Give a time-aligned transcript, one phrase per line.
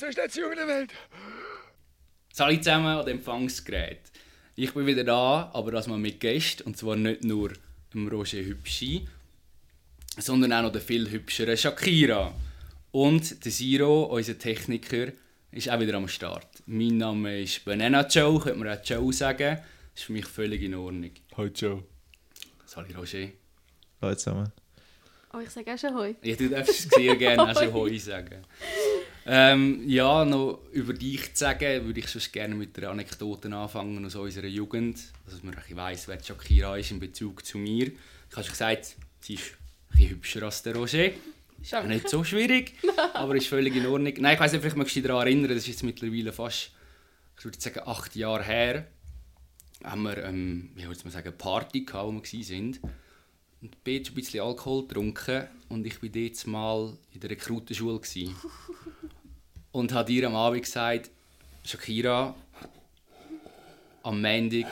[0.00, 0.92] größte Nation der Welt.
[2.38, 4.00] Alle zusammen an dem Empfangsgerät.
[4.56, 6.62] Ich bin wieder da, aber das mal mit Gästen.
[6.64, 7.52] Und zwar nicht nur
[7.92, 9.06] dem Roger Hübschi,
[10.16, 12.34] sondern auch noch der viel hübscheren Shakira.
[12.92, 15.12] Und der Siro, unser Techniker,
[15.52, 16.48] ist auch wieder am Start.
[16.66, 19.56] Mein Name ist Banana Joe, könnte man auch Joe sagen.
[19.56, 21.10] Das ist für mich völlig in Ordnung.
[21.36, 21.82] Hoi Joe.
[22.64, 23.28] Sali Roger.
[24.00, 24.52] Hallo zusammen.
[25.32, 26.14] Oh, ich sage auch schon Hoi.
[26.22, 28.44] Ja, du darfst sehr gerne auch schon Hoi sagen.
[29.26, 34.04] Ähm, ja, noch über dich zu sagen, würde ich sonst gerne mit der Anekdote anfangen
[34.04, 34.96] aus unserer Jugend.
[35.24, 37.88] Also, dass man ein bisschen weiss, wer Shakira ist in Bezug zu mir.
[37.88, 41.10] Ich habe schon gesagt, sie ist ein bisschen hübscher als der Roger.
[41.60, 42.74] Ist auch nicht so schwierig,
[43.14, 44.14] aber ist völlig in Ordnung.
[44.18, 46.70] Nein, ich weiß nicht, vielleicht magst du dich daran erinnern, das ist jetzt mittlerweile fast,
[47.38, 48.86] ich würde sagen, acht Jahre her,
[49.84, 52.78] haben wir, ähm, wie würde man sagen, eine Party gehabt, wo wir waren.
[53.60, 58.00] Und Beat ein bisschen Alkohol getrunken und ich war dort mal in der Rekrutenschule.
[59.72, 61.10] Und habe dir am Abend gesagt,
[61.64, 62.34] Shakira,
[64.02, 64.66] am Montag,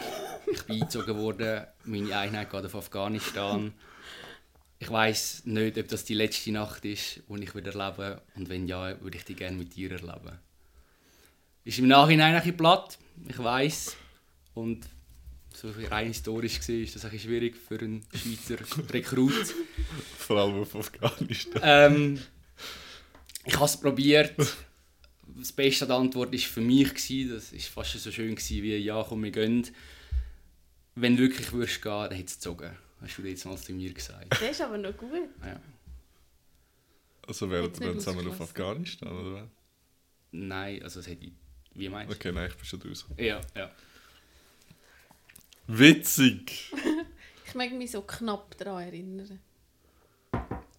[0.50, 3.72] ich bin eingezogen worden, meine Einheit geht auf Afghanistan.
[4.80, 8.20] Ich weiß nicht, ob das die letzte Nacht ist, die ich wieder erlebe.
[8.34, 10.38] Und wenn ja, würde ich die gerne mit dir erleben.
[11.64, 13.96] Ist im Nachhinein ein bisschen platt, ich weiß.
[14.54, 14.88] Und
[15.60, 18.58] so rein historisch gesehen ist das ein schwierig für einen Schweizer
[18.92, 19.32] Rekrut.
[20.18, 21.60] Vor allem auf Afghanistan.
[21.64, 22.22] Ähm,
[23.44, 24.34] ich habe es probiert.
[25.36, 26.94] Das Beste an der Antwort war für mich.
[26.94, 27.34] Gewesen.
[27.34, 29.66] Das war fast so schön gewesen, wie «Ja, komm, wir gehen».
[30.94, 32.76] Wenn du wirklich würdest gehen, dann hätte es gezogen.
[33.00, 34.26] Hast du jetzt mal zu mir gesagt.
[34.30, 35.28] Das ist aber noch gut.
[35.44, 35.60] Ja.
[37.26, 38.40] Also wären wir dann zusammen auf.
[38.40, 39.48] Afghanistan, oder was?
[40.32, 41.32] Nein, also das hätte ich...
[41.74, 42.16] Wie meinst du?
[42.16, 43.14] Okay, nein, ich bin schon draußen.
[43.18, 43.70] Ja, ja.
[45.68, 46.72] Witzig!
[47.46, 49.40] Ich mag mich so knapp daran erinnern.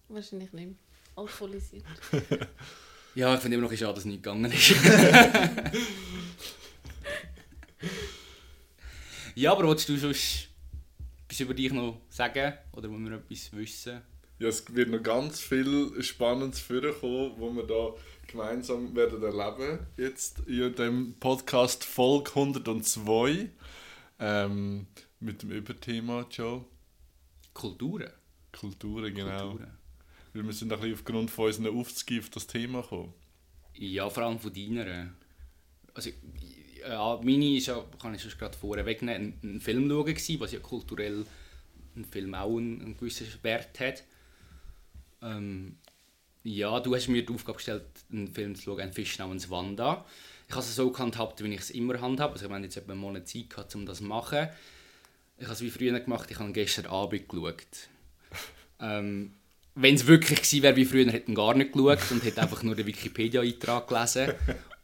[0.08, 0.76] Wahrscheinlich nicht.
[1.16, 1.84] Alkoholisiert.
[3.16, 4.70] Ja, ich finde immer noch schade, dass es nicht gegangen ist.
[9.34, 10.46] ja, aber willst du sonst
[11.24, 12.52] etwas über dich noch sagen?
[12.70, 14.00] Oder wollen wir noch etwas wissen?
[14.38, 17.94] Ja, es wird noch ganz viel Spannendes vorkommen, wo wir da
[18.28, 23.50] gemeinsam werden erleben jetzt in dem Podcast Folge 102
[24.20, 24.86] ähm,
[25.18, 26.64] mit dem Überthema Joe
[27.54, 28.10] Kulturen.
[28.52, 29.78] Kulturen genau Kulturen.
[30.32, 33.14] weil wir sind ein bisschen aufgrund von unseren Aufzügen auf das Thema gekommen
[33.74, 35.10] Ja, vor allem von deiner.
[35.94, 36.10] Also,
[36.80, 40.40] ja, meine ist ja, kann ich schon gerade vorher wegnehmen, ein, ein Film schauen gewesen,
[40.40, 41.26] was ja kulturell
[41.96, 44.04] ein Film auch einen, einen gewissen Wert hat.
[45.22, 45.76] Ähm,
[46.42, 50.06] ja, du hast mir die Aufgabe gestellt, einen Film zu schauen, einen Fisch namens Wanda.
[50.50, 52.32] Ich habe es so gehandhabt, wie ich es immer handhabe.
[52.32, 54.48] Also ich habe jetzt etwa einen Monat Zeit gehabt, um das zu machen.
[55.38, 57.88] Ich habe es wie früher gemacht, ich habe gestern Abend geschaut.
[58.80, 59.32] ähm,
[59.76, 62.64] wenn es wirklich gewesen wäre wie früher, hätte ich gar nicht geschaut und hätte einfach
[62.64, 64.32] nur den Wikipedia-Eintrag gelesen.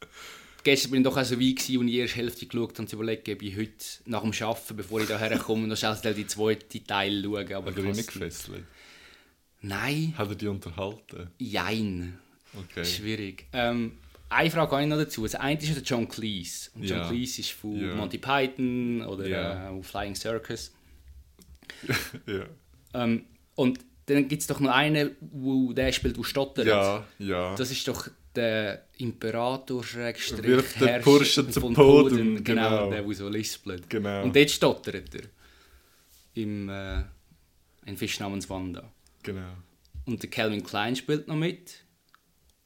[0.63, 3.27] Gestern bin ich doch auch so weit, gewesen, und ich die Hälfte geschaut und überlegt,
[3.27, 3.73] ob ich heute
[4.05, 7.57] nach dem Arbeiten, bevor ich hierher komme, noch schnell die zweite Teil schaue.
[7.57, 8.63] Aber er dich nicht gefesselt?
[9.61, 11.29] Nein, Hat er dich unterhalten?
[11.39, 12.19] jein.
[12.53, 12.85] Okay.
[12.85, 13.47] Schwierig.
[13.51, 13.97] Ähm,
[14.29, 15.23] eine Frage habe ich noch dazu.
[15.23, 16.69] Das eine ist der John Cleese.
[16.75, 17.07] Und John Ja.
[17.07, 17.95] Cleese ist von Ja.
[17.95, 19.71] Monty Python oder Ja.
[19.71, 20.71] äh, Flying Circus.
[22.25, 22.45] Ja.
[22.93, 26.65] Ähm, und dann gibt es doch noch einen, wo der spielt, der stottert.
[26.67, 27.55] Ja, ja.
[27.55, 32.89] Das ist doch der Imperator Schrägstrich Wirft den Burschen von Boden, Genau, genau.
[32.91, 33.89] der, der so lispelt.
[33.89, 34.23] Genau.
[34.23, 35.23] Und dort stottert er.
[36.35, 37.03] Im, äh,
[37.85, 38.91] ein Fisch namens Wanda.
[39.23, 39.49] genau.
[40.05, 41.83] Und der Calvin Klein spielt noch mit.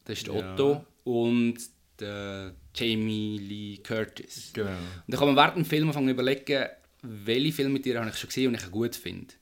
[0.06, 0.36] Das ist der.
[0.36, 0.86] Otto.
[1.04, 1.58] Und
[2.00, 4.52] der Jamie Lee Curtis.
[4.54, 4.70] Genau.
[4.70, 6.66] Und dann kann man während dem Film anfangen überlegen,
[7.04, 9.34] welche Filme mit dir habe ich schon gesehen und ich gut finde.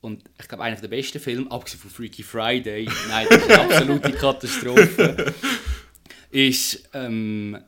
[0.00, 3.60] Und ich glaube, einer der besten Filme, abgesehen von Freaky Friday, nein, das ist eine
[3.62, 5.34] absolute Katastrophe,
[6.30, 7.58] ist ähm,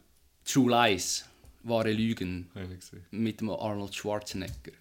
[0.45, 1.25] True Lies,
[1.63, 2.51] wahre Lügen,
[3.11, 4.73] mit dem Arnold Schwarzenegger.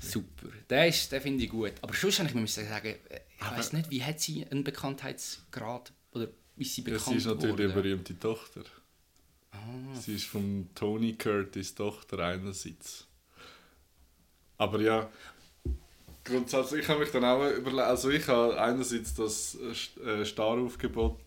[0.00, 0.48] Super.
[0.70, 1.72] Der, ist- den finde ich gut.
[1.82, 2.94] Aber sonst habe ich sagen,
[3.38, 6.28] ich weiß nicht, wie hat sie einen Bekanntheitsgrad oder
[6.60, 7.62] ist sie Ja, bekannt sie ist natürlich geworden?
[7.72, 8.64] eine berühmte Tochter.
[9.52, 10.04] Ah.
[10.04, 13.06] Sie ist von Tony Curtis Tochter einerseits.
[14.58, 15.10] Aber ja,
[16.24, 19.56] grundsätzlich, ich habe mich dann auch überlegt, also ich habe einerseits das
[20.04, 21.18] äh, äh, Staraufgebot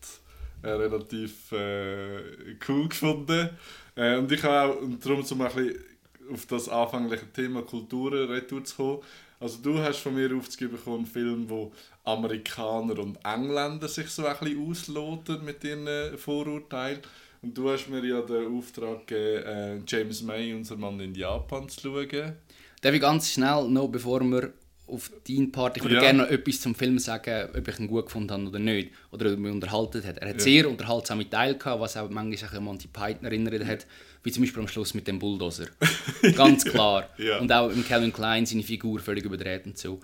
[0.62, 3.50] äh, relativ äh, cool gefunden.
[3.96, 5.84] Äh, und ich habe auch, und darum zum ein bisschen
[6.32, 9.00] auf das anfängliche Thema Kulturen retour zu kommen.
[9.40, 11.74] Also du hast von mir aufzugeben bekommen einen Film, wo
[12.04, 17.00] Amerikaner und Engländer sich so ein bisschen ausloten mit ihren äh, Vorurteilen.
[17.42, 21.68] Und du hast mir ja den Auftrag gegeben, äh, James May, unser Mann in Japan,
[21.68, 22.34] zu schauen.
[22.82, 24.54] Darf ich ganz schnell, noch bevor wir
[24.94, 25.78] auf deinen Part.
[25.78, 26.02] Ich würde Ja.
[26.02, 28.92] gerne noch etwas zum Film sagen, ob ich ihn gut gefunden habe oder nicht.
[29.12, 30.18] Oder ob er mich unterhalten hat.
[30.20, 30.42] Er hat Ja.
[30.42, 33.86] sehr unterhaltsame Teile gehabt, was auch manchmal an Monty Python erinnert hat.
[34.24, 35.66] Wie zum Beispiel am Schluss mit dem Bulldozer.
[36.36, 37.10] Ganz klar.
[37.18, 37.40] Ja.
[37.40, 40.00] Und auch im Calvin Klein seine Figur völlig überdreht und so.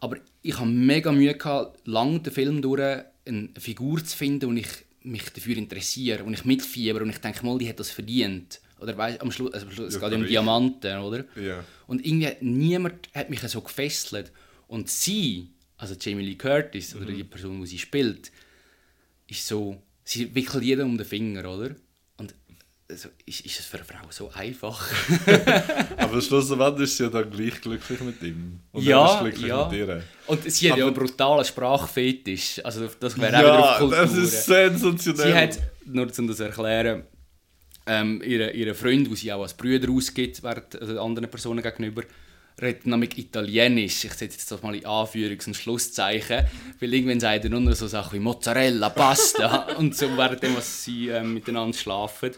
[0.00, 2.80] Aber ich habe mega Mühe gehabt, lang den Film durch
[3.24, 4.66] eine Figur zu finden, und ich
[5.04, 8.60] mich dafür interessiere und ich mitfieber und ich denke mal, die hat das verdient.
[8.82, 10.26] Oder weißt, am Schluss, also am Schluss es Ja, geht ja um.
[10.26, 11.24] Diamanten, oder?
[11.36, 11.64] Ja.
[11.86, 14.32] Und irgendwie niemand hat mich so gefesselt.
[14.68, 18.32] Und sie, also Jamie Lee Curtis, oder die Person, die sie spielt,
[19.28, 21.74] ist so, sie wickelt jeden um den Finger, oder?
[22.16, 22.34] Und
[22.90, 24.90] also, ist, ist es für eine Frau so einfach?
[25.96, 28.60] Aber schlussendlich ist sie ja dann gleich glücklich mit ihm.
[28.72, 29.68] Und Ja, er ist glücklich ja.
[29.68, 30.02] mit ihr.
[30.26, 32.60] Und sie hat ja Aber- einen brutalen Sprachfetisch.
[32.64, 33.96] Also das wäre auch wieder auf Ja, Kultur.
[33.98, 35.26] das ist sensationell.
[35.32, 37.04] Sie hat, nur um das zu erklären,
[37.86, 42.02] ähm, ihre, ihre Freund, die sie auch als Brüder ausgibt, während also anderen Personen gegenüber,
[42.60, 44.04] redet nämlich Italienisch.
[44.04, 46.44] Ich setze jetzt das mal in Anführungs- und Schlusszeichen,
[46.80, 50.84] weil irgendwann sagt er nur noch so Sachen wie Mozzarella, Pasta und so, währenddem was
[50.84, 52.32] sie ähm, miteinander schlafen.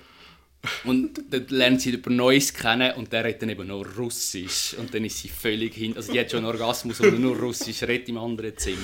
[0.85, 4.75] Und dann lernt sie über Neues kennen und der redet dann eben noch Russisch.
[4.79, 5.95] Und dann ist sie völlig hin.
[5.95, 8.79] Also die hat schon einen Orgasmus, und nur Russisch redet im anderen Zimmer.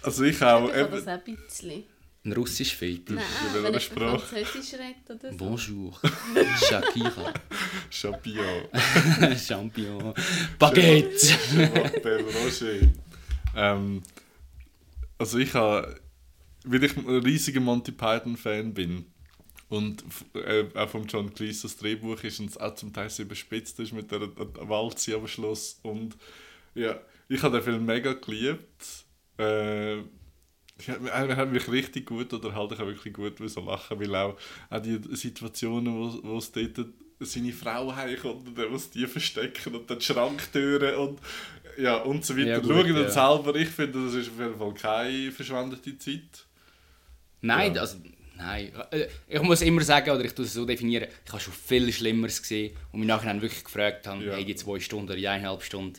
[0.00, 0.68] Also ich auch.
[0.68, 1.84] Ich das auch ein bisschen.
[2.28, 3.16] Ein Russisch Fetisch.
[3.16, 4.18] Nein, in wenn ich Sprache?
[4.18, 5.36] Französisch rede oder so.
[5.38, 5.98] Bonjour.
[6.68, 7.32] Shakira.
[7.88, 8.68] Champignon.
[9.38, 10.14] Champignon.
[10.58, 11.26] Baguette.
[12.02, 12.86] Bel Roger.
[13.56, 14.02] Ähm,
[15.16, 15.98] also ich habe,
[16.64, 19.06] weil ich ein riesiger Monty Python-Fan bin
[19.70, 20.04] und
[20.34, 23.80] äh, auch vom John Cleese das Drehbuch ist und es auch zum Teil sehr überspitzt
[23.80, 26.14] ist mit der der Walze am Schluss und
[26.74, 29.06] ja, ich habe den Film mega geliebt.
[29.38, 30.02] Äh,
[30.78, 34.36] ich hat mich richtig gut unterhalten, ich habe wirklich gut müssen lachen, weil auch,
[34.70, 36.86] auch die Situationen, wo, wo es dort
[37.20, 41.18] seine Frau heimkommt und er muss die verstecken und dann Schranktüren und
[41.76, 42.48] ja und so weiter.
[42.48, 43.08] Ja, gut, Schauen ja.
[43.10, 46.46] selber, ich finde, das ist auf jeden Fall keine verschwendete Zeit.
[47.40, 47.80] Nein, Ja.
[47.82, 47.98] also,
[48.36, 48.72] nein.
[48.92, 51.92] Äh, Ich muss immer sagen, oder ich tue es so definieren, ich habe schon viel
[51.92, 54.34] Schlimmeres gesehen und mich nachher wirklich gefragt habe, Ja.
[54.34, 55.98] hey, die zwei Stunden oder die eineinhalb Stunden,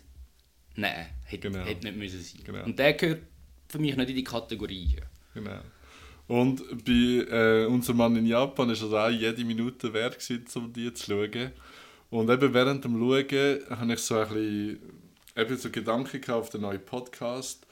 [0.76, 1.66] nein, hätte, Genau.
[1.66, 2.42] hätte nicht müssen sein.
[2.46, 2.64] Genau.
[2.66, 3.22] Und der gehört
[3.70, 4.98] für mich nicht in die Kategorie.
[5.34, 5.60] Genau.
[6.28, 10.74] Und bei äh, unserem Mann in Japan ist es auch jede Minute wert, gewesen, um
[10.74, 11.52] die zu schauen.
[12.10, 14.80] Und eben während dem Schauen habe ich so ein bisschen
[15.36, 17.66] eben so Gedanken auf den neuen Podcast.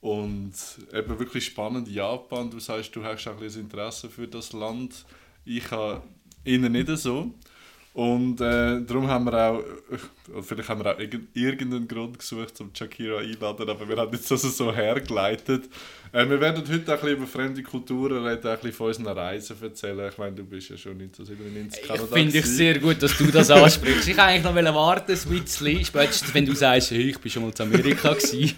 [0.00, 0.52] Und
[0.92, 2.50] eben wirklich spannend Japan.
[2.50, 5.04] Du sagst, du hast auch ein bisschen Interesse für das Land.
[5.44, 6.02] Ich habe
[6.44, 7.32] innen nicht so.
[7.96, 12.60] Und äh, darum haben wir auch, äh, vielleicht haben wir auch irgend- irgendeinen Grund gesucht,
[12.60, 15.64] um Shakira einzuladen, aber wir haben jetzt das so hergeleitet.
[16.12, 18.86] Äh, wir werden heute auch ein bisschen über fremde Kulturen reden, auch ein bisschen von
[18.88, 20.10] unseren Reisen erzählen.
[20.12, 23.28] Ich meine, du bist ja schon 1997 Ich Kanada finde ich sehr gut, dass du
[23.30, 24.08] das ansprichst.
[24.08, 27.44] Ich wollte eigentlich noch warten, ein bisschen, spätestens wenn du sagst, hey, ich bin schon
[27.44, 28.56] mal zu Amerika gewesen.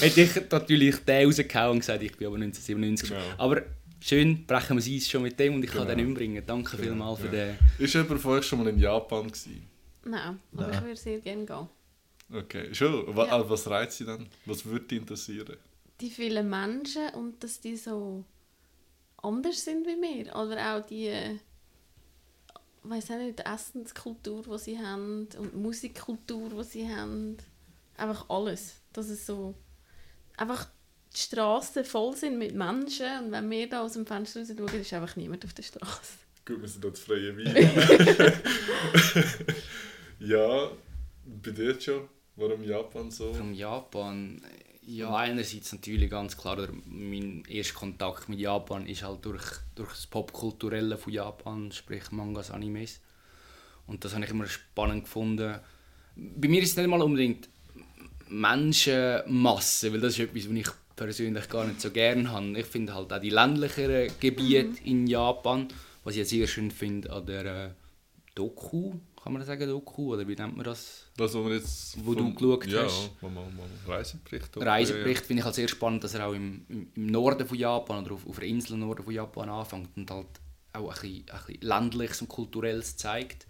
[0.00, 3.10] Hätte ich natürlich den rausgehauen und gesagt, ich bin aber 1997.
[3.10, 3.20] Genau.
[3.36, 3.60] Aber
[4.00, 5.94] schön, brechen wir es schon mit dem und ich kann Genau.
[5.94, 6.44] den umbringen.
[6.46, 7.32] Danke vielmals für ja.
[7.32, 7.58] den...
[7.78, 9.66] Ist jemand von euch schon mal in Japan gewesen?
[10.04, 10.72] Nein, aber Nein.
[10.74, 11.68] ich würde sehr gerne gehen.
[12.32, 13.14] Okay, schon.
[13.16, 13.32] Wa- Ja.
[13.40, 14.26] ah, Was reizt sie dann?
[14.46, 15.56] Was würde dich interessieren?
[16.00, 18.24] Die vielen Menschen und dass die so
[19.18, 20.34] anders sind wie wir.
[20.36, 21.36] Oder auch die, äh,
[22.84, 27.36] weiß auch nicht, die Essenskultur, die sie haben und die Musikkultur, die sie haben.
[27.96, 28.76] Einfach alles.
[28.92, 29.54] Dass es so
[30.36, 30.68] einfach
[31.14, 34.80] die Straßen voll sind mit Menschen und wenn wir da aus dem Fenster raus schauen,
[34.80, 36.18] ist einfach niemand auf der Straße.
[36.44, 37.72] Gut, wir sind dort freie Wein.
[40.20, 40.70] ja,
[41.24, 42.08] bei dir schon.
[42.36, 43.34] Warum Japan so?
[43.34, 44.40] From Japan,
[44.86, 50.06] ja einerseits natürlich ganz klar, mein erster Kontakt mit Japan ist halt durch, durch das
[50.06, 53.00] Popkulturelle von Japan, sprich Mangas, Animes.
[53.86, 55.58] Und das habe ich immer spannend gefunden.
[56.16, 57.48] Bei mir ist es nicht mal unbedingt
[58.28, 60.68] Menschenmasse, weil das ist etwas, was ich
[61.00, 62.60] persönlich gar nicht so gerne habe.
[62.60, 65.66] Ich finde halt auch die ländlicheren Gebiete in Japan,
[66.04, 67.70] was ich jetzt sehr schön finde an der äh,
[68.34, 68.92] Doku,
[69.22, 71.06] kann man das sagen, Doku, oder wie nennt man das?
[71.16, 73.12] Das, was wir jetzt Wo du geschaut ja, hast.
[73.22, 73.28] Ja,
[73.94, 74.54] Reisebericht.
[74.58, 74.66] oder?
[74.66, 78.04] Reisebericht finde ich halt sehr spannend, dass er auch im, im, im Norden von Japan
[78.04, 80.26] oder auf, auf der Insel im Norden von Japan anfängt und halt
[80.74, 83.46] auch ein bisschen, ein bisschen ländliches und kulturelles zeigt.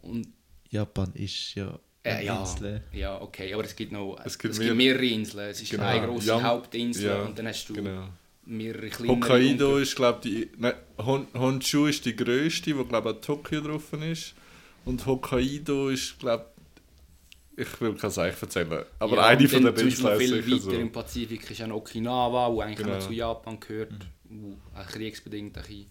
[0.00, 0.28] Und
[0.70, 1.76] Japan ist ja
[2.08, 2.46] äh, ja,
[2.92, 5.50] ja, okay, aber es gibt noch Es es gibt gibt, mehr- mehrere Inseln.
[5.50, 5.84] Es ist Genau.
[5.84, 8.08] eine große Ja, Hauptinsel ja, und dann hast du Genau.
[8.46, 9.12] mehrere kleine.
[9.12, 10.50] Hokkaido ist, glaube ich, die.
[10.58, 14.34] Nein, Hon Honshu ist die grösste, wo, glaube ich, an Tokio drauf ist.
[14.84, 16.46] Und Hokkaido ist, glaube
[17.56, 20.70] ich, will kein Seich erzählen, aber ja, eine von Beispiel Inseln ist viel weiter so.
[20.70, 22.98] im Pazifik ist auch noch Okinawa, wo eigentlich Genau.
[23.00, 23.92] zu Japan gehört,
[24.24, 25.86] wo auch kriegsbedingt ein bisschen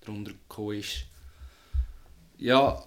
[0.00, 1.04] darunter gekommen ist.
[2.38, 2.84] Ja,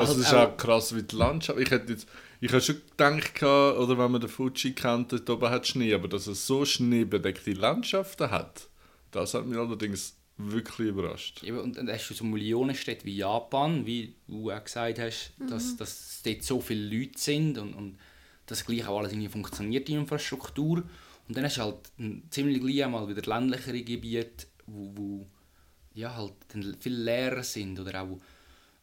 [0.00, 1.58] Also Halt es ist auch krass wie die Landschaft.
[1.58, 2.08] Ich hätte jetzt,
[2.40, 6.08] ich habe schon gedacht, oder wenn man den Fuji kennt, dort oben hat Schnee, aber
[6.08, 8.68] dass es so schneebedeckte Landschaften hat,
[9.10, 11.42] das hat mich allerdings wirklich überrascht.
[11.42, 15.76] Eben, und dann hast du so Millionenstädte wie Japan, wie du auch gesagt hast, dass,
[15.76, 17.98] dass dort so viele Leute sind und, und
[18.46, 20.82] dass gleich auch alles irgendwie funktioniert, die Infrastruktur.
[21.28, 25.26] Und dann hast du halt ein ziemlich gleich mal wieder ländlichere Gebiete, wo, wo
[25.94, 27.78] ja, halt dann viel leerer sind.
[27.78, 28.18] Oder auch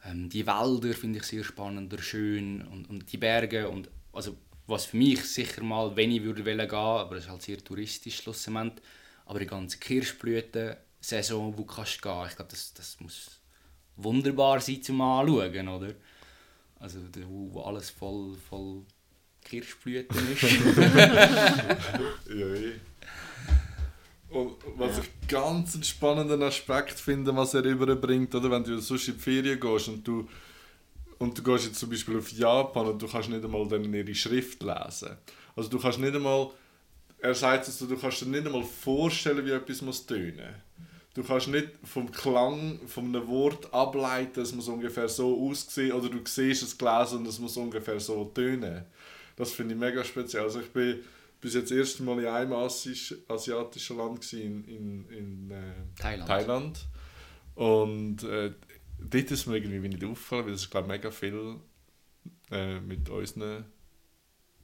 [0.08, 3.68] ähm, die Wälder finde ich sehr spannend oder schön und, und die Berge.
[3.68, 4.36] Und, also,
[4.66, 7.58] was für mich sicher mal, wenn ich würde wollen gehen, aber es ist halt sehr
[7.58, 8.84] touristisch schlussendlich,
[9.26, 13.40] aber die ganze Kirschblüten-Saison, wo du kannst gehen, ich glaube, das, das muss
[13.96, 15.94] wunderbar sein zum Anschauen, oder?
[16.78, 18.82] Also, wo alles voll, voll
[19.42, 20.42] Kirschblüten ist.
[22.28, 22.74] Ja, eh.
[24.30, 29.08] Und was ich ganz einen spannenden Aspekt finde, was er überbringt, oder wenn du sonst
[29.08, 30.28] in die Ferien gehst und du,
[31.18, 34.14] und du gehst jetzt zum Beispiel auf Japan und du kannst nicht einmal dann ihre
[34.14, 35.16] Schrift lesen.
[35.56, 36.50] Also du kannst nicht einmal,
[37.20, 40.54] er sagt es du kannst dir nicht einmal vorstellen, wie etwas muss tönen.
[41.14, 46.08] Du kannst nicht vom Klang von einem Wort ableiten, es muss ungefähr so aussehen, oder
[46.08, 48.84] du siehst es gelesen und es muss ungefähr so tönen.
[49.36, 50.44] Das finde ich mega speziell.
[50.44, 51.00] Also ich bin
[51.40, 56.28] bis jetzt das erste Mal in einem asiatischen Land in, in, in äh, Thailand.
[56.28, 56.86] Thailand.
[57.54, 58.52] Und äh,
[58.98, 61.56] dort ist mir irgendwie nicht aufgefallen, weil es glaube ich, mega viel
[62.50, 63.64] äh, mit unseren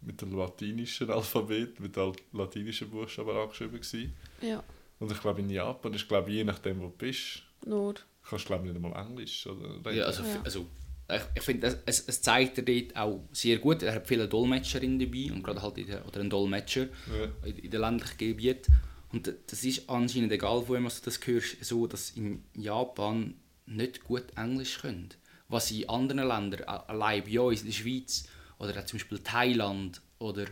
[0.00, 4.14] mit dem latinischen Alphabet, mit den latinischen Buchstaben angeschrieben gewesen.
[4.42, 4.62] Ja,
[4.98, 7.94] Und ich glaube in Japan ist glaube je nachdem wo du bist, nur.
[8.28, 10.40] kannst du glaube nicht einmal Englisch oder Ja, also, Ja.
[10.44, 10.66] also
[11.10, 13.82] ich, ich finde, es, es, zeigt er dort auch sehr gut.
[13.82, 17.48] Er hat viele Dolmetscherinnen dabei und gerade halt der, oder einen Dolmetscher Ja.
[17.48, 18.74] in, in den ländlichen Gebieten.
[19.12, 23.34] Und das ist anscheinend egal, wo immer du das hörst, so, dass in Japan
[23.66, 25.10] nicht gut Englisch können.
[25.48, 28.26] Was in anderen Ländern, allein bei uns in der Schweiz
[28.58, 30.46] oder auch zum Beispiel Thailand oder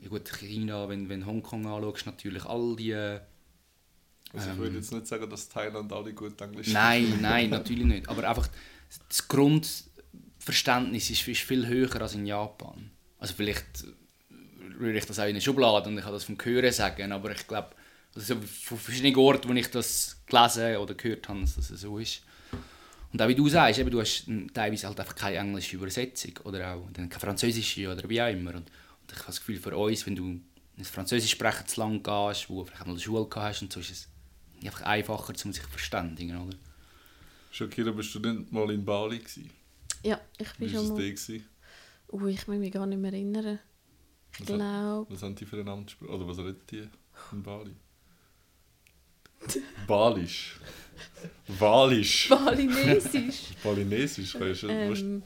[0.00, 2.92] ja gut, China, wenn, wenn Hongkong anschaust, natürlich all die...
[2.92, 3.20] äh,
[4.32, 8.08] Also ich würde jetzt nicht sagen, dass Thailand alle gut Englisch Nein, nein, natürlich nicht.
[8.08, 8.48] Aber einfach
[9.08, 12.90] das Grundverständnis ist, ist viel höher als in Japan.
[13.18, 13.84] Also vielleicht
[14.78, 17.32] rühre ich das auch in eine Schublade und ich kann das vom Hören sagen, aber
[17.32, 17.70] ich glaube,
[18.14, 22.22] also von verschiedenen Orten, wo ich das gelesen oder gehört habe, dass das so ist.
[23.12, 26.74] Und auch wie du sagst, eben, du hast teilweise halt einfach keine englische Übersetzung oder
[26.74, 28.50] auch dann keine französische oder wie auch immer.
[28.50, 30.44] Und, und ich habe das Gefühl, für uns, wenn du in
[30.78, 33.80] ein französisch sprechendes Land gehst, wo du vielleicht mal eine Schule gehabt hast und so,
[33.80, 34.08] ist es
[34.64, 36.56] einfach einfacher, um sich zu verständigen, oder?
[37.58, 39.50] Shakira, bist du nicht mal in Bali gewesen?
[40.04, 41.02] Ja, ich Wie bin war es schon da?
[41.02, 41.10] mal...
[41.10, 41.44] gewesen?
[42.12, 43.58] Ui, ich kann mich gar nicht mehr erinnern.
[44.34, 45.12] Ich Was hat- glaube...
[45.12, 46.12] Was haben die für einen Amtssprache?
[46.12, 46.88] Oder was redet die
[47.32, 47.74] in Bali?
[49.88, 50.60] Balisch.
[51.48, 52.28] Walisch.
[52.28, 53.40] Balinesisch.
[53.64, 54.34] Balinesisch.
[54.38, 55.22] weißt du, ähm,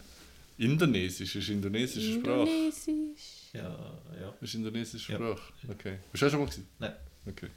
[0.57, 2.49] Indonesisch ist indonesische Sprache.
[2.49, 3.51] Indonesisch.
[3.53, 4.35] Ja, ja.
[4.41, 5.19] Ist indonesische Ja.
[5.19, 5.53] Sprache.
[5.69, 5.99] Okay.
[6.11, 6.69] Bist du auch schon mal gewesen?
[6.79, 6.95] Nein.
[7.27, 7.49] Okay.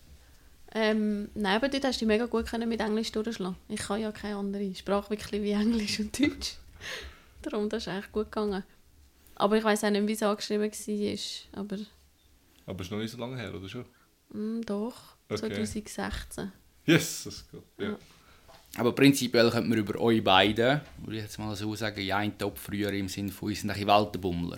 [0.78, 3.56] Ähm, nein, aber dort hast du dich mega gut können mit Englisch durchschlagen.
[3.70, 6.56] Ich kann ja keine andere Sprache wirklich wie Englisch und Deutsch.
[7.42, 8.62] Darum, das ist eigentlich gut gegangen.
[9.36, 11.60] Aber ich weiß auch nicht, wie es angeschrieben war.
[11.62, 11.78] Aber
[12.66, 13.86] Aber ist noch nicht so lange her, oder schon?
[14.30, 15.40] mm, doch, Okay.
[15.50, 16.52] 2016.
[16.86, 17.64] Yes, das ist gut.
[17.80, 17.90] Ja.
[17.92, 17.98] Ja.
[18.78, 22.38] Aber prinzipiell könnte man über euch beide, würde ich jetzt mal so sagen, ja, ein
[22.38, 24.58] Top früher im Sinne von, ihr sind ein Weltenbummler.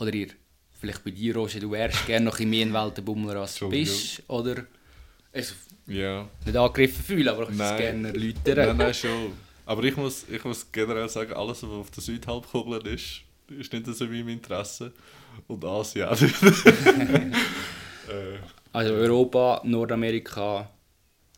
[0.00, 0.28] Oder ihr,
[0.72, 3.68] vielleicht bei dir, Roger, du wärst gerne noch ein bisschen mehr ein Weltenbummler als du
[3.68, 4.22] bist.
[4.28, 4.66] Oder,
[5.36, 5.54] also,
[5.86, 6.28] ja.
[6.44, 7.78] nicht angegriffen fühlen, aber ich würde es Nein.
[7.78, 8.14] gerne Nein,
[8.44, 8.76] erläutern.
[8.76, 9.32] nein, schon.
[9.66, 13.86] Aber ich muss, ich muss generell sagen, alles, was auf der Südhalbkugel ist, ist nicht
[13.86, 14.92] so wie im Interesse.
[15.48, 16.34] Und Asien auch nicht.
[18.08, 18.38] äh,
[18.72, 20.70] Also Europa, Nordamerika,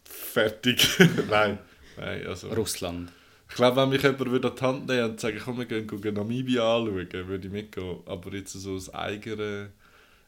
[0.04, 0.88] fertig.
[1.30, 1.58] nein.
[1.96, 2.48] Nein, also.
[2.50, 3.12] Russland.
[3.48, 5.86] Ich glaube, wenn mich jemand würde an die Hand nehmen und sagen, komm, wir gehen
[5.86, 7.98] gucken Namibia anschauen, würde ich mitgehen.
[8.06, 9.70] Aber jetzt so aus eigener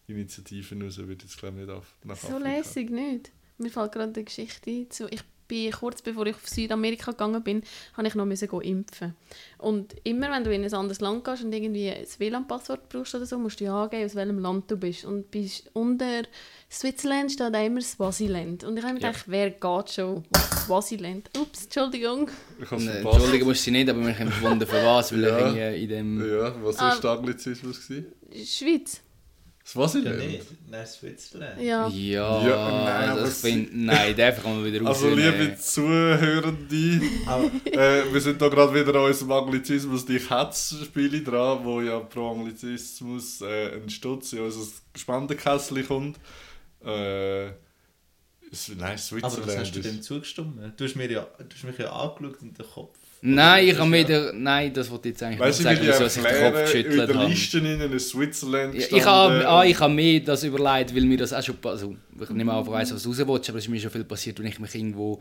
[0.08, 2.48] Initiative raus würde ich jetzt glaube ich nicht auf, nach So Afrika.
[2.48, 3.30] lässig nicht.
[3.60, 4.90] Mir fällt gerade eine Geschichte ein.
[4.90, 7.62] zu- Ich bin kurz bevor ich auf Südamerika gegangen bin,
[7.96, 9.16] habe ich noch müssen impfen.
[9.58, 13.26] Und immer wenn du in ein anderes Land gehst und irgendwie ein WLAN-Passwort brauchst oder
[13.26, 15.04] so, musst du ja angeben, aus welchem Land du bist.
[15.04, 16.22] Und bist unter
[16.70, 18.62] Switzerland steht auch immer Swaziland.
[18.62, 19.08] Und ich habe mir Ja.
[19.08, 20.22] gedacht, wer geht schon?
[20.66, 21.28] Swaziland.
[21.36, 22.30] Ups, Entschuldigung.
[22.70, 25.70] Entschuldigung, musst du nicht, aber wir können wundern von was, weil Ja.
[25.70, 26.30] in dem...
[26.30, 26.96] Ja, was Ah.
[27.02, 27.88] war Anglizismus?
[27.88, 28.12] gewesen?
[28.32, 29.00] Schweiz.
[29.72, 30.28] Das weiß ich Ja, nicht.
[30.50, 30.68] nicht.
[30.68, 31.60] Nein, Switzerland.
[31.62, 31.86] Ja.
[31.88, 35.40] Ja, Ja, nein, aber das find, nein, den kann man wieder Also rausnehmen.
[35.40, 41.64] liebe Zuhörende, Aber äh, wir sind da gerade wieder an unserem Anglizismus «Die Hetz-Spiele» dran,
[41.64, 46.18] wo ja pro Anglizismus äh, ein Stutz in unser Spendenkessel kommt.
[46.84, 47.54] Äh, nein,
[48.80, 50.80] Aber was Switzerland hast du dem zugestimmt?
[50.80, 54.04] Du hast, mir ja, du hast mich ja angeschaut und den Kopf Nein, ich habe
[54.04, 56.62] da, nein, das wollte ich jetzt eigentlich Weißt du, nicht sagen, wieso ich den Kopf
[56.62, 57.28] geschüttelt habe.
[57.28, 61.18] Liste in in Switzerland Ja, ich habe ah, ich habe mir das überlegt, weil mir
[61.18, 63.78] das auch schon also ich nehme ich weiss, was du raus aber es ist mir
[63.78, 65.20] schon viel passiert, wenn ich mich irgendwo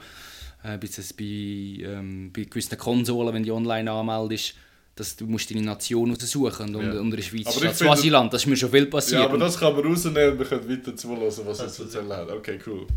[0.64, 4.54] äh, bei, ähm, bei gewissen Konsolen, wenn die online anmeldest,
[4.96, 7.00] dass du musst deine Nation raussuchen und, Ja.
[7.00, 9.22] in der Schweiz Aber Swasiland, das ist mir schon viel passiert.
[9.22, 12.10] Ja, aber das kann man rausnehmen und wir können weiter zuhören, was es zu erzählen
[12.10, 12.30] hat.
[12.30, 12.88] Okay, cool.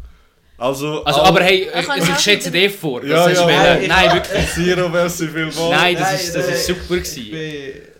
[0.58, 4.14] Also, also, aber hey, Ich schätze dir vor, Ja, das ja, ist nein, nein, nein,
[4.14, 4.48] wirklich.
[4.52, 5.58] Zero, merci vielmals.
[5.58, 7.91] Nein, das nein, super Ich gewesen.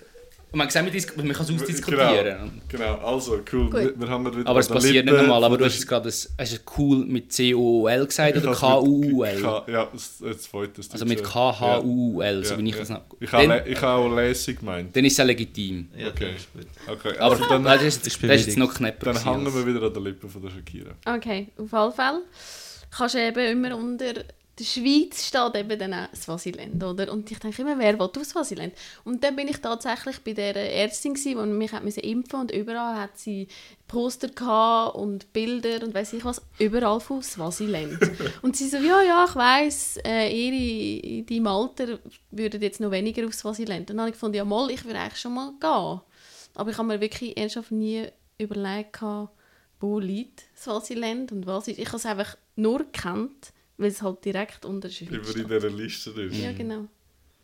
[0.53, 2.63] Bin- Und man, kann es Genau, ausdiskutieren.
[2.69, 3.71] genau, also cool.
[3.71, 3.95] Gut.
[4.01, 6.05] Wir, haben wieder Aber es passiert nicht Lippe normal, aber von du hast jetzt gerade
[6.05, 9.41] das, hast du cool mit C-O-O-L gesagt Ich oder K-U-U-L?
[9.43, 10.73] Ja, das, das zweite.
[10.77, 11.25] Das Also mit.
[11.25, 12.81] K-H-U-U-L, so Ja, wie ich ja.
[12.81, 13.01] das noch...
[13.21, 14.95] Ich habe ich habe auch Lässig gemeint.
[14.95, 15.89] dann ist es ja legitim.
[15.97, 16.31] Ja, Okay.
[16.87, 19.13] Okay, Aber also dann, das ist, Ich das bin ist jetzt noch knapper.
[19.13, 20.91] dann hängen wir wieder an der Lippe von der Shakira.
[21.07, 22.23] Okay, auf alle Fälle
[22.91, 24.13] kannst du eben immer unter
[24.59, 27.11] der Schweiz steht eben dann auch Swasiland, oder?
[27.11, 28.75] Und ich denke immer, wer will auf Swasiland?
[29.03, 33.01] Und dann bin ich tatsächlich bei der Ärztin gewesen, die mich hat impfen und überall
[33.01, 33.49] hat sie
[33.89, 37.99] Poster gehabt und Bilder und weiß ich was, überall von Swasiland.
[38.43, 41.99] und sie so, ja, ja, ich weiss, äh, ihr in deinem Alter
[42.31, 43.91] würden jetzt noch weniger auf Swasiland.
[43.91, 46.01] Und dann habe ich gefunden, ja mal, ich würde eigentlich schon mal gehen.
[46.55, 48.07] Aber ich habe mir wirklich ernsthaft nie
[48.37, 49.33] überlegt, gehabt,
[49.81, 51.79] wo liegt Swasiland und was ist.
[51.79, 55.49] Ich habe es einfach nur gekannt, weil es halt direkt unter der Schweiz Über in
[55.49, 56.37] dieser Liste ist.
[56.37, 56.89] Ja, genau.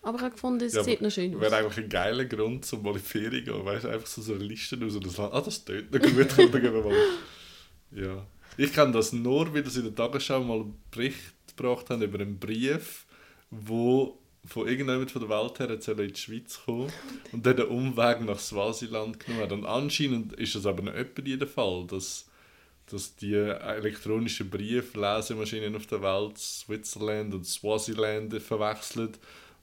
[0.02, 1.40] Aber ich habe gefunden, es Ja, sieht noch schön aus.
[1.40, 3.64] Wäre eigentlich ein geiler Grund, zum mal in die Ferien zu gehen.
[3.64, 5.34] Weißt du, einfach so, so eine Liste raus und das Land.
[5.34, 6.38] Ah, das tönt noch gut.
[6.38, 6.94] Dann gehen wir mal.
[7.90, 8.26] Ja.
[8.58, 11.16] Ich kenne das nur, weil sie in der Tagesschau mal einen Bericht
[11.56, 13.06] gebracht haben über einen Brief,
[13.50, 16.92] wo von irgendjemand von der Welt her soll in die Schweiz kommen
[17.32, 19.52] und dann den Umweg nach Swasiland genommen hat.
[19.52, 22.27] Und anscheinend ist das aber nicht etwa der Fall, dass,
[22.90, 29.14] dass die elektronischen Brieflesemaschinen auf der Welt Switzerland und Swaziland verwechseln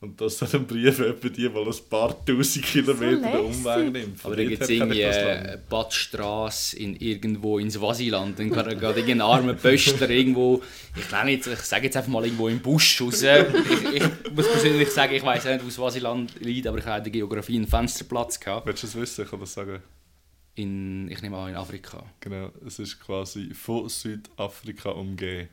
[0.01, 3.65] und dass dann ein Brief etwa die mal ein paar tausend Kilometer den lässig.
[3.65, 4.19] Umweg nimmt.
[4.19, 5.61] Von Aber da gibt es irgendwie eine.
[5.69, 8.37] Badstrasse in irgendwo in Swasiland.
[8.37, 10.61] Dann geht irgendein armer Pöster irgendwo,
[10.95, 13.23] ich nicht, ich sage jetzt einfach mal irgendwo im Busch raus.
[13.23, 17.03] Ich, ich muss persönlich sagen, ich weiß nicht, wo Swasiland liegt, aber ich habe in
[17.05, 18.67] der Geografie einen Fensterplatz gehabt.
[18.67, 19.23] Willst du es wissen?
[19.23, 19.81] Ich kann das sagen.
[20.55, 22.03] In, ich nehme an, in Afrika.
[22.21, 25.49] Genau, es ist quasi von Südafrika umgeben.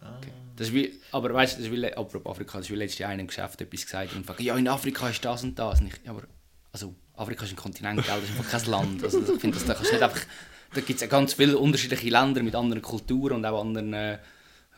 [0.00, 0.20] Ah.
[0.56, 2.98] Das ist wie, aber weißt du, das ist wie, apropos Afrika, das ist wie letztes
[2.98, 5.80] Jahr in einem Geschäft etwas gesagt und fragt, ja, in Afrika ist das und das.
[5.80, 6.24] Und ich, ja, aber,
[6.72, 8.20] also, Afrika ist ein Kontinent, gell?
[8.20, 9.04] das ist einfach kein Land.
[9.04, 10.20] Also, ich finde, das, da kannst du nicht einfach,
[10.74, 14.18] da gibt es ja ganz viele unterschiedliche Länder mit anderen Kulturen und auch anderen äh,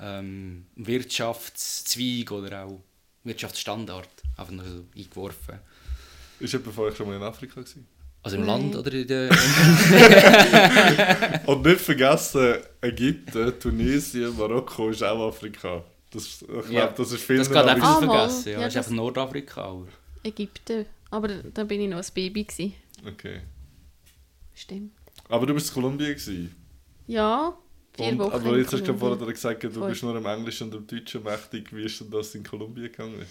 [0.01, 2.81] ähm, Wirtschaftszweigen oder auch
[3.25, 4.09] Wirtschaftsstandard.
[4.37, 5.59] Einfach nur so eingeworfen.
[6.41, 7.87] Ist jemand von euch schon mal in Afrika gewesen?
[8.25, 8.63] Also im Nein.
[8.73, 9.31] Land oder in der...
[11.47, 15.85] Und nicht vergessen, Ägypten, Tunesien, Marokko ist auch Afrika.
[16.11, 18.49] Das, ich glaube, Ja, das ist viel das geht einfach Ah, nicht vergessen.
[18.49, 19.61] Ja, Ja, das ist einfach Nordafrika.
[19.63, 19.87] Aber.
[20.23, 20.87] Ägypten.
[21.11, 22.45] Aber da bin ich noch ein Baby.
[22.45, 22.73] Gewesen.
[23.07, 23.41] Okay.
[24.55, 24.93] Stimmt.
[25.29, 26.55] Aber du bist in Kolumbien gewesen.
[27.07, 27.55] Ja,
[27.95, 29.91] vier Und, Wochen aber jetzt hast du vorher gesagt, du Voll.
[29.91, 31.75] bist nur im Englischen und im Deutschen mächtig.
[31.77, 33.27] Wie ist denn das in Kolumbien gegangen?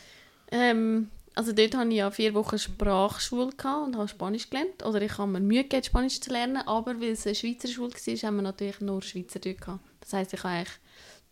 [0.51, 3.52] Ähm, also dort hatte ich ja vier Wochen Sprachschule
[3.86, 4.84] und habe Spanisch gelernt.
[4.86, 7.91] Oder ich habe mir Mühe gegeben, Spanisch zu lernen, aber weil es eine Schweizer Schule
[7.93, 9.84] war, haben wir natürlich nur Schweizerdeutsch gehabt.
[10.02, 10.74] Das heisst, ich habe eigentlich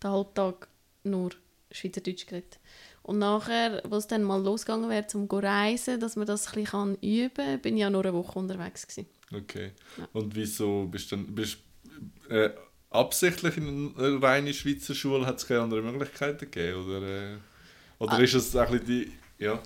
[0.01, 0.67] den Halbtag
[1.03, 1.31] nur
[1.71, 2.59] Schweizerdeutsch geredet.
[3.03, 6.63] Und nachher, wo es dann mal losgegangen wäre, zum go reisen, dass man das ein
[6.63, 9.07] bisschen üben kann, bin ich ja nur eine Woche unterwegs gewesen.
[9.33, 9.71] Okay.
[9.97, 10.07] Ja.
[10.13, 11.57] Und wieso bist du dann bist,
[12.29, 12.49] äh,
[12.91, 15.25] absichtlich in eine reine Schweizer Schule?
[15.25, 16.85] Hat es keine anderen Möglichkeiten gegeben?
[16.85, 17.37] Oder, äh,
[17.99, 18.19] oder Ah.
[18.19, 19.11] ist es ein bisschen die...
[19.41, 19.59] Ja.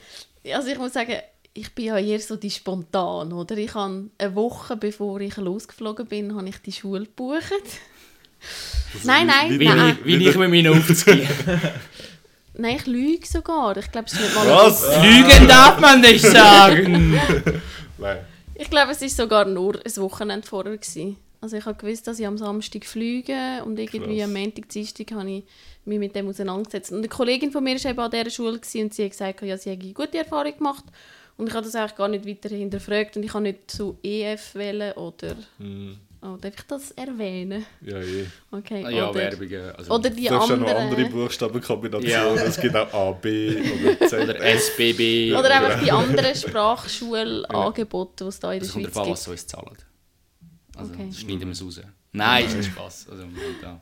[0.56, 1.18] Also ich muss sagen,
[1.54, 3.58] ich bin ja eher so die spontan, oder?
[3.58, 7.52] Ich habe eine Woche bevor ich losgeflogen bin, habe ich die Schule gebucht.
[8.94, 9.98] Also Nein, nein, wie, Wie, Nein.
[10.00, 11.28] ich, wie ich mit meinen Aufzugehen.
[12.54, 13.76] Nein, ich lüge sogar.
[13.76, 14.84] Ich glaube, es ist nicht mal Was?
[15.04, 17.20] Lügen darf man nicht sagen!
[17.98, 18.18] Nein.
[18.56, 20.78] Ich glaube, es war sogar nur ein Wochenende vorher.
[20.78, 21.18] Gewesen.
[21.45, 24.23] Also ich habe gewusst, dass ich am Samstag fliege und irgendwie Krass.
[24.23, 25.43] am Montag, Dienstag habe ich
[25.86, 26.91] mich mit dem auseinandergesetzt.
[26.91, 29.55] Und eine Kollegin von mir war eben an dieser Schule und sie hat gesagt, ja,
[29.55, 30.86] sie hätte gute Erfahrung gemacht.
[31.38, 34.55] Und ich habe das eigentlich gar nicht weiter hinterfragt und ich habe nicht zu EF
[34.55, 35.36] wählen oder...
[35.60, 35.97] Hm.
[36.23, 37.63] Oh, darf ich das erwähnen?
[37.81, 38.25] Ja, je.
[38.49, 38.84] Okay.
[38.84, 39.75] Ah ja, oder, Werbungen.
[39.75, 40.77] Also, oder die ja noch anderen...
[40.77, 42.38] andere Buchstabenkombinationen.
[42.38, 42.43] Ja.
[42.43, 44.23] Es gibt auch A, B oder Z.
[44.23, 45.36] oder SBB.
[45.36, 48.95] Oder einfach die anderen Sprachschulangebote, die es da in der Schweiz gibt.
[48.95, 49.77] was sie uns zahlen.
[50.76, 51.06] Also, Okay.
[51.08, 51.82] das schneiden wir es raus.
[52.12, 53.10] Nein, ist nicht Spaß.
[53.10, 53.28] Also,
[53.62, 53.82] da.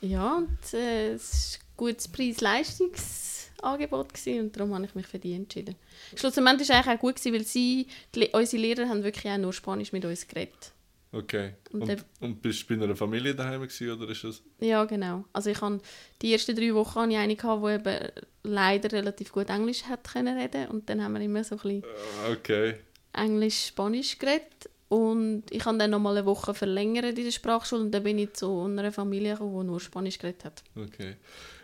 [0.00, 5.18] Ja, und äh, es war ein gutes Preis-Leistungs-Angebot gewesen und darum habe ich mich für
[5.18, 5.74] die entschieden.
[6.14, 9.38] Schlussendlich war es eigentlich auch gut, gewesen, weil sie, die, unsere Lehrer haben wirklich auch
[9.38, 10.72] nur Spanisch mit uns geredet.
[11.12, 11.54] Okay.
[11.72, 14.42] Und Und, und bist du bei einer Familie daheim gewesen, oder ist das...
[14.60, 15.24] Ja, genau.
[15.32, 15.80] Also ich habe
[16.20, 18.08] die ersten drei Wochen hatte ich eine, gehabt, die eben
[18.42, 21.84] leider relativ gut Englisch hat können reden und dann haben wir immer so ein bisschen
[22.26, 22.74] Ah, Okay.
[23.14, 27.90] Englisch-Spanisch geredet und ich habe dann noch mal eine Woche verlängert in der Sprachschule und
[27.90, 30.62] dann bin ich zu einer Familie gekommen, die nur Spanisch geredet hat.
[30.76, 31.16] Okay.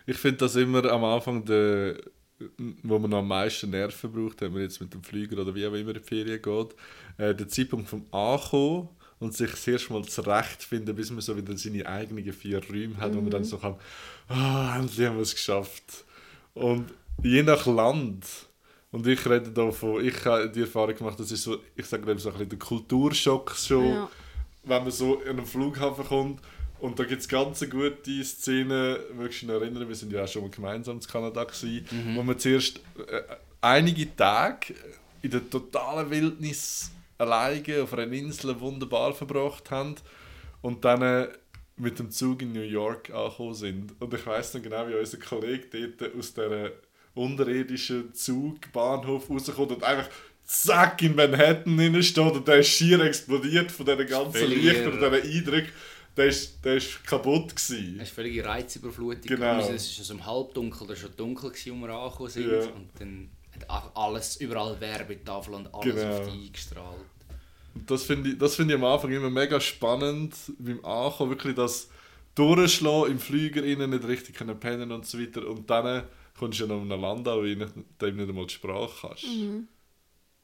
[0.06, 1.98] Ich finde das immer am Anfang, der,
[2.82, 5.66] wo man noch am meisten Nerven braucht, wenn man jetzt mit dem Flüger oder wie
[5.66, 6.74] auch immer in die Ferien geht,
[7.18, 8.88] äh, der Zeitpunkt vom Ankommen
[9.20, 13.14] und sich das erste Mal zurechtfinden, bis man so wieder seine eigenen vier Räume hat,
[13.14, 13.76] wo man dann so kann,
[14.26, 16.04] ah, endlich haben wir es geschafft.
[16.54, 18.26] Und je nach Land,
[18.92, 22.08] und ich rede da von, ich habe die Erfahrung gemacht, das ist so, ich sage
[22.08, 24.10] eben so ein bisschen der Kulturschock schon, Ja.
[24.64, 26.40] wenn man so in einen Flughafen kommt
[26.80, 30.28] und da gibt es ganz gute Szenen, möchtest du dich erinnern, wir sind ja auch
[30.28, 32.78] schon mal gemeinsam in Kanada gewesen, wo wir zuerst
[33.08, 33.22] äh,
[33.60, 34.74] einige Tage
[35.22, 39.94] in der totalen Wildnis alleine auf einer Insel wunderbar verbracht haben
[40.60, 41.28] und dann äh,
[41.76, 43.94] mit dem Zug in New York angekommen sind.
[44.00, 46.70] Und ich weiß noch genau, wie unser Kollege dort aus dieser
[47.14, 50.08] unterirdischen Zugbahnhof rauskommt und einfach
[50.44, 55.00] zack in Manhattan drin steht und der ist schier explodiert von diesen ganzen Lichtern und
[55.00, 55.72] diesen Eindrücken.
[56.14, 57.98] Der ist, der ist kaputt gewesen.
[57.98, 59.22] Es war völlige Reizüberflutung.
[59.28, 59.60] Genau.
[59.60, 62.50] Es war so im Halbdunkel, da war schon dunkel, als wir angekommen sind.
[62.50, 62.58] Ja.
[62.66, 63.30] Und dann
[63.70, 66.18] hat alles, überall Werbetafel und alles Genau.
[66.18, 66.96] auf dich eingestrahlt.
[67.74, 71.54] Und Das finde ich, das finde ich am Anfang immer mega spannend, beim Ankommen, wirklich
[71.54, 71.88] das
[72.34, 75.46] Durchschlagen im Flüger innen nicht richtig können pennen und so weiter.
[75.46, 76.04] Und dann
[76.42, 79.24] kommst du in ein Land an, wo du nicht, einmal die Sprache kannst.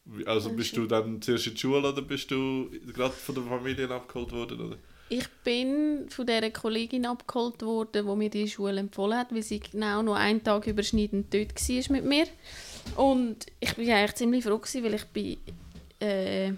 [0.04, 3.44] Wie- Also bist du dann zuerst in die Schule oder bist du gerade von der
[3.44, 4.60] Familie abgeholt worden?
[4.60, 4.76] Oder?
[5.10, 9.58] Ich bin von dieser Kollegin abgeholt worden, die mir die Schule empfohlen hat, weil sie
[9.60, 12.26] genau noch einen Tag überschneidend dort war mit mir.
[12.96, 15.38] Und ich war eigentlich ziemlich froh, gewesen, weil ich bin
[16.00, 16.52] äh,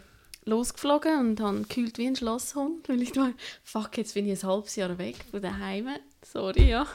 [0.44, 4.48] losgeflogen und habe gekühlt wie ein Schlosshund, weil ich dachte, fuck, jetzt bin ich ein
[4.48, 5.88] halbes Jahr weg von daheim.
[6.22, 6.86] Sorry, ja.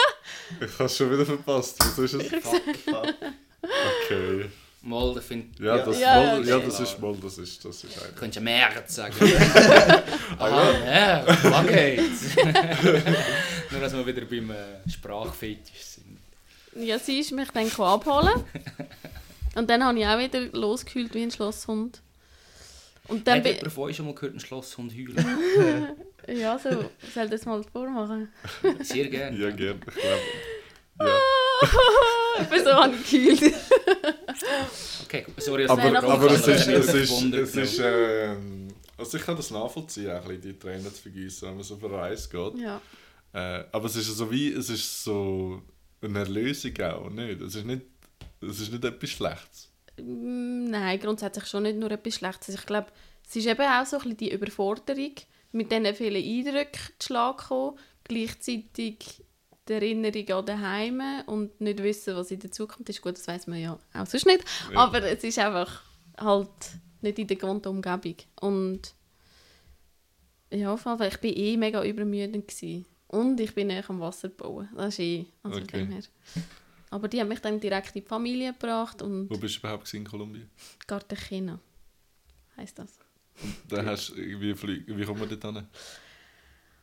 [0.60, 1.76] Ich habe es schon wieder verpasst.
[1.80, 2.26] Was ist es?
[2.28, 3.14] Fuck, fuck.
[4.04, 4.46] Okay.
[4.82, 5.84] Mal, da find, Ja, Ja.
[5.84, 8.14] das, Ja, ja, das ist mal, das ist, das ist eigentlich.
[8.16, 9.14] könntest du März sagen.
[10.38, 12.00] Aha, ja, fuck it.
[13.70, 16.18] Nur, dass wir wieder beim äh, Sprachfetisch sind.
[16.76, 18.44] Ja, sie ist mich dann abholen.
[19.56, 22.00] Und dann habe ich auch wieder losgekühlt wie ein Schlosshund.
[23.08, 25.16] Und dann Hat bin jemand von euch schon mal gehört, einen Schlosshund heulen?
[26.28, 28.28] Ja, so, soll das mal vormachen?
[28.82, 29.38] Sehr gerne.
[29.38, 29.80] Ja, gerne.
[29.86, 30.22] Ich glaube.
[31.00, 31.16] Ja.
[32.42, 33.54] ich bin so angekühlt.
[35.04, 35.40] Okay, gut.
[35.40, 36.52] sorry, dass Aber, aber es habe.
[36.52, 40.20] ist, Ich habe es mich ist, es ist ähm, also ich kann das nachvollziehen, ein
[40.22, 42.60] bisschen, die Tränen zu vergießen, wenn man so auf eine Reise geht.
[42.60, 42.80] Ja.
[43.32, 45.62] Äh, aber es ist so wie, es ist so
[46.02, 47.40] eine Erlösung auch, nicht?
[47.40, 47.82] Es ist nicht,
[48.40, 49.67] es ist nicht etwas Schlechtes.
[50.02, 52.54] Mm, Nein, grundsätzlich schon nicht nur etwas Schlechtes.
[52.54, 52.88] Ich glaube,
[53.26, 55.12] es ist eben auch so ein bisschen die Überforderung,
[55.52, 59.24] mit diesen vielen Eindrücken zu Schlag kommen, gleichzeitig
[59.68, 63.02] die Erinnerung an daheim und nicht wissen, was in der Zukunft ist.
[63.02, 64.44] Gut, das weiß man ja auch sonst nicht.
[64.72, 64.80] Ja.
[64.80, 65.82] Aber es ist einfach
[66.18, 66.48] halt
[67.00, 68.16] nicht in der gewohnten Umgebung.
[68.40, 68.94] Und
[70.50, 72.48] ja, auf jeden Fall, ich war eh mega übermüdend.
[72.48, 72.86] Gewesen.
[73.08, 74.68] Und ich bin näher am Wasser bauen.
[74.74, 75.86] Das ist eh, also Okay.
[76.90, 79.92] Aber die haben mich dann direkt in die Familie gebracht und Wo bist du überhaupt
[79.94, 80.48] in Kolumbien?
[80.86, 81.58] Cartagena
[82.56, 82.98] heisst das.
[83.68, 85.66] Da hast, wie, flieg, wie kommt man dort hin?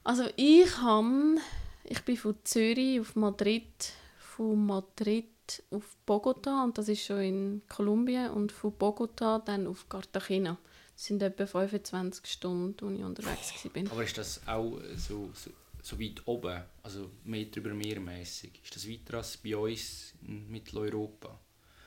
[0.04, 1.40] Also ich han,
[1.84, 5.26] ich bin von Zürich auf Madrid, von Madrid
[5.70, 10.58] auf Bogota und das ist schon in Kolumbien und von Bogota dann auf Cartagena.
[10.94, 13.92] Das sind etwa 25 Stunden, wo ich unterwegs war.
[13.92, 15.50] Aber ist das auch so, so,
[15.88, 18.60] so weit oben, also Meter über Meer mäßig?
[18.64, 21.40] Ist das weiter als bei uns in Mitteleuropa?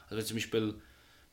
[0.08, 0.74] Also zum Beispiel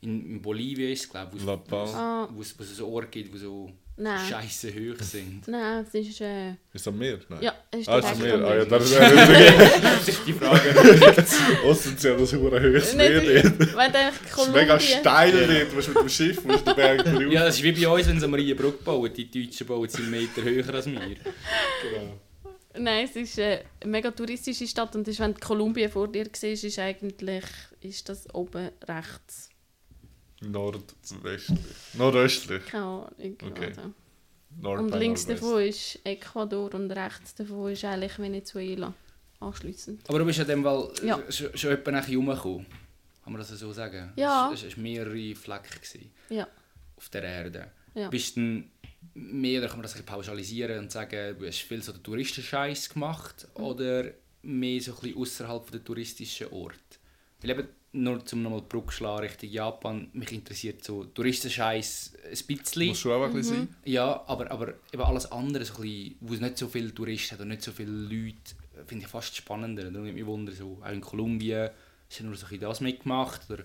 [0.00, 1.94] in, in Bolivien ist es, glaube ich, wo es-.
[1.94, 4.20] Ah, wo wo es so Orte gibt, die so nein.
[4.28, 5.46] scheiße hoch sind.
[5.48, 7.18] Nein, es ist äh, Ist es am Meer?
[7.30, 7.42] Nein.
[7.42, 8.34] ja, es ist Ah, ist am Meer.
[8.34, 8.98] am Ah, ja, das ist
[9.82, 10.74] Das ist die Frage.
[11.64, 13.58] Ostens ja das hure höchste Nicht- Meer dort.
[13.76, 17.04] Wenn du Es ist mega steil dort, du musst mit dem Schiff musst den Berg
[17.04, 17.30] berühren.
[17.32, 19.10] ja, das ist wie bei uns, wenn sie eine Brücke bauen.
[19.16, 20.98] Die Deutschen bauen sie einen Meter höher als wir.
[21.00, 22.20] Genau.
[22.78, 26.64] Nein, es ist eine mega touristische Stadt und ist, wenn du Kolumbien vor dir siehst,
[26.64, 27.44] ist eigentlich
[27.80, 29.48] ist das oben rechts.
[30.42, 31.48] Nordwestlich.
[31.94, 32.66] Nordöstlich.
[32.66, 33.08] Keine Ahnung.
[33.42, 33.66] Okay.
[33.66, 33.80] Also.
[34.58, 35.42] Nord Und links Nordwest.
[35.42, 38.94] davon ist Ecuador und rechts davon ist eigentlich Venezuela
[39.40, 40.00] anschliessend.
[40.08, 41.20] Aber du bist ja dem Fall Ja.
[41.30, 42.66] schon, schon etwa nachher rumgekommen.
[43.22, 44.12] Kann man das so sagen?
[44.16, 44.50] Ja.
[44.52, 46.46] Es waren mehrere Flecken Ja.
[46.96, 47.70] auf der Erde.
[47.94, 48.08] Ja.
[48.08, 48.62] Bist du
[49.14, 52.02] mehr, oder kann man das ein bisschen pauschalisieren und sagen, du hast viel so den
[52.02, 53.64] Touristenscheiß gemacht Mhm.
[53.64, 54.04] oder
[54.42, 56.78] mehr so ein bisschen außerhalb der touristischen Orte?
[57.40, 62.88] Weil eben nur zum nochmal Brücke schlagen Richtung Japan, mich interessiert so Touristenscheiß ein bisschen.
[62.88, 63.76] Muss schon auch ein bisschen sein.
[63.84, 67.32] Ja, aber, aber eben alles andere, so ein bisschen, wo es nicht so viele Touristen
[67.32, 68.36] hat und nicht so viele Leute,
[68.86, 69.84] finde ich fast spannender.
[69.84, 71.70] Da nimmt mich Wunder, so, auch in Kolumbien
[72.08, 73.50] ist ja nur so ein bisschen das mitgemacht.
[73.50, 73.64] Oder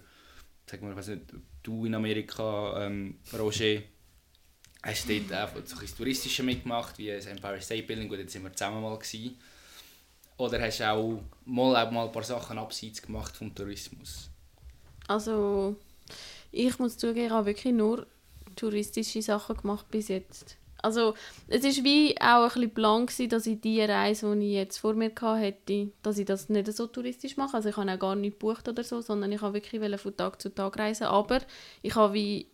[0.65, 1.21] sagen wir, ich weiß nicht,
[1.63, 3.81] du in Amerika, ähm, Roger,
[4.83, 8.33] hast du dort auch so ein Touristische mitgemacht, wie das Empire State Building, gut, jetzt
[8.33, 9.37] sind wir zusammen mal gewesen.
[10.37, 14.29] Oder hast du auch mal, auch mal ein paar Sachen abseits gemacht vom Tourismus?
[15.07, 15.75] Also,
[16.51, 18.07] ich muss zugeben, ich habe wirklich nur
[18.55, 20.57] touristische Sachen gemacht bis jetzt.
[20.81, 21.13] Also,
[21.47, 24.95] es war wie auch ein bisschen gewesen, dass ich die Reise, die ich jetzt vor
[24.95, 27.57] mir hatte, dass ich das nicht so touristisch mache.
[27.57, 30.41] Also ich habe auch gar nicht gebucht oder so, sondern ich wollte wirklich von Tag
[30.41, 31.03] zu Tag reisen.
[31.03, 31.39] Aber
[31.83, 32.47] ich wollte wie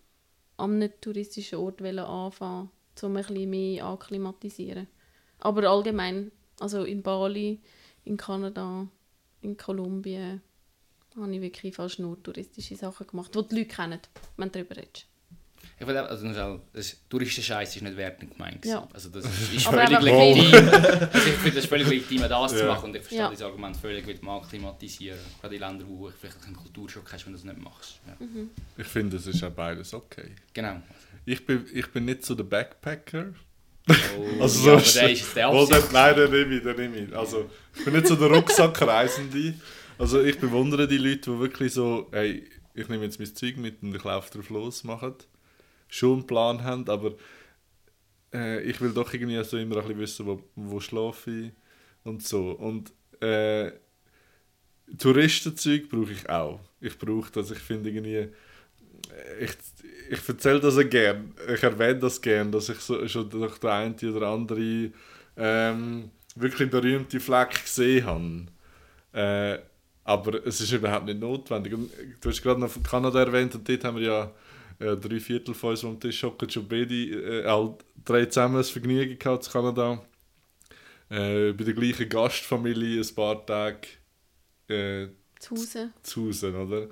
[0.58, 2.70] an einem touristischen Ort anfangen,
[3.02, 4.88] um ein bisschen mehr akklimatisieren.
[5.39, 7.62] Aber allgemein, also in Bali,
[8.06, 8.88] in Kanada,
[9.41, 10.41] in Kolumbien,
[11.15, 14.00] habe ich wirklich fast nur touristische Sachen gemacht, die die Leute kennen,
[14.38, 15.08] wenn du darüber redest.
[15.80, 18.65] Ich finde auch, also nur das Touristenscheiß ist nicht wertend gemeint.
[18.65, 18.88] Ja.
[18.93, 20.69] Also das ist völlig legitim.
[20.71, 22.67] also ich finde das völlig legitim, das zu Ja.
[22.67, 22.86] machen.
[22.86, 23.30] Und ich verstehe Ja.
[23.30, 25.19] das Argument völlig mit dem Akklimatisieren.
[25.41, 27.99] Gerade in Ländern, wo du vielleicht einen Kulturschock hast, wenn du das nicht machst.
[28.08, 28.17] Ja.
[28.77, 30.32] Ich finde, es ist auch beides okay.
[30.53, 30.82] Genau.
[31.25, 33.34] Ich bin, ich bin nicht so der Backpacker.
[33.89, 33.93] Oh,
[34.41, 35.91] Also ja, so aber der ist der Absicht.
[35.93, 37.15] Nein, den nehme ich, den nehme ich.
[37.15, 39.53] Also, ich bin nicht so der Rucksackreisende.
[39.99, 43.82] Also ich bewundere die Leute, die wirklich so, hey, ich nehme jetzt mein Zeug mit
[43.82, 45.15] und ich laufe drauf los, machen.
[45.88, 47.13] Schon einen Plan haben, aber
[48.34, 51.52] äh, ich will doch irgendwie so immer ein bisschen wissen, wo, wo schlafe ich
[52.04, 52.52] und so.
[52.52, 53.71] Und äh,
[54.97, 56.60] Touristenzeug brauche ich auch.
[56.80, 58.30] Ich brauche das, ich finde irgendwie, äh,
[59.39, 59.52] ich,
[60.10, 64.15] ich erzähle das gern, ich erwähne das gern, dass ich so, schon durch den einen
[64.15, 64.91] oder andere
[65.36, 68.47] ähm, wirklich berühmte Fleck gesehen habe.
[69.13, 69.60] Äh,
[70.04, 71.73] aber es ist überhaupt nicht notwendig.
[71.73, 74.32] Und du hast gerade noch von Kanada erwähnt und dort haben wir ja
[74.80, 78.58] äh, drei Viertel von uns, die am Tisch hocken, schon beide äh, all drei zusammen
[78.58, 80.02] das Vergnügen gehabt in Kanada.
[81.10, 83.88] Äh, bei der gleichen Gastfamilie ein paar Tage
[84.68, 85.08] äh,
[85.40, 85.92] Zu Hause.
[86.04, 86.88] zu Hause, oder?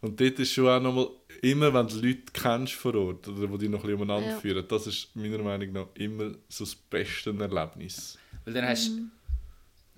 [0.00, 1.08] Und dort ist schon auch nochmal,
[1.42, 4.38] immer wenn du Leute kennst vor Ort, oder die dich noch ein bisschen umeinander Ja.
[4.40, 8.16] führen, das ist meiner Meinung nach immer so das beste Erlebnis.
[8.44, 9.10] Weil dann hast du Mhm.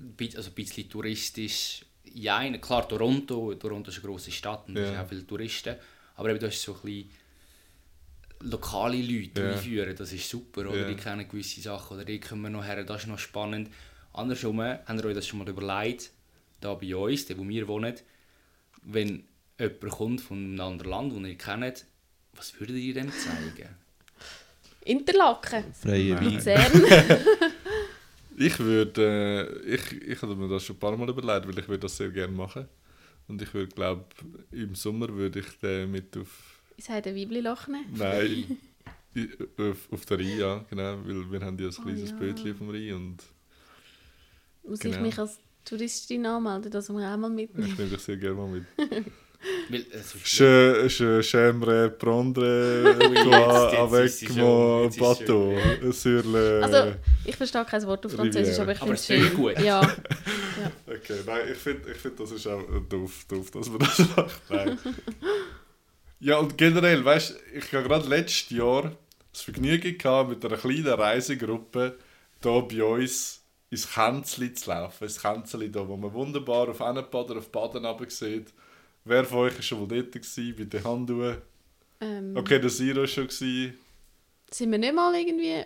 [0.01, 1.85] ein bisschen- also ein bisschen touristisch.
[2.13, 4.87] Ja, klar, Toronto, Toronto ist eine grosse Stadt und da Ja.
[4.89, 5.77] sind auch viele Touristen.
[6.17, 7.11] Aber eben, du hast so ein bisschen
[8.41, 9.51] lokale Leute Ja.
[9.53, 10.63] einführen, das ist super.
[10.69, 10.81] Oder?
[10.83, 10.89] Ja.
[10.89, 13.69] Die kennen gewisse Sachen oder die kommen wir noch her, das ist noch spannend.
[14.13, 16.11] Andersrum, habt ihr euch das schon mal überlegt,
[16.61, 17.95] da bei uns, da wo wir wohnen,
[18.83, 19.25] wenn
[19.59, 21.85] jemand kommt von einem anderen Land, das ihr kennt,
[22.35, 23.69] was würdet ihr dem zeigen?
[24.85, 25.65] Interlaken.
[25.75, 26.35] Freie Wein.
[26.35, 26.73] Luzern.
[28.37, 31.69] Ich würde, äh, ich, ich habe mir das schon ein paar Mal überlegt, weil ich
[31.69, 32.67] würde das sehr gerne machen.
[33.29, 34.07] Und ich würde, glaube
[34.51, 36.50] im Sommer würde ich den mit auf,
[36.81, 37.93] Ich sage Weibli-Loch nehmen.
[37.95, 38.57] nein,
[39.59, 42.17] auf, auf der Rhein, ja, genau, weil wir haben ja ein Oh kleines ja.
[42.17, 43.19] Bötchen vom Rhein und
[44.63, 44.97] Muss Genau.
[44.97, 47.75] ich mich als Touristin anmelden, dass wir auch mal ich mitnehmen?
[47.77, 48.65] nehme dich sehr gerne mal mit.
[49.69, 52.41] Weil, es ist- Je, je j'aimerais prendre
[52.95, 55.59] toi jetzt- jetzt avec mon bateau
[55.93, 56.61] sur le...
[56.63, 56.95] Also,
[57.27, 59.59] ich verstehe kein Wort auf Französisch, aber ich finde es klingt gut.
[59.63, 59.81] Ja,
[60.87, 64.41] Okay, nein, ich finde, ich find, das ist auch doof, doof, dass man das macht.
[64.49, 64.79] Nein.
[66.21, 68.93] ja, und generell, weißt du, ich habe gerade letztes Jahr
[69.33, 71.99] das Vergnügen gehabt, mit einer kleinen Reisegruppe
[72.43, 75.05] hier bei uns ins Känzli zu laufen.
[75.05, 78.53] Ins Känzli da, wo man wunderbar auf Ennenbad oder auf Baden runter sieht.
[79.05, 80.13] Wer von euch war schon mal dort?
[80.13, 81.39] Gewesen, bei den Handuen?
[82.01, 83.29] ähm, Okay, der Siro war schon.
[83.29, 83.79] Gewesen.
[84.51, 85.65] sind wir nicht mal irgendwie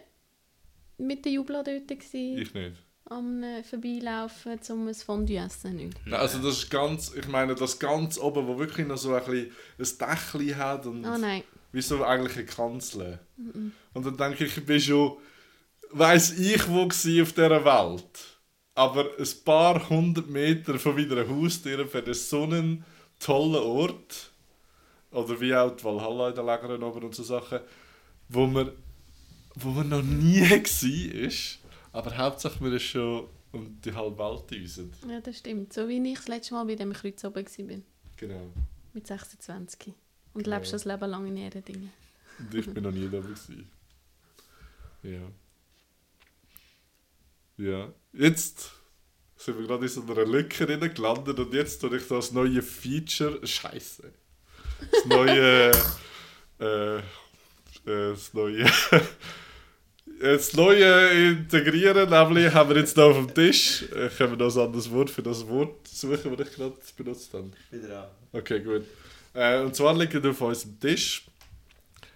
[0.98, 2.76] mit der Jubla dort gewesen, Ich nicht.
[3.06, 5.76] Am äh, Vorbeilaufen, um ein Fondue essen?
[5.76, 5.98] Nicht.
[6.06, 9.24] Nein, also das ist ganz, ich meine, das ganz oben, wo wirklich noch so ein,
[9.24, 11.42] bisschen ein Dächli hat und Oh nein.
[11.72, 13.18] wie so eigentlich eine Kanzel.
[13.92, 15.18] Und dann denke ich, ich bin schon,
[15.90, 18.18] weiss ich wo auf dieser Welt,
[18.74, 22.84] aber ein paar hundert Meter von meiner Haustür für so einen
[23.20, 24.30] tollen Ort,
[25.10, 27.60] oder wie auch die Valhalla in der Lägeren oben und so Sachen,
[28.28, 28.72] wo man,
[29.54, 31.63] wo man noch nie war,
[31.94, 34.92] aber Hauptsache man ist schon um die halbe Welt düsen.
[35.08, 35.72] Ja, das stimmt.
[35.72, 37.78] So wie ich das letzte Mal bei dem Kreuz oben war,
[38.16, 38.52] Genau.
[38.92, 39.92] mit 26.
[40.34, 40.56] Und Genau.
[40.56, 41.92] lebst das Leben lang in ihren Dingen.
[42.38, 43.70] Und ich bin noch nie da gewesen.
[45.04, 45.20] Ja.
[47.56, 47.92] Ja.
[48.12, 48.72] Jetzt
[49.36, 52.62] sind wir gerade in so einer Lücke drin gelandet und jetzt tue ich das neue
[52.62, 53.46] Feature.
[53.46, 54.12] Scheiße.
[54.90, 55.70] Das neue.
[56.60, 57.02] äh, äh,
[57.84, 58.64] das neue.
[60.20, 64.54] Das Neue integrieren, nämlich haben wir jetzt hier auf dem Tisch, äh, können wir noch
[64.54, 67.50] ein anderes Wort für das Wort suchen, das ich gerade benutzt habe.
[67.70, 68.08] Wieder an.
[68.32, 68.84] Okay, gut.
[69.34, 71.26] Äh, und zwar liegen auf unserem Tisch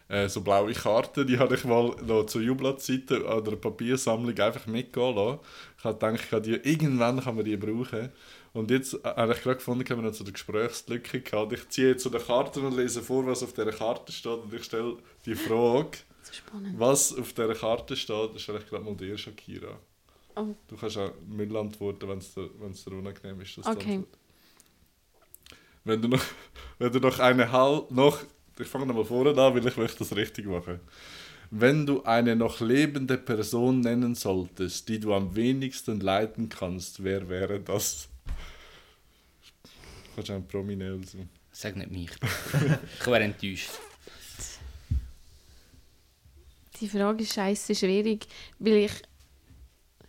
[0.09, 4.67] äh, so blaue Karten, die habe ich mal noch zu Jubelzeiten an einer Papiersammlung einfach
[4.67, 5.41] mitgehen lassen.
[5.79, 8.11] Ich habe gedacht, die, irgendwann kann man die brauchen.
[8.53, 11.53] Und jetzt äh, habe ich gerade gefunden, haben wir noch so eine Gesprächslücke gehabt.
[11.53, 14.33] Ich ziehe jetzt so eine Karte und lese vor, was auf dieser Karte steht.
[14.33, 15.99] Und ich stelle die Frage,
[16.33, 16.79] spannend.
[16.79, 19.79] was auf dieser Karte steht, das stelle ich gerade mal dir, Shakira.
[20.37, 20.55] Oh.
[20.69, 23.59] Du kannst auch Müll antworten, wenn es dir, wenn's dir unangenehm ist.
[23.59, 24.05] dass du Okay.
[25.85, 26.23] Wenn du noch,
[26.79, 28.23] wenn du noch eine Hal noch,
[28.59, 30.81] ich fange nochmal vorne an, weil ich möchte das richtig machen.
[31.51, 37.29] Wenn du eine noch lebende Person nennen solltest, die du am wenigsten leiden kannst, wer
[37.29, 38.09] wäre das?
[40.15, 41.19] Kannst du einen Prominell so.
[41.53, 42.11] Sag nicht mich.
[43.01, 43.71] ich wäre enttäuscht.
[46.81, 48.27] Die Frage ist scheiße schwierig,
[48.59, 48.93] weil ich,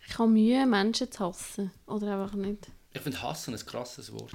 [0.08, 1.70] ich habe Mühe, Menschen zu hassen.
[1.86, 2.68] Oder einfach nicht.
[2.92, 4.32] Ich finde Hassen ein krasses Wort.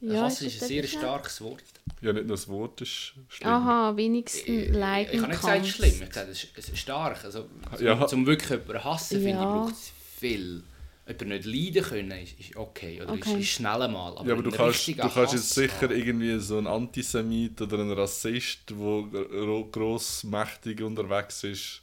[0.00, 1.62] Ja, Hassen ist ist ein sehr starkes Wort.
[2.02, 3.48] Ja, nicht nur das Wort ist schlimm.
[3.48, 5.88] Aha, wenigstens leiden Ich habe nicht gesagt, es ist schlimm.
[5.90, 6.28] Ich habe gesagt,
[6.58, 7.24] es ist, stark.
[7.24, 8.06] Also, zum, Ja.
[8.06, 9.44] zum wirklich jemanden hassen, finde ich, Ja.
[9.44, 10.62] braucht es viel.
[11.06, 13.02] Jemanden nicht leiden können, ist, ist okay.
[13.02, 13.32] Oder Okay.
[13.34, 14.16] ist, ist schnell einmal.
[14.16, 17.60] Aber, ja, aber du einen kannst, du kannst jetzt sicher haben- irgendwie so ein Antisemit
[17.60, 21.82] oder ein Rassist, der gro- grossmächtig unterwegs ist.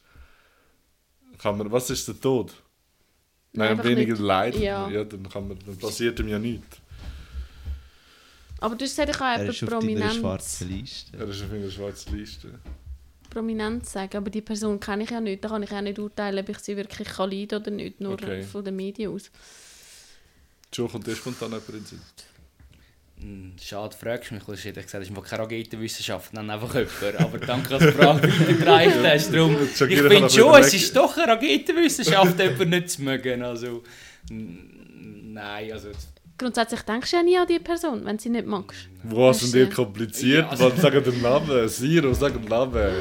[1.38, 2.54] Kann man, was ist der Tod?
[3.54, 4.56] Nein, Einfach weniger nicht- Leid.
[4.58, 4.90] ja.
[4.90, 5.04] Ja.
[5.04, 6.78] dann, kann man, dann passiert ihm ja nichts.
[8.60, 11.18] Aber du hast gesagt, ich Er jemanden ist auf deiner prominent, schwarzen Liste.
[11.18, 12.60] Er ist auf einer schwarzen Liste.
[13.32, 15.44] Prominent sagen, aber die Person kenne ich ja nicht.
[15.44, 18.14] Da kann ich auch nicht urteilen, ob ich sie wirklich kann leiden oder nicht, nur
[18.14, 18.44] Okay.
[18.44, 19.32] von den Medien aus.
[20.72, 22.00] Joe, kommt dir spontan jemand in den Sinn?
[23.20, 24.44] Hm, Schade, fragst du mich.
[24.44, 27.18] Du hast gesagt, es ist keine Raketenwissenschaft, nenn einfach jemanden.
[27.24, 29.34] Aber danke, dass du die Frage weitergereicht hast.
[29.34, 33.42] Darum, ich finde schon, es ist doch eine Raketenwissenschaft, jemanden nicht zu mögen.
[33.44, 33.84] Also,
[34.30, 35.90] n- nein, also...
[36.38, 38.90] Grundsätzlich denkst du ja nie an die Person, wenn du sie nicht magst.
[39.04, 40.40] Was ist, sind dir äh, kompliziert?
[40.46, 41.68] Ja, also- Was sagen den Namen?
[41.70, 42.94] Siro, sag den Namen.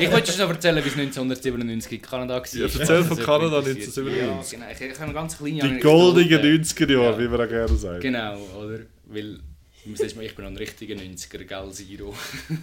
[0.00, 2.46] Ich wollte schon noch erzählen, wie es 1997 in Kanada war.
[2.46, 3.98] Ja, erzähl von Also, Kanada interessiert.
[3.98, 4.52] 1997.
[4.52, 4.70] Ja, genau.
[4.72, 7.18] Ich, habe eine ganz kleine Die goldenen 90er Jahre, Ja.
[7.18, 8.00] wie wir auch gerne sagen.
[8.00, 8.78] Genau, oder?
[9.06, 9.38] Weil,
[9.84, 12.14] ich muss mal, ich bin noch ein richtiger 90er, gell, Zero.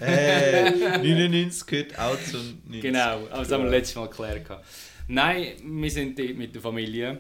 [0.02, 2.82] Äh, 99 gehört auch zu 90.
[2.82, 4.42] Genau, aber das haben wir letztes Mal geklärt.
[5.08, 7.20] Nein, wir sind dort mit der Familie.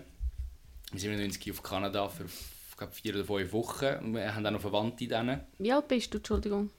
[0.91, 3.85] Wir sind 90 auf Kanada für ich glaube, vier oder fünf Wochen.
[4.03, 5.41] Und wir haben auch noch Verwandte denen.
[5.57, 6.69] Wie alt bist du, Entschuldigung?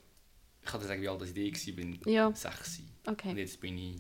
[0.63, 2.13] Ich kann dir sagen, wie alt ich war.
[2.13, 2.81] Ja, Sechs.
[3.07, 3.31] okay.
[3.31, 3.97] Und jetzt bin ich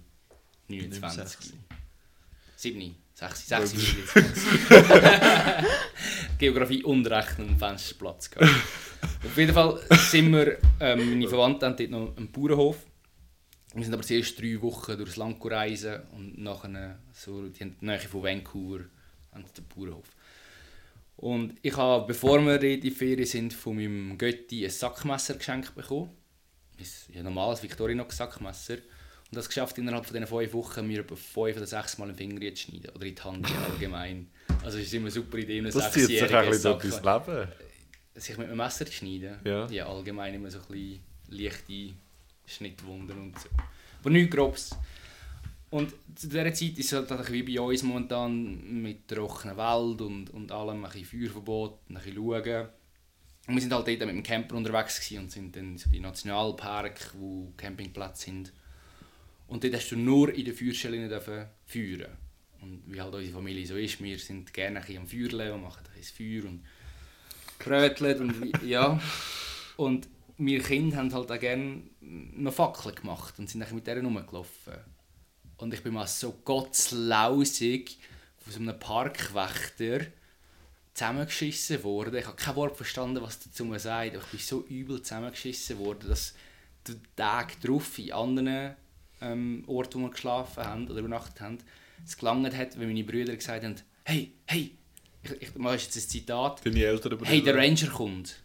[0.68, 1.28] 29.
[1.28, 1.52] sechs.
[2.56, 3.82] 7, 6, Ja, 6, das
[4.14, 4.68] 29.
[6.38, 8.50] Geografie und Rechnen und Fensterplatz gehabt.
[9.24, 12.84] Auf jeden Fall sind wir, ähm, meine Verwandten haben dort noch einen Bauernhof.
[13.74, 17.84] Wir sind aber zuerst drei Wochen durchs Land reisen und nachher so, die haben die
[17.86, 18.80] Nähe von Vancouver
[19.32, 20.06] sie den Bauernhof.
[21.16, 25.74] Und ich habe, bevor wir in die Ferien sind, von meinem Götti ein Sackmesser geschenkt
[25.74, 26.10] bekommen.
[26.78, 28.74] Ein ja, normales Victorinox Sackmesser.
[28.74, 32.16] Und das geschafft innerhalb von diesen fünf Wochen, mir etwa fünf oder sechs Mal den
[32.16, 32.90] Finger zu schneiden.
[32.94, 34.30] Oder in die Hand allgemein.
[34.62, 37.26] Also es ist immer eine super Idee, einem Das zieht sich ein bisschen durch dein
[37.26, 37.48] Leben.
[38.14, 39.38] sich mit einem Messer zu schneiden.
[39.44, 39.66] Ja.
[39.66, 41.94] ja allgemein immer so ein bisschen leichte
[42.46, 43.48] Schnittwunden und so.
[44.00, 44.70] Aber nichts Grobes.
[45.70, 50.31] Und zu dieser Zeit ist es halt wie bei uns momentan mit trockenem Wald und,
[50.31, 52.68] und allem, ein bisschen Feuerverbot, ein bisschen schauen.
[53.46, 57.14] Und wir sind halt dort mit dem Camper unterwegs und sind dann so die Nationalpark,
[57.18, 58.52] wo Campingplätze sind.
[59.46, 62.16] Und dort hast du nur in der Feuerstelle dürfen feuern.
[62.61, 65.62] Und wie halt unsere Familie so ist, wir sind gerne ein bisschen am Feuerle und
[65.62, 66.64] machen ein bisschen Feuer und
[67.59, 69.00] kröteln und ja.
[69.76, 74.04] Und wir Kinder haben halt auch gerne noch Fackeln gemacht und sind dann mit denen
[74.04, 74.74] rumgelaufen.
[75.58, 77.98] Und ich bin mal so gottslausig
[78.38, 80.06] von so einem Parkwächter
[80.94, 82.16] zusammengeschissen worden.
[82.16, 85.78] Ich habe kein Wort verstanden, was dazu man sagt, aber ich bin so übel zusammengeschissen
[85.78, 86.34] worden, dass
[86.86, 88.74] der Tag drauf in anderen
[89.20, 91.58] ähm, Orten, wo wir geschlafen haben oder übernachtet haben,
[92.04, 94.72] es gelangt hat, wenn meine Brüder gesagt haben, hey, hey,
[95.22, 98.36] ich, ich mache jetzt ein Zitat, Deine Eltern hey, der Ranger kommt.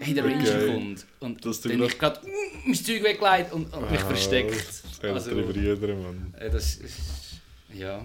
[0.00, 0.66] Hey, der Ranger Okay.
[0.74, 1.06] kommt.
[1.20, 4.82] Und Dass du dann ich gerade mm, mein Zeug weggelegt und, und mich Ah, versteckt.
[5.02, 6.34] Also, Brüder, Mann.
[6.38, 6.96] äh, das ist,
[7.72, 8.04] ja.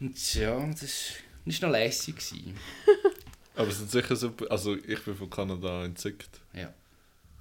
[0.00, 1.12] Und ja, das
[1.44, 2.16] war noch lässig.
[3.56, 4.32] Aber es sind sicher so...
[4.48, 6.40] Also ich bin von Kanada entzückt.
[6.54, 6.72] Ja.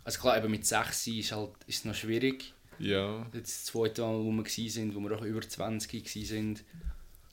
[0.04, 2.54] Also klar, eben mit 6 ist, halt, ist noch schwierig.
[2.80, 3.26] Ja.
[3.34, 6.60] Jetzt das zweite Mal, wo wir waren, wo wir auch über 20 waren,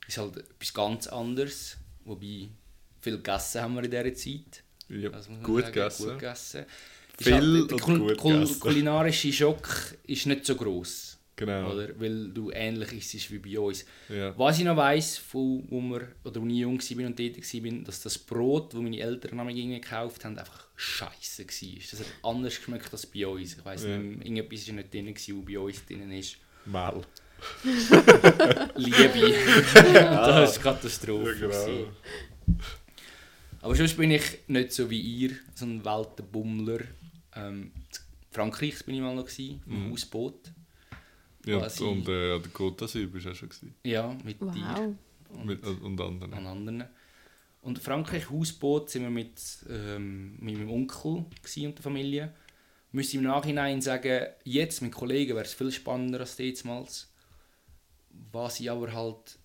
[0.06, 1.76] ist halt etwas ganz anderes.
[2.04, 2.48] Wobei,
[3.00, 4.63] viel gegessen haben wir in dieser Zeit.
[4.88, 5.10] Ja.
[5.42, 6.18] Gut gegessen.
[7.16, 9.68] Ist Viel halt, der kul kul kulinarische Schock
[10.06, 11.16] ist nicht so gross.
[11.36, 11.72] Genau.
[11.72, 11.88] Oder?
[11.98, 13.84] Weil du ähnlich isst wie bei uns.
[14.08, 14.36] Ja.
[14.38, 17.84] Was ich noch weiss, von, wo, wir, oder wo ich jung war und tätig war,
[17.84, 21.78] dass das Brot, das meine Eltern an mich gekauft haben, einfach scheiße war.
[21.90, 23.56] Das hat anders geschmeckt als bei uns.
[23.56, 23.98] Ich weiss Ja.
[23.98, 26.36] nicht, irgendetwas war nicht drin, was bei uns drin ist.
[26.66, 27.02] Mehl.
[28.76, 29.34] Liebe.
[29.74, 31.36] das war Katastrophe.
[31.40, 31.88] Ja, genau.
[33.64, 36.80] Aber sonst bin ich nicht so wie ihr, so ein Weltenbummler.
[37.34, 37.82] Ähm, in
[38.30, 39.90] Frankreich bin ich mal noch, gewesen, im Mhm.
[39.92, 40.52] Hausboot.
[41.46, 41.82] Ja, Quasi.
[41.82, 43.48] und äh, an der Côte d'Azur bist du auch schon.
[43.48, 43.74] Gewesen.
[43.84, 44.46] Ja, mit dir.
[44.48, 44.94] Wow.
[45.30, 46.34] Und Mit, und, und anderen.
[46.34, 46.84] an anderen.
[47.62, 49.40] Und Frankreich, Hausboot, sind wir mit,
[49.70, 52.34] ähm, mit meinem Onkel und der Familie.
[52.92, 57.10] Müsste im Nachhinein sagen, jetzt mit Kollegen wäre es viel spannender als damals.
[58.30, 59.38] Was ich aber halt,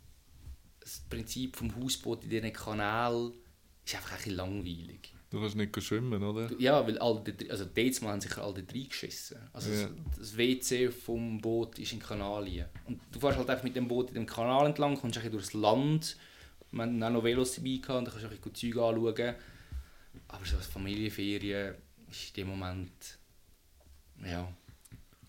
[0.81, 3.31] das Prinzip vom Hausboot in diesen Kanal
[3.89, 5.13] ist einfach ein bisschen langweilig.
[5.31, 6.47] Du kannst nicht schwimmen, oder?
[6.47, 9.37] Du- Ja, weil alle, dort- also damals haben sich alle dort reingeschissen.
[9.53, 9.87] Also Ja.
[10.07, 12.65] das, das WC vom Boot ist in Kanalien.
[12.85, 15.31] Und du fährst halt einfach mit dem Boot in dem Kanal entlang, kommst ein bisschen
[15.31, 16.17] durchs Land.
[16.71, 19.35] Wir hatten auch noch Velos dabei gehabt, und dann kannst du ein bisschen Zeug anschauen.
[20.29, 21.75] Aber so als Familienferien
[22.09, 22.91] ist in dem Moment...
[24.25, 24.51] Ja.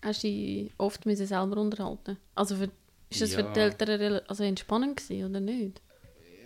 [0.01, 2.17] Hast du dich oft selber unterhalten?
[2.35, 2.71] Also für,
[3.09, 3.53] ist das für Ja.
[3.53, 5.79] die Eltern also entspannend gewesen, oder nicht?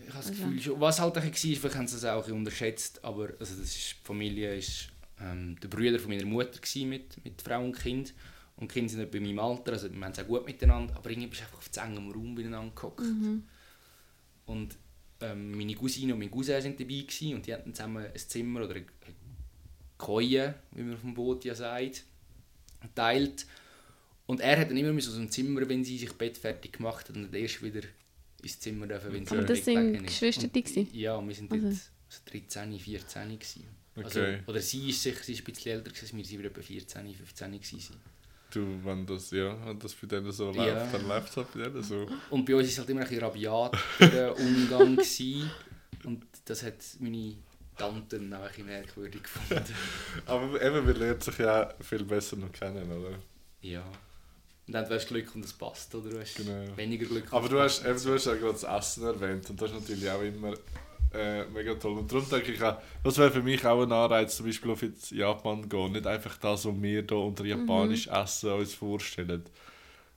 [0.08, 0.44] Ich habe das Also.
[0.44, 0.82] Gefühl schon.
[0.82, 3.76] Was halt ein bisschen war, vielleicht haben sie es auch ein unterschätzt, aber also das
[3.76, 4.90] ist, die Familie ist
[5.20, 8.14] ähm, der Bruder von meiner Mutter gewesen mit, mit Frau und Kind.
[8.58, 10.96] Und die Kinder sind nicht bei meinem Alter, also wir haben es auch gut miteinander,
[10.96, 13.02] aber irgendwie bist du einfach auf engem Raum beieinander gehockt.
[14.46, 14.78] Und
[15.22, 18.64] ähm, meine Cousine und mein Cousin sind dabei gewesen, und die hatten zusammen ein Zimmer
[18.64, 18.86] oder eine
[19.98, 22.04] Koje, wie man auf dem Boot ja sagt,
[22.94, 23.46] teilt.
[24.26, 27.16] Und er hat dann immer aus dem Zimmer, wenn sie sich Bett fertig gemacht hat,
[27.16, 27.82] und dann erst wieder
[28.46, 30.06] ins Zimmer dürfen, wenn sie Aber das sind ist.
[30.06, 30.88] Geschwister Und- gewesen?
[30.94, 31.78] Ja, wir sind Also- dort
[32.10, 33.66] so 13, 14 gewesen.
[33.98, 34.42] Also, Okay.
[34.48, 37.52] oder sie ist sicher sie ist ein bisschen älter, gewesen, wir waren etwa 14, 15
[37.60, 37.96] gewesen.
[38.52, 40.66] Du, wenn das, ja, wenn das bei denen so Ja.
[40.66, 42.06] läuft, dann läuft es halt bei denen so.
[42.30, 44.96] Und bei uns war es halt immer ein bisschen rabiat der Umgang.
[44.96, 45.50] Gewesen.
[46.04, 47.36] Und das hat meine
[47.78, 49.64] Tanten auch ein bisschen merkwürdig gefunden.
[50.26, 53.18] Aber eben, man lernt sich ja auch viel besser noch kennen, oder?
[53.62, 53.84] ja.
[54.68, 56.76] Und dann hast du Glück und es passt, oder du hast Genau.
[56.76, 57.32] weniger Glück.
[57.32, 60.10] Aber du hast, eben, du hast ja gerade das Essen erwähnt und das ist natürlich
[60.10, 60.54] auch immer
[61.14, 62.00] äh, mega toll.
[62.00, 64.82] Und darum denke ich auch, das wäre für mich auch ein Anreiz, zum Beispiel auf
[64.82, 65.92] jetzt Japan zu gehen.
[65.92, 69.44] Nicht einfach das, was wir hier unter japanisch Essen uns vorstellen,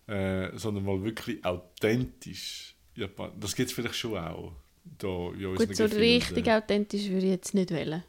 [0.06, 2.74] äh, sondern mal wirklich authentisch.
[2.94, 4.52] Japan das gibt es vielleicht schon auch.
[4.98, 5.98] Da in unseren Gut, so Gefilden.
[5.98, 8.02] richtig authentisch würde ich jetzt nicht wählen.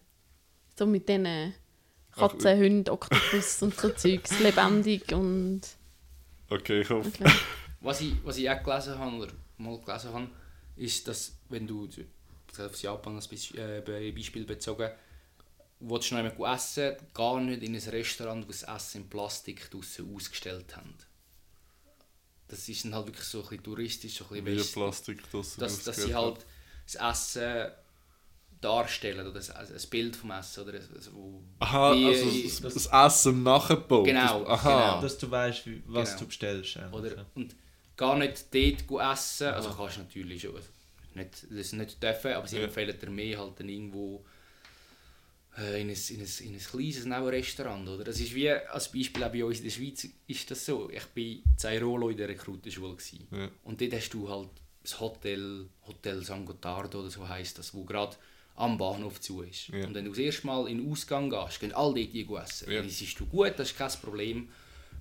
[0.77, 1.53] So mit diesen
[2.15, 4.39] Katzen, Hunden, Oktopus und so Zeugs.
[4.39, 5.61] Lebendig und...
[6.51, 7.09] Okay, ich hoffe.
[7.09, 7.25] Okay.
[7.81, 10.29] Was ich, was ich auch gelesen habe, oder mal gelesen habe,
[10.75, 12.05] ist, dass wenn du, ich
[12.57, 14.89] habe auf Japan als äh, Be- Beispiel bezogen,
[15.81, 19.71] willst du noch einmal essen, gar nicht in ein Restaurant, wo das Essen in Plastik
[19.71, 20.95] draussen ausgestellt haben.
[22.47, 25.21] Das ist dann halt wirklich so ein bisschen touristisch, so ein Wie bisschen West- Plastik,
[25.31, 26.45] das dass, dass sie halt
[26.85, 27.71] das Essen
[28.61, 31.41] darstellen oder das, also ein Bild vom Essen oder so.
[31.59, 34.05] Aha, wie- also das, das Essen nachgebaut.
[34.05, 34.89] Genau, das, aha.
[34.91, 35.01] genau.
[35.01, 36.19] Dass du weißt, was Genau.
[36.19, 36.77] du bestellst.
[36.77, 36.93] eigentlich.
[37.13, 37.55] Oder, und
[37.95, 40.67] gar nicht dort essen, also kannst du natürlich schon, also
[41.15, 42.63] nicht, das nicht dürfen, aber sie Ja.
[42.63, 44.23] empfehlen dir mehr halt dann irgendwo
[45.57, 48.03] äh, in, ein, in, ein, in ein kleines Nebenrestaurant, oder?
[48.03, 51.01] Das ist wie, als Beispiel auch bei uns in der Schweiz ist das so, ich
[51.01, 53.27] war in Zairolo in der Rekrutenschule gewesen.
[53.31, 53.49] Ja.
[53.63, 54.49] und dort hast du halt
[54.83, 58.15] das Hotel, Hotel San Gottardo oder so heisst das, wo gerade
[58.59, 59.69] am Bahnhof zu ist.
[59.69, 59.85] Ja.
[59.85, 62.71] Und wenn du das erste Mal in den Ausgang gehst, gehen alle dort die essen.
[62.71, 62.79] Ja.
[62.79, 64.49] Dann isst du gut, das ist kein Problem.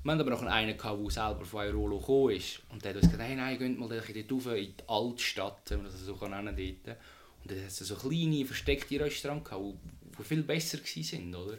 [0.05, 2.61] Wir hatten aber noch einen, gehabt, der selber von Airolo gekommen ist.
[2.71, 5.83] Und der hat uns gesagt, hey, nein, geht mal dort rauf in die Altstadt, wenn
[5.83, 6.97] man das so kann nennen dort.
[7.43, 9.65] Und dann hat es so kleine, versteckte Restaurants gehabt,
[10.19, 11.59] die viel besser waren, oder?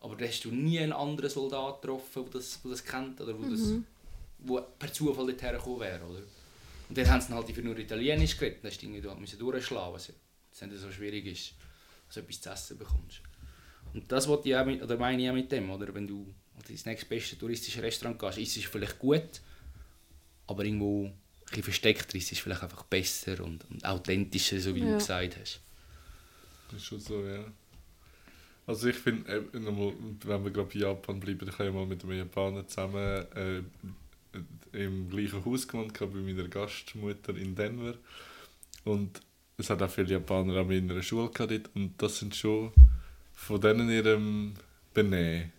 [0.00, 3.36] Aber da hast du nie einen anderen Soldat getroffen, der das, der das kennt, oder
[3.36, 3.72] wo, das,
[4.38, 6.22] wo per Zufall dort hergekommen wäre, oder?
[6.88, 9.40] Und dann haben sie halt für nur Italienisch geredet, dann hast du irgendwie du musst
[9.40, 9.98] durchschlagen,
[10.54, 11.54] es nicht so schwierig ist,
[12.06, 13.20] dass du etwas zu essen bekommst.
[13.92, 15.92] Und das wollte ich auch mit, oder meine ich auch mit dem, oder?
[15.94, 16.34] Wenn du
[16.68, 19.40] ins nächstbeste touristische Restaurant gehst, ist es vielleicht gut,
[20.46, 21.14] aber irgendwo ein
[21.48, 24.86] bisschen versteckter ist es vielleicht einfach besser und, und authentischer, so wie Ja.
[24.86, 25.60] du gesagt hast.
[26.68, 27.44] Das ist schon so, ja.
[28.66, 32.02] Also ich finde, äh, wenn wir gerade bei Japan bleiben, ich habe ja mal mit
[32.02, 33.62] einem Japaner zusammen äh,
[34.72, 37.94] im gleichen Haus gewohnt, gehabt, bei meiner Gastmutter in Denver.
[38.84, 39.20] Und
[39.56, 42.72] es hat auch viele Japaner auch in einer Schule gehabt und das sind schon
[43.32, 44.54] von denen ihrem
[44.92, 45.52] Benehmen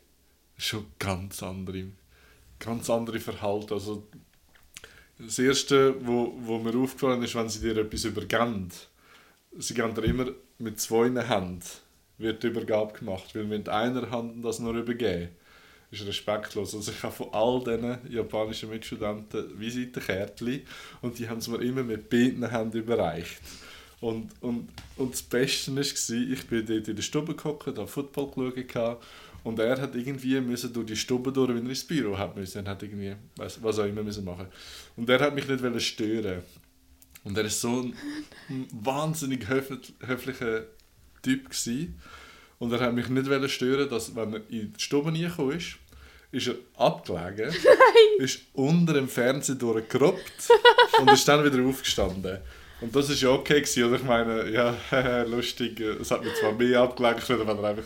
[0.58, 1.86] schon ganz andere,
[2.60, 3.74] ganz andere Verhalten.
[3.74, 4.08] Also
[5.18, 8.70] das Erste, wo, wo mir aufgefallen ist, wenn sie dir etwas übergeben,
[9.58, 10.28] sie geben dir immer
[10.58, 11.62] mit zwei Händen
[12.18, 15.30] wird die Übergabe gemacht, weil mit einer Hand das nur übergeben,
[15.92, 16.74] ist respektlos.
[16.74, 20.62] Also ich habe von all diesen japanischen Mitstudenten Visitenkärtchen
[21.02, 23.42] und die haben es mir immer mit beiden Händen überreicht.
[24.06, 28.52] Und, und, und das Beste war, ich bin dort in der Stube gehockt, habe Football
[28.52, 29.02] geschaut
[29.44, 32.64] und er hat irgendwie müssen durch die Stube durch, wenn er ins Büro hat müssen.
[32.64, 34.46] Er hat irgendwie, was, was auch immer müssen machen.
[34.96, 36.44] Und er hat mich nicht stören.
[37.24, 37.96] Und er ist so ein,
[38.48, 39.72] ein wahnsinnig höf
[40.06, 40.66] höflicher
[41.24, 42.00] Typ gewesen.
[42.60, 45.78] Und er hat mich nicht stören, dass wenn er in die Stube reingekommen ist,
[46.32, 47.52] ist er abgelegen,
[48.20, 50.50] ist unter dem Fernseher durchgerobbt
[51.00, 52.38] und ist dann wieder aufgestanden.
[52.86, 53.96] Und das war ja okay, gewesen, oder?
[53.96, 57.84] Ich meine, ja, lustig, es hat mich zwar mehr abgelenkt, wenn er einfach...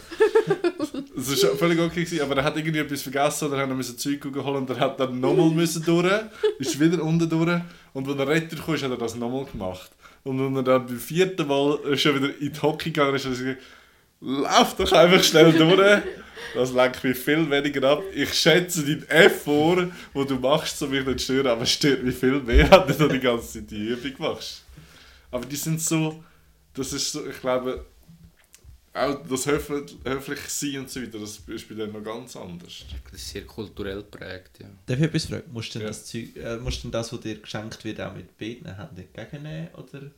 [1.18, 4.26] Es war völlig okay, gewesen, aber er hat irgendwie etwas vergessen oder er müssen Zeug
[4.26, 6.12] holen und er hat dann nochmal müssen durch,
[6.58, 7.62] ist wieder unten durch
[7.93, 9.89] und wenn er retour kam, hat er das nochmal gemacht.
[10.26, 13.32] Und wenn er dann beim vierten Mal schon wieder in die Hockey gegangen ist, hat
[13.32, 13.62] er gesagt,
[14.20, 16.02] lauf doch einfach schnell durch.
[16.56, 18.04] Das lenkt mich viel weniger ab.
[18.14, 22.04] Ich schätze deinen Effort, den du machst, um mich nicht zu stören, aber es stört
[22.04, 24.64] mich viel mehr, wenn du die ganze Zeit die Übung machst.
[25.32, 26.23] Aber die sind so,
[26.73, 27.86] das ist so, ich glaube,
[28.93, 32.86] auch das höflich, höflich sein und so weiter, das ist bei denen noch ganz anders.
[33.11, 34.67] Das ist sehr kulturell geprägt, ja.
[34.86, 35.43] Darf ich etwas fragen?
[35.51, 35.88] Musst du denn, Ja.
[35.89, 38.97] das, Zeug, äh, musst du denn das, was dir geschenkt wird, auch mit beiden Händen
[38.97, 39.69] entgegennehmen?
[39.75, 40.11] Oder?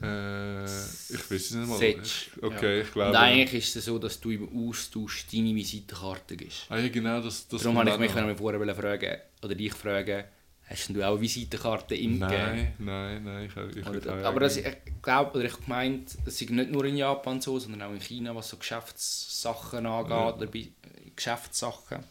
[0.00, 1.78] Äh, ich weiß es nicht mal.
[1.78, 2.82] Setsch, Okay, ja.
[2.84, 3.10] ich glaube.
[3.10, 6.66] Und eigentlich ist es so, dass du im Austausch deine Visitenkarte gibst.
[6.68, 8.36] Ah ja, genau, das, das Darum habe ich mich noch.
[8.36, 10.24] vorher fragen, oder dich fragen,
[10.68, 14.66] hast du auch eine Visitenkarte im Nein, nein, nein, ich, ich, aber das, ich
[15.02, 18.34] glaube, oder ich gemeint, es ist nicht nur in Japan so, sondern auch in China,
[18.34, 20.34] was so Geschäftssachen angeht, Ja.
[20.34, 20.68] oder bei
[21.16, 22.04] Geschäftssachen,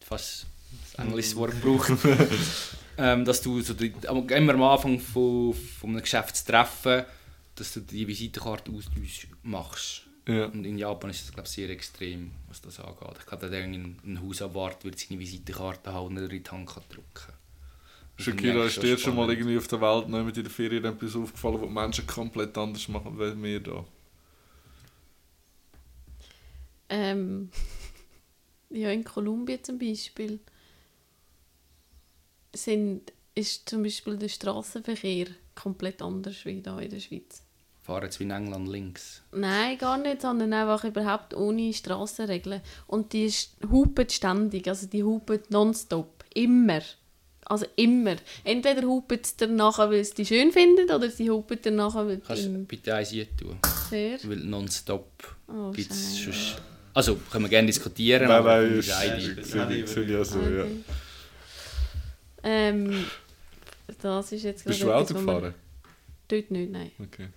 [0.00, 0.46] fast
[0.82, 1.92] das englische Wort braucht,
[2.98, 7.04] ähm, dass du so die, immer am Anfang von, von einem Geschäftstreffen,
[7.54, 10.02] dass du die Visitenkarte austausch machst.
[10.26, 10.46] Ja.
[10.46, 13.16] Und in Japan ist das glaube ich sehr extrem, was das angeht.
[13.18, 16.70] Ich glaube, der ein, ein Hausabwart wird seine Visitenkarte haben und nicht in die Hand
[16.88, 17.32] drücken.
[18.20, 21.16] Shakira, ist dir schon mal irgendwie auf der Welt noch mit in der Ferien etwas
[21.16, 23.84] aufgefallen, was die Menschen komplett anders machen als wir da?
[26.88, 27.50] Ähm,
[28.70, 30.40] ja, in Kolumbien zum Beispiel
[32.52, 37.42] sind, ist zum Beispiel der Straßenverkehr komplett anders wie hier in der Schweiz.
[37.82, 39.22] Fahren jetzt wie in England links.
[39.32, 42.60] Nein, gar nicht, sondern einfach überhaupt ohne Strassenregeln.
[42.86, 43.32] Und die
[43.70, 46.82] hupen ständig, also die hupen nonstop, immer.
[47.46, 48.16] Also immer.
[48.44, 52.44] Entweder hupen sie danach, weil sie die schön finden, oder sie hupen danach, weil Kannst
[52.44, 53.58] du bitte eins hier tun?
[53.88, 54.18] sehr...
[54.24, 55.10] Weil nonstop
[55.48, 56.62] Oh, gibt es sonst...
[56.92, 60.66] Also, können wir gerne diskutieren, Nein, aber nein, ist, sehe habe ich ja so, ja.
[62.42, 63.04] Ähm,
[64.00, 65.54] das ist jetzt Bist du gerade Auto gefahren?
[66.28, 66.90] Dort nicht, nein.
[66.98, 67.28] Okay.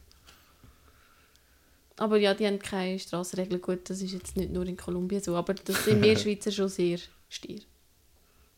[1.97, 3.61] Aber ja, die haben keine Strassenregeln.
[3.61, 6.69] Gut, das ist jetzt nicht nur in Kolumbien so, aber das sind wir Schweizer schon
[6.69, 6.99] sehr
[7.29, 7.61] stier.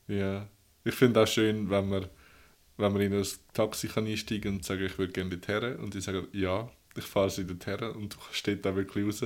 [0.07, 0.47] Ja.
[0.85, 2.07] Ich finde auch schön, wenn man,
[2.77, 5.77] wenn man in ein Taxi kann einsteigen und sagen, ich würde gerne dorthin.
[5.77, 7.89] Und die sagen, ja, ich fahre sie dorthin.
[7.91, 9.21] Und du stehst da wirklich raus.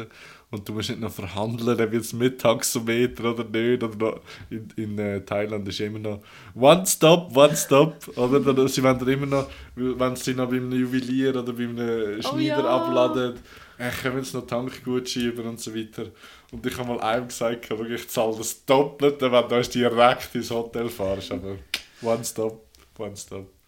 [0.50, 3.84] Und du musst nicht noch verhandeln, wird es mit Taxometer oder nicht.
[3.84, 6.22] Oder noch, in in äh, Thailand ist immer noch
[6.56, 8.08] One Stop, One Stop.
[8.18, 11.64] Oder dann, sie wollen dann immer noch, wenn sie noch bei einem Juwelier oder bei
[11.64, 12.78] einem Schneider ja.
[12.78, 13.40] abladen,
[13.78, 16.08] äh, können sie noch Tankgutschreiber und so weiter.
[16.52, 20.90] Und ich habe mal einem gesagt, ich zahle das Doppelte, wenn du direkt ins Hotel
[20.90, 21.32] fahrst.
[21.32, 21.58] Aber
[22.02, 22.66] One Stop,
[22.98, 23.59] One Stop.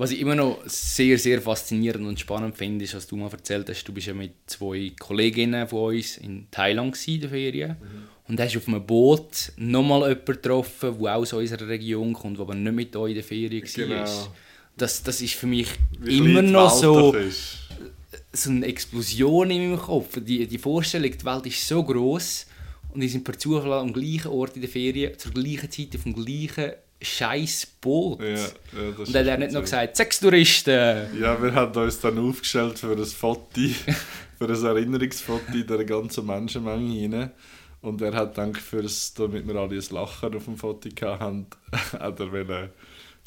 [0.00, 3.68] Was ich immer noch sehr, sehr faszinierend und spannend finde, ist, was du mal erzählt
[3.68, 7.76] hast, du bist ja mit zwei Kolleginnen von uns in Thailand in der Ferien.
[8.26, 12.44] Und hast auf einem Boot nochmal jemanden getroffen, der auch aus unserer Region kommt, der
[12.46, 13.70] aber nicht mit euch in der Ferien war.
[13.74, 14.34] Genau.
[14.74, 17.58] Das, das ist für mich Wie immer noch so, ist.
[18.32, 20.18] so eine Explosion in meinem Kopf.
[20.18, 22.46] Die, die Vorstellung, die Welt ist so groß
[22.94, 26.04] und die sind per Zufall am gleichen Ort in der Ferien, zur gleichen Zeit auf
[26.04, 26.72] dem gleichen
[27.02, 28.20] scheiß Boot.
[28.20, 28.44] Ja, ja,
[28.96, 31.18] das Und dann hat er nicht noch gesagt, sechs Touristen.
[31.18, 33.60] Ja, wir haben uns dann aufgestellt für ein Foto,
[34.38, 37.30] für ein Erinnerungsfoto in der ganzen Menschenmenge rein.
[37.82, 41.46] Und er hat dann, fürs, damit wir alle ein Lachen auf dem Foto hatten,
[41.98, 42.70] hat er wollen,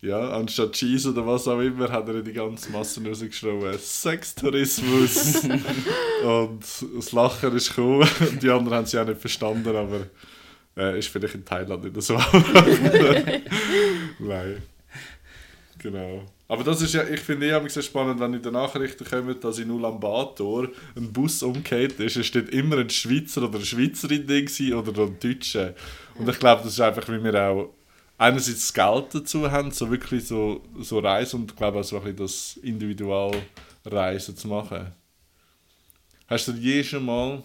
[0.03, 5.43] ja, anstatt Cheese oder was auch immer, hat er in die ganze Masse rausgeschrieben, Sextourismus.
[6.23, 6.63] und
[6.95, 7.75] das Lachen ist.
[7.77, 10.07] Und die anderen haben es ja nicht verstanden, aber
[10.77, 12.15] äh, ist vielleicht in Thailand nicht so.
[14.19, 14.61] Nein.
[15.79, 16.23] Genau.
[16.47, 19.59] Aber das ist ja, ich finde eh sehr spannend, wenn in den Nachrichten kommt, dass
[19.59, 22.15] in Ulaanbaatar ein Bus umgekehrt ist.
[22.15, 25.73] Es steht immer ein Schweizer oder eine Schweizerin drin oder ein Deutscher.
[26.15, 27.73] Und ich glaube, das ist einfach, wie wir auch
[28.17, 31.97] einerseits das Geld dazu haben, so wirklich so, so Reisen und ich glaube auch so
[31.97, 34.91] ein bisschen das Individualreisen zu machen.
[36.27, 37.43] Hast du je schon mal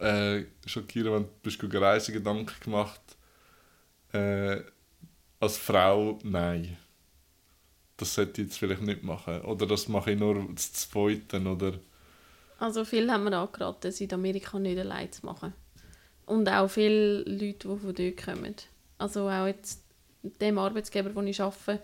[0.00, 3.00] äh, schockieren, wenn du bist Gedanken gemacht
[4.12, 4.60] äh,
[5.38, 6.76] als Frau, nein.
[7.96, 9.42] Das sollte ich jetzt vielleicht nicht machen.
[9.42, 11.78] Oder das mache ich nur zu zweiten, oder...
[12.58, 15.54] Also viel haben wir angeraten, Südamerika nicht allein zu machen.
[16.26, 18.54] Und auch viele Leute, die von dort kommen.
[18.98, 19.82] Also auch jetzt
[20.22, 21.82] dem Arbeitsgeber, wo ich arbeite,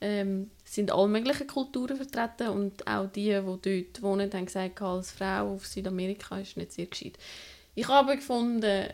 [0.00, 5.12] ähm, sind alle möglichen Kulturen vertreten und auch die, die dort wohnen, haben gesagt, als
[5.12, 7.18] Frau auf Südamerika ist nicht sehr gescheit.
[7.76, 8.88] Ich habe gefunden,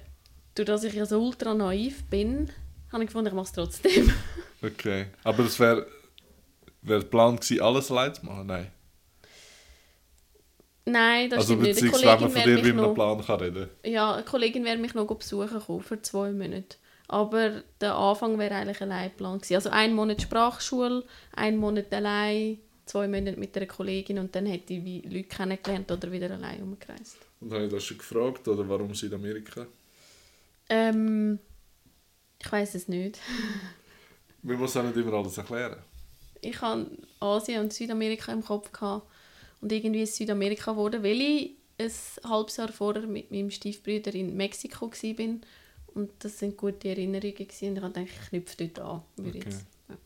[0.57, 2.51] durch dass ich ja so ultra naiv bin,
[2.93, 4.13] habe ich gefunden, ich mache es trotzdem.
[4.65, 5.07] Okay.
[5.25, 5.89] Aber es wäre
[6.83, 8.47] wär der Plan gewesen, alles allein zu machen?
[8.47, 8.71] Nein.
[10.85, 11.83] Nein, das also stimmt nicht.
[11.83, 14.23] Eine beziehungsweise, wenn man Kollegin von dir wie einem noch, Plan kann reden ja, eine
[14.23, 16.77] Kollegin wäre mich noch besuchen gekommen für zwei Monate.
[17.09, 19.57] Aber der Anfang wäre eigentlich allein geplant gewesen.
[19.57, 21.05] Also ein Monat Sprachschule,
[21.35, 25.91] ein Monat allein, zwei Monate mit einer Kollegin und dann hätte ich wie Leute kennengelernt
[25.91, 27.19] oder wieder allein umgereist.
[27.43, 29.67] Und habe ich das schon gefragt, oder warum Südamerika?
[30.69, 31.41] Ähm,
[32.39, 33.19] ich weiß es nicht.
[34.43, 35.79] Man muss auch nicht immer alles erklären.
[36.41, 36.91] Ich hatte
[37.21, 39.07] Asien und Südamerika im Kopf gehabt
[39.61, 44.37] und irgendwie ist Südamerika geworden, weil ich ein halbes Jahr vorher mit meinem Stiefbruder in
[44.37, 45.41] Mexiko war.
[45.95, 47.69] Und das sind gute Erinnerungen gewesen.
[47.69, 49.03] und ich habe gedacht, ich knüpfe dort an.
[49.19, 49.43] Okay.
[49.45, 49.67] jetzt.
[49.89, 49.97] Ja.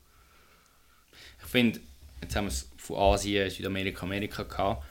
[1.42, 1.80] Ich finde,
[2.22, 4.84] jetzt haben wir es von Asien, Südamerika, Amerika gehabt,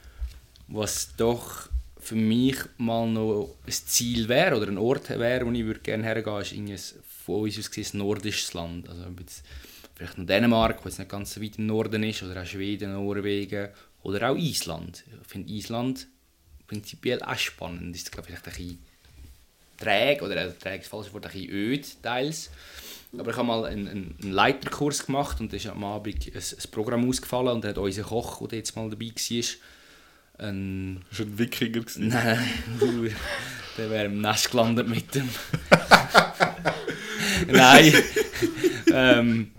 [0.67, 1.69] was doch
[2.05, 6.03] für mich mal noch ein Ziel wäre oder ein Ort wäre, wo ich würde gerne
[6.03, 8.87] hergehen, ist irgendwie ein, von uns aus gesehen nordisches Land.
[8.87, 9.43] Also jetzt
[9.95, 12.93] vielleicht noch Dänemark, wo jetzt nicht ganz so weit im Norden ist, oder auch Schweden,
[12.93, 13.69] Norwegen
[14.03, 15.03] oder auch Island.
[15.21, 16.07] Ich finde Island
[16.67, 17.95] prinzipiell auch spannend.
[17.95, 18.85] Ist glaube ich vielleicht ein bisschen
[19.77, 22.51] träge, oder äh, träge ist das falsche Wort, ein bisschen öd teils.
[23.17, 26.71] Aber ich habe mal einen, einen Leiterkurs gemacht und da ist am Abend ein, ein
[26.71, 29.45] Programm ausgefallen und da hat unser Koch, der jetzt mal dabei war,
[30.37, 31.03] ein...
[31.09, 31.79] Das war ein Wikinger.
[31.79, 32.07] gewesen.
[32.07, 32.39] Nein,
[33.77, 35.29] der wäre im Nest gelandet mit dem...
[37.47, 37.93] Nein.
[38.91, 39.51] ähm,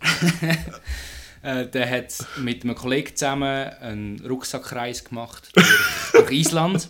[1.42, 5.68] äh, der hat mit einem Kollegen zusammen einen Rucksackreis gemacht durch,
[6.12, 6.88] durch Island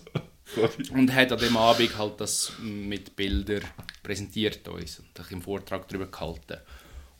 [0.93, 3.63] und hat an dem Abend halt das mit Bildern
[4.03, 6.59] präsentiert uns und einen Vortrag darüber gehalten.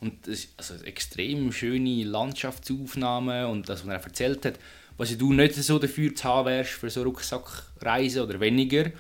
[0.01, 4.59] Und das ist also eine extrem schöne Landschaftsaufnahme und das, was er erzählt hat,
[4.99, 8.91] was ja du nicht so dafür zu haben wärst für so Rucksackreisen oder weniger.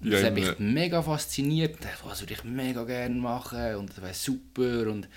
[0.00, 0.56] Und Ja, das hat mich immer.
[0.72, 1.74] mega fasziniert.
[1.74, 4.90] Ich dachte, Das würde ich mega gerne machen und das wäre super.
[4.90, 5.08] Und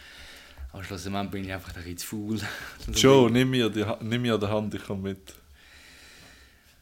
[0.74, 2.40] aber schlussendlich bin ich einfach ein bisschen zu faul.
[2.96, 5.34] Joe, nimm mich, an die, nimm an der Hand, ich komme mit.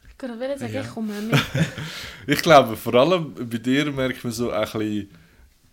[0.10, 0.82] Ich gerade sagen, Ja.
[0.82, 1.40] ich komme mit.
[2.28, 5.10] Ich glaube, vor allem bei dir merkt man so ein bisschen,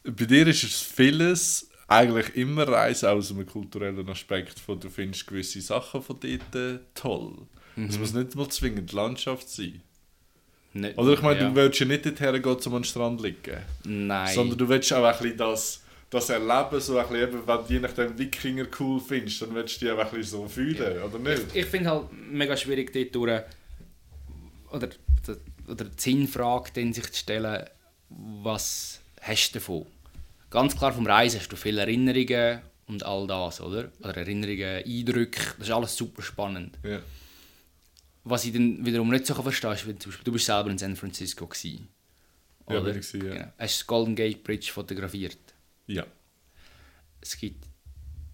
[0.04, 5.26] bei dir ist es vieles eigentlich immer Reisen aus einem kulturellen Aspekt, von du findest
[5.26, 6.78] gewisse Sachen von dort äh,
[7.76, 7.86] toll.
[7.90, 9.80] Es muss nicht mal zwingend die Landschaft sein.
[10.72, 11.48] Nicht- Oder ich meine, ja.
[11.48, 13.56] du willst ja nicht dorthin gehen, um an den Strand liegen.
[13.84, 14.34] Nein.
[14.34, 17.72] Sondern du willst auch ein bisschen das, das erleben, so ein bisschen, eben, wenn du
[17.72, 21.18] je nachdem Wikinger cool findest, dann willst du die auch ein bisschen so fühlen, oder
[21.18, 21.44] nicht?
[21.54, 23.42] Ich, ich finde halt mega schwierig dort durch,
[24.70, 24.88] oder,
[25.68, 27.64] oder die Sinnfrage dann sich zu stellen,
[28.08, 29.86] was hast du davon?
[30.50, 33.90] Ganz klar vom Reisen hast du viele Erinnerungen und all das, oder?
[34.00, 36.76] Oder Erinnerungen, Eindrücke, das ist alles super spannend.
[36.82, 37.00] Ja.
[38.28, 40.78] Was ich dann wiederum nicht so verstehe, ist, wenn zum Beispiel, du bist selber in
[40.78, 41.88] San Francisco gewesen,
[42.68, 42.90] Ja, oder?
[42.92, 43.32] bin ich gewesen, ja.
[43.34, 43.44] Genau.
[43.58, 45.38] Hast du das Golden Gate Bridge fotografiert?
[45.86, 46.04] ja.
[47.20, 47.64] Es gibt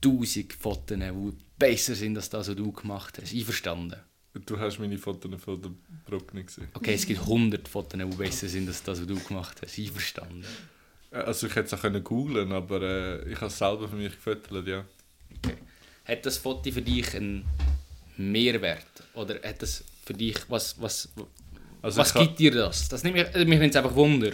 [0.03, 3.33] tausend Fotos, die besser sind als das, was du gemacht hast.
[3.33, 4.01] Einverstanden?
[4.47, 5.71] Du hast meine Fotos von der
[6.05, 6.69] Brücke nicht gesehen.
[6.75, 9.79] Okay, es gibt 100 Fotos, die besser sind als das, was du gemacht hast.
[9.79, 10.45] Einverstanden.
[11.11, 13.97] Äh, Also ich hätte es auch können googlen, aber äh, ich habe es selber für
[13.97, 14.85] mich gefüttert, ja.
[16.05, 17.45] Hat das Foto für dich einen
[18.17, 18.87] Mehrwert?
[19.15, 21.09] Oder hat das für dich, was, was,
[21.81, 22.89] Also was gibt dir das?
[22.89, 24.33] Das nimmt mich, äh, mich nimmt es einfach Wunder,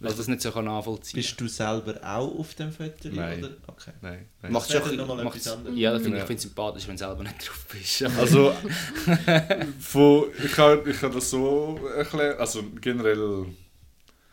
[0.00, 3.08] weil ich das nicht so kann nachvollziehen Bist du selber auch auf dem Foto?
[3.12, 3.38] Nein.
[3.44, 3.50] Oder?
[3.66, 3.90] Okay.
[4.00, 4.52] Nein, nein.
[4.52, 5.78] Macht schon nochmal etwas anderes.
[5.78, 6.22] Ja, das finde Ja.
[6.24, 8.02] ich finde sympathisch, wenn du selber nicht drauf bist.
[8.18, 8.52] Also,
[9.78, 13.46] von, ich, kann, ich kann das so erklären, also generell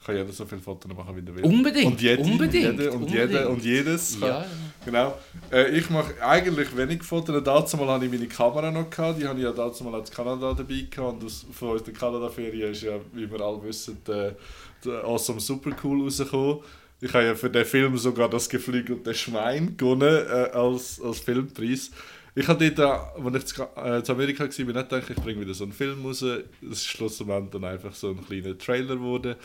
[0.05, 1.43] kann jeder so viele Fotos machen, wie er will.
[1.43, 3.31] Unbedingt, Und jede, unbedingt, jede, und, unbedingt.
[3.31, 4.19] Jede, und jedes.
[4.19, 4.45] kann- ja,
[4.87, 5.19] Genau.
[5.51, 7.43] Äh, ich mache eigentlich wenig Fotos.
[7.43, 9.19] Dazu mal hatte ich meine Kamera noch gehabt.
[9.19, 11.15] Die habe ich ja dazu mal als Kanada dabei gehabt.
[11.15, 14.37] Und aus, von uns der Kanada-Ferien ist ja, wie wir alle wissen, der,
[14.85, 16.59] der Awesome Super Cool rausgekommen.
[17.01, 21.91] Ich habe ja für den Film sogar das geflügelte Schwein gewonnen äh, als, als Filmpreis.
[22.33, 25.53] Ich habe dort, äh, als ich zu, äh, Amerika war, nicht gedacht, ich bringe wieder
[25.53, 26.21] so einen Film raus.
[26.21, 29.35] Es ist schlussendlich dann einfach so ein kleiner Trailer geworden.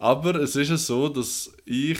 [0.00, 1.98] Aber es ist ja so, dass ich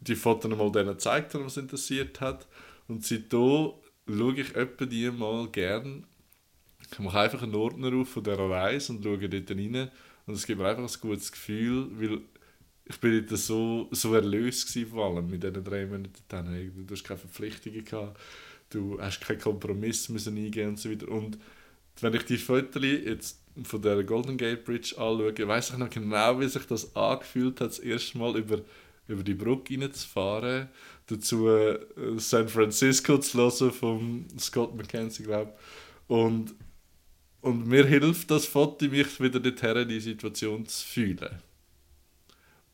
[0.00, 2.46] die Fotos mal denen gezeigt habe, was interessiert hat.
[2.88, 3.72] Und seitdem
[4.08, 6.06] schaue ich etwa die mal gern.
[6.90, 9.90] Ich mache einfach einen Ordner auf von dieser Reise und schaue dort rein
[10.26, 12.20] Und es gibt mir einfach ein gutes Gefühl, weil
[12.88, 16.86] ich bin nicht so, so erlöst gewesen, vor allem mit diesen drei Monaten.
[16.86, 18.20] Du hast keine Verpflichtungen gehabt,
[18.70, 21.08] du hast keinen Kompromiss müssen eingehen und so weiter.
[21.08, 21.36] Und
[22.00, 26.38] wenn ich die Fotos jetzt von der Golden Gate Bridge anschaue, weiß ich noch genau,
[26.38, 28.60] wie sich das angefühlt hat, das erste Mal über,
[29.08, 30.68] über die Brücke reinzufahren,
[31.06, 31.78] dazu äh,
[32.16, 36.10] San Francisco zu hören von Scott McKenzie, glaube ich.
[36.10, 36.54] Und,
[37.40, 41.42] und mir hilft das Foto, mich wieder dorthin in die Situation zu fühlen.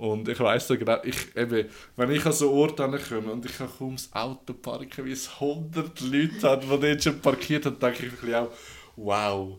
[0.02, 3.56] Und ich weiss so genau, ich, eben, wenn ich an so Orte komme und ich
[3.56, 7.78] kann kaum das Auto parken, wie es 100 Leute hat, die dort schon parkiert haben,
[7.78, 8.50] denke ich auch,
[8.96, 9.58] wow.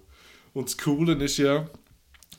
[0.53, 1.65] Und das Coole ist ja,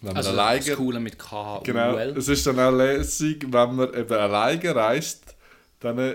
[0.05, 0.65] wenn man Also alleine...
[0.65, 5.37] das Coole mit K Genau, es ist dann auch lässig, wenn man eben alleine reist,
[5.81, 6.15] dann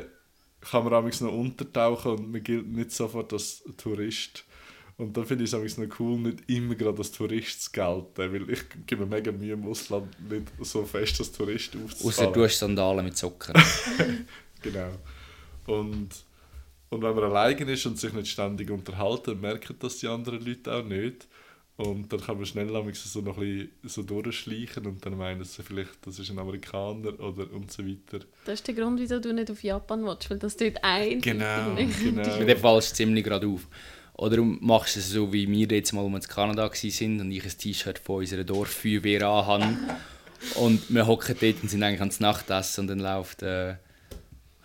[0.61, 4.43] kann man amigs noch untertauchen und man gilt nicht sofort als Tourist.
[4.97, 8.49] Und dann finde ich es noch cool, nicht immer gerade als Tourist zu gelten, weil
[8.49, 12.33] ich gebe mir mega Mühe im Ausland nicht so fest als Tourist Außer aufzufallen.
[12.33, 13.53] du hast Sandalen mit Socken.
[14.61, 14.89] Genau.
[15.67, 16.09] Und,
[16.89, 20.73] und wenn man alleine ist und sich nicht ständig unterhalten, merken das die anderen Leute
[20.73, 21.29] auch nicht.
[21.79, 25.45] Und dann kann man schnell amigs so noch ein bisschen so durchschleichen und dann meinen
[25.45, 28.25] sie vielleicht, das ist ein Amerikaner oder und so weiter.
[28.43, 31.69] Das ist der Grund, wieso du nicht auf Japan willst, weil das dort ein Genau,
[31.75, 32.35] nicht- genau.
[32.35, 33.65] In dem Fall ist es ziemlich gerade auf.
[34.15, 37.31] Oder machst du es so wie wir jetzt mal, als wir in Kanada waren und
[37.31, 39.77] ich ein T-Shirt von unserer Dorffeuerwehr anhabe.
[40.55, 43.75] und wir hocken dort und sind eigentlich ans Nachtessen und dann läuft äh,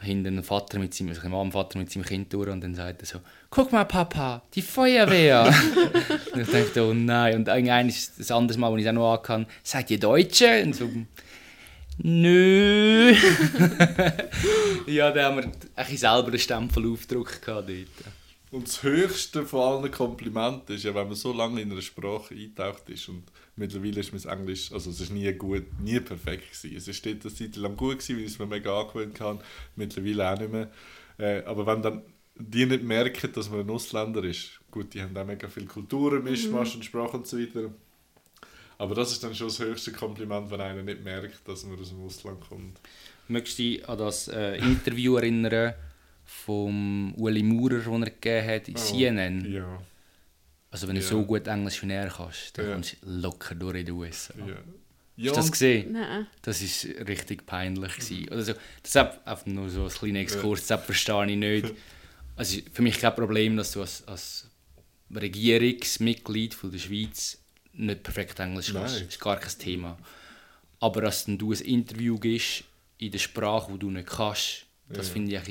[0.00, 3.06] hinten ein Vater mit seinem, also Vater mit seinem Kind durch und dann sagt er
[3.06, 3.20] so,
[3.50, 5.44] guck mal Papa, die Feuerwehr.
[6.32, 7.36] und ich dachte, oh nein.
[7.36, 10.62] Und irgendwann ist das andere Mal, als ich es auch noch ankann, seid ihr Deutsche?
[10.62, 10.90] Und so,
[11.98, 13.14] Nö.
[14.86, 17.88] ja, da haben wir ein selber einen Stempel aufgedruckt gehabt dort.
[18.50, 22.34] Und das höchste von allen Komplimenten ist ja, wenn man so lange in einer Sprache
[22.34, 23.24] eintaucht ist und
[23.56, 26.76] mittlerweile ist mein Englisch, also es ist nie gut, nie perfekt gewesen.
[26.76, 29.40] Es ist dort eine Zeit lang gut gewesen, weil ich es mir mega angewöhnt habe,
[29.76, 30.70] mittlerweile auch nicht mehr.
[31.18, 32.02] Äh, aber wenn dann
[32.36, 36.24] die nicht merken, dass man ein Ausländer ist, gut, die haben auch mega viel Kulturen,
[36.24, 37.70] Mischmasch und Sprache und so weiter.
[38.76, 41.90] Aber das ist dann schon das höchste Kompliment, wenn einer nicht merkt, dass man aus
[41.90, 42.80] dem Ausland kommt.
[43.28, 45.74] Möchtest du dich an das äh, Interview erinnern
[46.24, 49.52] vom Uli Maurer, das er gegeben hat in CNN?
[49.52, 49.80] Ja.
[50.74, 51.06] Also wenn du Ja.
[51.06, 52.72] so gut Englisch wie er kannst, dann Ja.
[52.72, 54.34] kommst du locker durch in die USA.
[54.38, 54.56] ja.
[54.56, 54.56] Hast
[55.16, 55.92] du das gesehen?
[55.92, 56.26] Nein.
[56.42, 57.94] Das war richtig peinlich.
[57.94, 58.28] Gewesen.
[58.28, 58.54] Oder so,
[58.84, 61.74] deshalb einfach nur so ein kleiner Exkurs, deshalb verstehe ich nicht.
[62.36, 64.48] Also für mich kein Problem, dass du als, als
[65.14, 67.38] Regierungsmitglied von der Schweiz
[67.74, 68.96] nicht perfekt Englisch kannst.
[68.96, 69.96] Das ist gar kein Thema.
[70.80, 72.64] Aber dass du ein Interview gibst
[72.98, 75.12] in der Sprache, die du nicht kannst, das Ja.
[75.12, 75.44] finde ich ein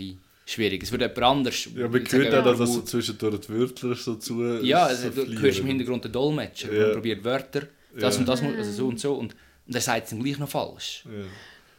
[0.46, 0.84] schwierig.
[0.84, 1.68] Es wird jemand anders...
[1.76, 4.44] Ja, man hört auch, dass wo- so zwischendurch die Wörter so zu.
[4.64, 6.86] ja, so also, du hörst im Hintergrund den Dolmetscher, Ja.
[6.88, 7.68] der probiert Wörter,
[7.98, 8.20] das Ja.
[8.22, 9.36] und das, muss- also so und so, und,
[9.68, 11.04] und er sagt es dann gleich noch falsch.
[11.06, 11.24] Ja,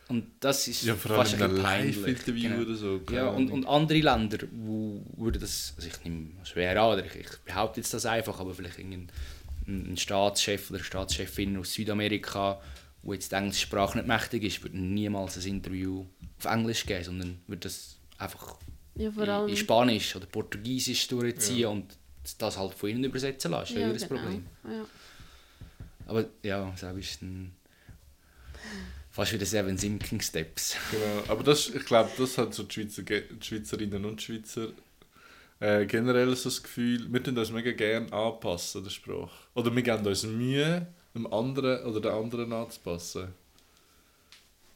[0.09, 1.57] Und das ist ja vor allem fast in ein.
[1.57, 2.63] Live-Interview Genau.
[2.63, 3.01] oder so.
[3.11, 7.15] Ja, und, und andere Länder, wo würde das, also ich nehme schwer an, oder ich,
[7.17, 9.09] ich behaupte jetzt das einfach, aber vielleicht irgendein
[9.67, 12.61] ein Staatschef oder eine Staatschefin aus Südamerika,
[13.03, 16.05] wo jetzt die englische Sprache nicht mächtig ist, würde niemals ein Interview
[16.39, 17.94] auf Englisch geben, sondern würde das
[18.25, 18.57] einfach
[18.97, 19.49] Ja, vor in, allem.
[19.49, 21.97] in Spanisch oder Portugiesisch durchziehen und
[22.39, 23.75] das halt von ihnen übersetzen lassen.
[23.75, 24.21] Das ist ja, ihr genau.
[24.21, 24.47] Problem.
[24.65, 24.87] Ja.
[26.07, 27.53] Aber ja, so ist dann
[29.11, 30.77] fast wie die Seven Sinking Steps.
[30.91, 31.33] Genau.
[31.33, 34.69] Aber das, ich glaube, das hat so die, Schweizer, die Schweizerinnen und Schweizer
[35.61, 39.31] äh, generell so das Gefühl, wir tun uns mega gerne anpassen, der Sprache.
[39.55, 43.29] Oder wir geben uns Mühe, dem anderen oder der anderen anzupassen.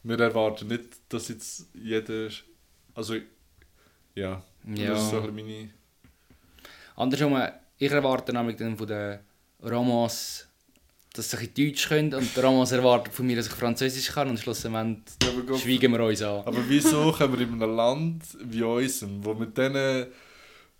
[0.03, 2.29] Wir erwarten nicht, dass jetzt jeder.
[2.95, 3.17] Also,
[4.15, 4.41] ja.
[4.75, 4.89] Ja.
[4.89, 5.69] Das ist so meine.
[6.95, 7.41] Andersrum,
[7.77, 9.19] ich erwarte nämlich dann von den
[9.63, 10.47] Romans,
[11.13, 14.39] dass sie Deutsch können und der Romans erwartet von mir, dass ich Französisch kann und
[14.39, 16.43] schlussendlich Ja, schweigen wir uns an.
[16.45, 20.07] Aber wieso können wir in einem Land wie unserem, wo mit diesen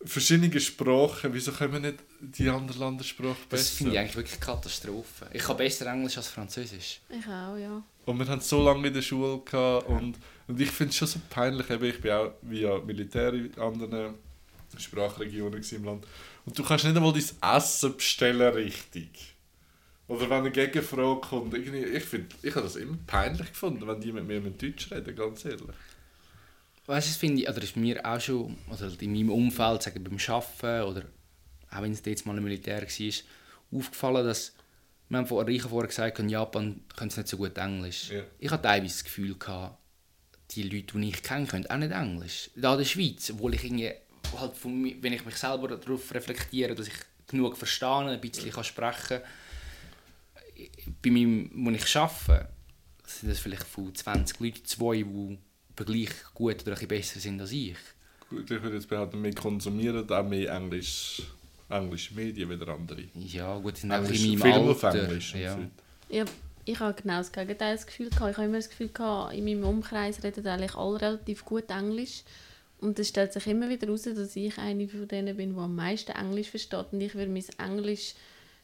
[0.04, 3.76] verschiedenen Sprachen, wieso können wir nicht die andere Landessprache Das besser?
[3.78, 5.28] finde ich eigentlich wirklich Katastrophe.
[5.34, 7.02] Ich kann besser Englisch als Französisch.
[7.10, 7.84] Ich auch, ja.
[8.06, 10.16] Und wir haben so lange in der Schule gehabt und,
[10.48, 14.16] und ich finde es schon so peinlich, eben, ich bin auch via Militär in anderen
[14.78, 16.08] Sprachregionen im Land
[16.46, 19.36] und du kannst nicht einmal dein Essen bestellen richtig.
[20.08, 24.02] Oder wenn eine Gegenfrage kommt, irgendwie, ich, find, ich habe das immer peinlich gefunden, wenn
[24.02, 25.76] die mit mir mit Deutsch reden, ganz ehrlich.
[26.90, 30.18] Weißt du, finde ich, oder ist mir auch schon, also in meinem Umfeld, sagen beim
[30.18, 31.04] Arbeiten oder
[31.70, 34.56] auch wenn es jetzt mal im Militär war, aufgefallen, dass
[35.08, 38.10] wir haben vor Reichen vorher gesagt, in Japan können sie nicht so gut Englisch.
[38.10, 38.24] Ja.
[38.40, 39.78] Ich hatte teilweise das Gefühl, gehabt,
[40.50, 42.50] die Leute, die ich kenne, können auch nicht Englisch.
[42.56, 43.92] Da in der Schweiz, obwohl ich irgendwie,
[44.36, 46.96] halt von, wenn ich mich selber darauf reflektiere, dass ich
[47.28, 49.22] genug verstehe, ein bisschen kann sprechen
[51.04, 52.50] bei meinem, wo ich arbeite,
[53.06, 55.38] sind das vielleicht von 20 Leuten zwei, die
[55.86, 57.76] gleich gut oder ein besser sind als ich.
[58.30, 61.24] Gut, ich würde jetzt behaupten, wir konsumieren auch mehr Englisch,
[61.70, 63.04] englische Medien wie andere.
[63.16, 64.84] Ja, gut, sind auch in meinem Film auf.
[64.84, 65.36] Englisch.
[65.36, 65.58] Ja.
[66.10, 66.26] Ja,
[66.66, 68.32] ich habe genau das Gegenteil das Gefühl gehabt.
[68.32, 72.24] Ich habe immer das Gefühl gehabt, in meinem Umkreis reden eigentlich alle relativ gut Englisch.
[72.80, 75.76] Und es stellt sich immer wieder heraus, dass ich eine von denen bin, die am
[75.76, 76.86] meisten Englisch versteht.
[76.92, 78.14] Und ich würde mein Englisch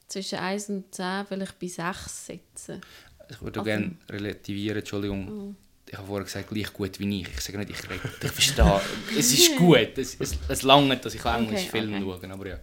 [0.07, 2.81] zwischen 1 und 10 vielleicht bei 6 setzen.
[3.29, 3.77] Ich würde auch Okay.
[3.77, 5.55] gerne relativieren, Entschuldigung.
[5.95, 7.27] Ich habe vorher gesagt, gleich gut wie ich.
[7.33, 8.81] Ich sage nicht, ich rede, ich verstehe.
[9.17, 12.19] es ist gut, es, es, es langt, dass ich Englisch Okay, Film okay.
[12.21, 12.59] schaue, aber ja.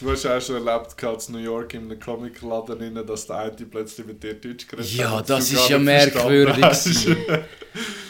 [0.00, 0.94] Du hast auch schon erlebt,
[1.28, 5.10] in New York in einem Comicladen, dass der eine plötzlich mit dir Deutsch geredet Ja,
[5.10, 5.20] hat.
[5.20, 6.64] und das ist ja merkwürdig.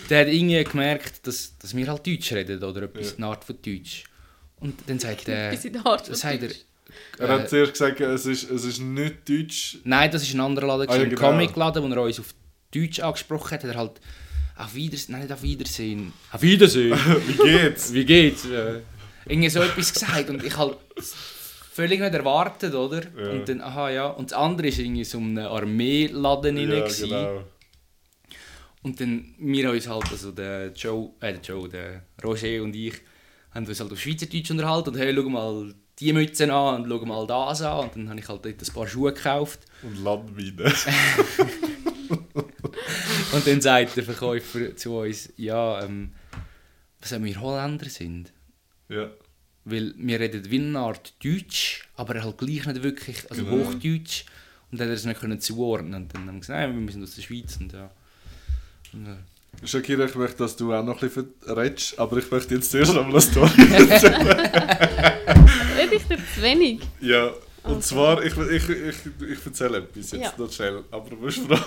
[0.09, 3.15] Der hat irgendwie gemerkt, dass, dass wir halt Deutsch reden oder etwas Ja.
[3.15, 4.05] in der Art von Deutsch.
[4.61, 6.61] Und dann sagt er, Bis in der Art von sagt er, Deutsch.
[7.19, 9.79] Er hat äh, zuerst gesagt, es ist, es ist nicht Deutsch.
[9.83, 11.21] nein, das ist ein anderer Laden, Ah, ja, ein genau.
[11.33, 12.33] Comicladen, wo er uns auf
[12.73, 14.01] Deutsch angesprochen hat, hat er halt
[14.57, 16.99] auf Wiedersehen, nein, nicht auf Wiedersehen, auf Wiedersehen.
[17.27, 17.93] Wie geht's?
[17.93, 18.47] Wie geht's?
[19.27, 20.79] Irgendwie so etwas gesagt und ich halt
[21.73, 23.03] völlig nicht erwartet, oder?
[23.19, 23.31] Ja.
[23.31, 24.07] Und dann, aha, ja.
[24.07, 26.71] Und das andere war irgendwie so ein Armeeladen rein.
[26.71, 27.09] ja, gewesen.
[27.11, 27.45] genau.
[28.83, 32.75] Und dann, wir haben uns halt, also der Joe, äh, der Joe, der Roger und
[32.75, 32.95] ich,
[33.51, 37.05] haben uns halt auf Schweizerdeutsch unterhalten und hey, schau mal die Mütze an und schau
[37.05, 37.81] mal das an.
[37.81, 39.61] Und dann habe ich halt dort ein paar Schuhe gekauft.
[39.83, 40.73] Und Landmine.
[43.37, 46.13] Und dann sagt der Verkäufer zu uns, ja, ähm,
[47.01, 48.33] was wir Holländer sind.
[48.89, 49.11] ja.
[49.69, 53.65] Weil wir reden wie eine Art Deutsch, aber halt gleich nicht wirklich, also Genau.
[53.67, 54.25] Hochdeutsch.
[54.71, 56.03] Und dann hat er es nicht können zuordnen.
[56.05, 57.57] Und dann haben wir gesagt, nein, wir sind aus der Schweiz.
[57.61, 57.91] Und ja.
[58.93, 62.55] Und, äh, Shakira, ich möchte, dass du auch noch ein bisschen redest, aber ich möchte
[62.55, 63.51] jetzt zuerst noch mal eine Story
[65.77, 66.81] Rede ich dir zu wenig?
[67.01, 67.33] Ja,
[67.67, 67.81] und Okay.
[67.81, 68.97] zwar, ich, ich, ich,
[69.31, 70.33] ich erzähle etwas jetzt Ja.
[70.37, 71.65] noch schnell, aber du musst fragen,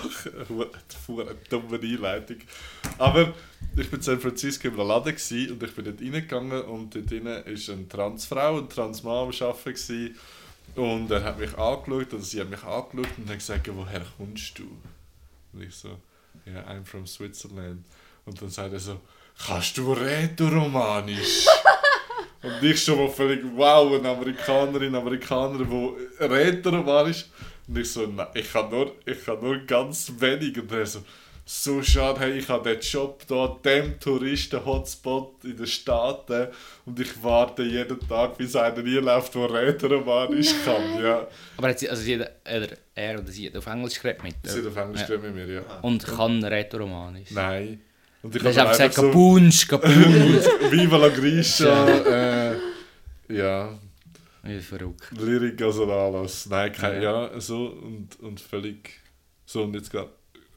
[1.20, 2.36] eine dumme Einleitung.
[2.98, 3.34] Aber
[3.76, 7.10] ich war in San Francisco im Laden gewesen und ich bin dort reingegangen und dort
[7.10, 10.16] drin war eine Transfrau, ein Transmann am Arbeiten
[10.76, 14.58] und er hat mich angeschaut und sie hat mich angeschaut und hat gesagt, woher kommst
[14.58, 14.64] du?
[15.52, 15.98] Und ich so,
[16.46, 17.84] ja, I'm from Switzerland.
[18.24, 19.00] Und dann sagt er so,
[19.46, 21.46] kannst du Rätoromanisch?
[22.42, 27.26] Und ich schon mal völlig, wow, eine Amerikanerin, Amerikaner, die Rätoromanisch.
[27.68, 30.58] Und ich so, nein, ich kann nur, ich kann nur ganz wenig.
[30.58, 31.02] Und er so,
[31.44, 36.48] so schade, hey, ich habe den Job hier, dem Touristen-Hotspot in den Staaten
[36.86, 41.02] und ich warte jeden Tag, bis einer reinläuft, der Rätoromanisch kann.
[41.02, 41.26] Ja,
[41.56, 44.34] aber hat sie, also sie hat, er, er oder sie hat auf Englisch geredet mit
[44.44, 45.06] sie hat auf Englisch Ja.
[45.08, 45.62] geredet mit mir, ja.
[45.82, 47.30] Und kann Rätoromanisch.
[47.32, 47.80] Nein.
[48.22, 49.94] Und ich habe gesagt, so, Kapunsch, Kapunsch.
[50.70, 52.56] Viva la Grisha, äh,
[53.28, 53.78] ja,
[54.42, 55.10] ja, verrückt.
[55.18, 56.46] Lyrik also alles.
[56.46, 57.30] Nein, kein, Ja.
[57.30, 57.40] ja.
[57.40, 59.00] so und, und völlig.
[59.46, 60.10] So, und jetzt gerade.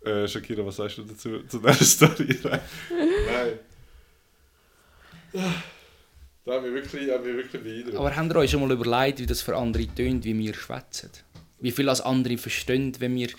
[0.06, 2.38] Äh, Shakira, was sagst du dazu, zu dieser Story?
[2.44, 2.60] Nein.
[5.34, 5.54] Nein.
[6.46, 7.96] Da haben wir wirklich, haben wir wirklich beeindruckt.
[7.98, 11.10] Aber habt ihr euch schon mal überlegt, wie das für andere tönt, wie wir schwätzen?
[11.60, 13.30] Wie viel als andere verstehen, wenn wir...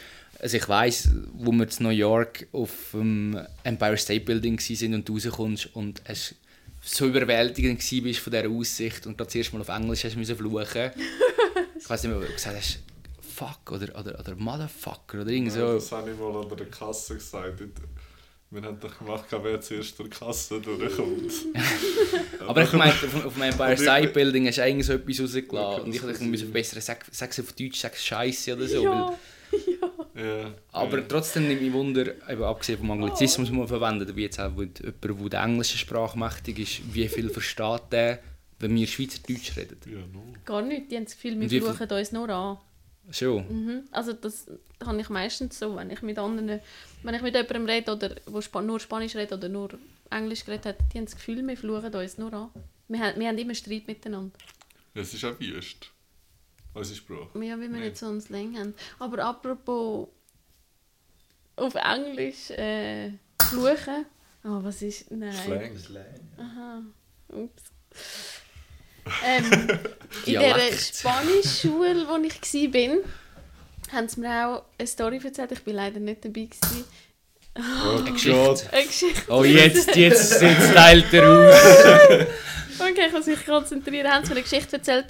[0.45, 5.09] Also ich weiss, wo wir in New York auf dem Empire State Building waren und
[5.09, 6.35] du rauskommst und es
[6.83, 10.91] so überwältigend warst von dieser Aussicht und gerade zuerst mal auf Englisch hast müssen fluchen.
[11.81, 12.79] ich weiß nicht mehr, ob du gesagt hast,
[13.23, 15.75] fuck oder, oder, oder motherfucker oder irgend Ja, so.
[15.77, 17.63] Das habe ich mal an der Kasse gesagt.
[18.51, 21.33] Wir haben doch gemacht, wer zuerst durch die Kasse durchkommt.
[22.47, 25.85] Aber ich meine, auf, auf dem Empire State Building hast du eigentlich so etwas rausgelassen.
[25.85, 28.85] Und ich dachte, ich muss besser sagen, sag es auf Deutsch, sag Scheiße oder so.
[28.85, 29.17] weil-
[29.81, 29.89] Ja.
[30.15, 30.55] Ja.
[30.73, 31.05] Aber ja.
[31.09, 34.79] trotzdem nimmt mich Wunder, eben abgesehen vom Anglizismus, den man verwendet, wie jetzt auch mit
[34.79, 38.21] jemandem, der der englischen Sprache mächtig ist, wie viel versteht der,
[38.61, 39.77] wenn wir Schweizerdeutsch reden?
[39.87, 40.23] Ja, no.
[40.45, 40.91] Gar nicht.
[40.91, 42.59] Die haben das Gefühl, wir wie viel- fluchen uns nur an.
[43.11, 43.45] Schon.
[43.49, 43.83] Mhm.
[43.91, 44.47] Also das
[44.83, 46.61] habe ich meistens so, wenn ich mit anderen,
[47.03, 49.71] wenn ich mit jemandem rede, oder wo Spa nur Spanisch redet oder nur
[50.11, 52.49] Englisch geredet hat, die haben das Gefühl, wir fluchen uns nur an.
[52.89, 54.33] Wir haben, wir haben immer Streit miteinander.
[54.95, 55.91] Es ist auch wüst.
[56.75, 57.29] Unsere Sprache.
[57.35, 57.81] Ja, weil wir Nein.
[57.81, 58.75] nicht so einen Slang haben.
[58.99, 60.09] Aber apropos
[61.57, 64.07] auf Englisch äh, fluchen.
[64.45, 65.11] Oh, was ist.
[65.11, 65.33] Nein.
[65.33, 65.79] Slang.
[65.79, 66.21] Slang.
[66.39, 66.83] Aha.
[67.29, 67.63] Ups.
[69.23, 69.69] Ähm,
[70.25, 70.73] in der.
[70.73, 72.97] Spanischschule, wo ich war,
[73.93, 75.53] haben sie mir auch eine Story erzählt.
[75.53, 76.47] Ich war leider nicht dabei.
[76.47, 76.85] Gewesen.
[77.57, 78.31] Oh Geschichte.
[78.31, 78.65] Gott.
[78.73, 79.23] Eine Geschichte.
[79.29, 82.27] Oh, jetzt, jetzt, jetzt teilt er aus.
[82.81, 84.11] Okay, ich muss mich konzentrieren.
[84.11, 85.07] Haben sie mir eine Geschichte erzählt.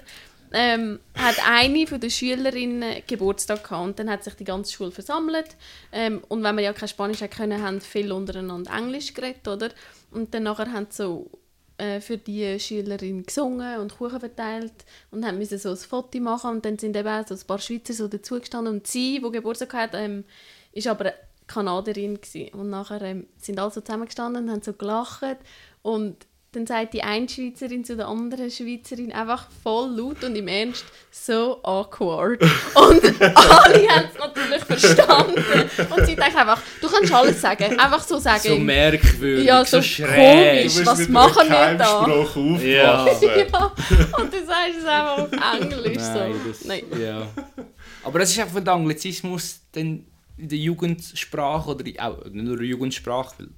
[0.56, 4.92] Ähm, hat eine von den Schülerinnen Geburtstag gehabt und dann hat sich die ganze Schule
[4.92, 5.56] versammelt
[5.90, 9.70] ähm, und wenn wir ja kein Spanisch können, haben viele untereinander Englisch geredet, oder?
[10.12, 11.28] Und dann nachher haben so
[11.76, 16.50] äh, für die Schülerin gesungen und Kuchen verteilt und haben müssen so ein Foto machen
[16.50, 19.74] und dann sind eben auch so ein paar Schweizer so dazugestanden und sie, die Geburtstag
[19.74, 20.22] hat, ähm,
[20.70, 21.14] ist aber
[21.48, 22.54] Kanadierin gewesen.
[22.54, 25.38] und nachher ähm, sind alle so zusammengestanden und haben so gelacht
[25.82, 30.48] und dann sagt die eine Schweizerin zu der anderen Schweizerin einfach voll laut und im
[30.48, 32.42] Ernst so awkward.
[32.74, 35.44] Und alle haben es natürlich verstanden.
[35.90, 38.42] Und sie denkt einfach, du kannst alles sagen, einfach so sagen.
[38.42, 40.70] So merkwürdig, Ja, so, so schräg.
[40.70, 40.86] komisch.
[40.86, 42.04] Was machen wir da?
[42.04, 42.68] Keimspruch aufgewachsen.
[42.68, 43.02] ja,
[44.18, 45.96] und du sagst es einfach auf Englisch.
[45.96, 46.48] Nein, so.
[46.48, 46.82] das, Nein.
[47.00, 47.28] Ja.
[48.02, 52.66] Aber das ist einfach der Anglizismus in der Jugendsprache oder auch nicht nur in der
[52.66, 53.48] Jugendsprache, weil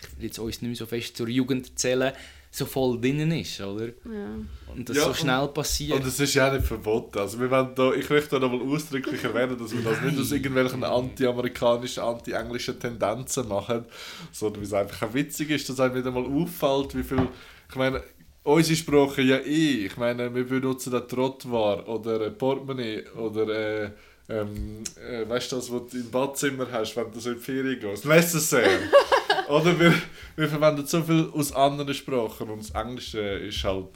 [0.00, 2.12] ich will jetzt uns nicht mehr so fest zur Jugend zählen,
[2.56, 3.86] so voll drinnen ist, oder?
[3.86, 4.28] Ja.
[4.74, 6.00] Und das Ja, so schnell passiert.
[6.00, 7.18] Und es ist ja auch nicht verboten.
[7.18, 10.32] Also wir wollen da, ich möchte da nochmal ausdrücklich erwähnen, dass wir das nicht aus
[10.32, 13.84] irgendwelchen anti-amerikanischen, anti-englischen Tendenzen machen,
[14.32, 17.28] sondern weil es einfach auch witzig ist, dass einem wieder mal auffällt, wie viel,
[17.68, 18.02] ich meine,
[18.42, 23.48] unsere Sprache ja eh, ich meine, wir benutzen da Trottwar oder äh, Portemonnaie oder
[23.84, 23.90] äh,
[24.28, 27.42] ähm, äh, weißt du das, was du im Badzimmer hast, wenn du so in die
[27.42, 28.06] Ferien gehst?
[28.06, 28.80] Necessaire.
[29.48, 29.94] Oder wir,
[30.36, 33.86] wir verwenden so viel aus anderen Sprachen und das Englische ist halt,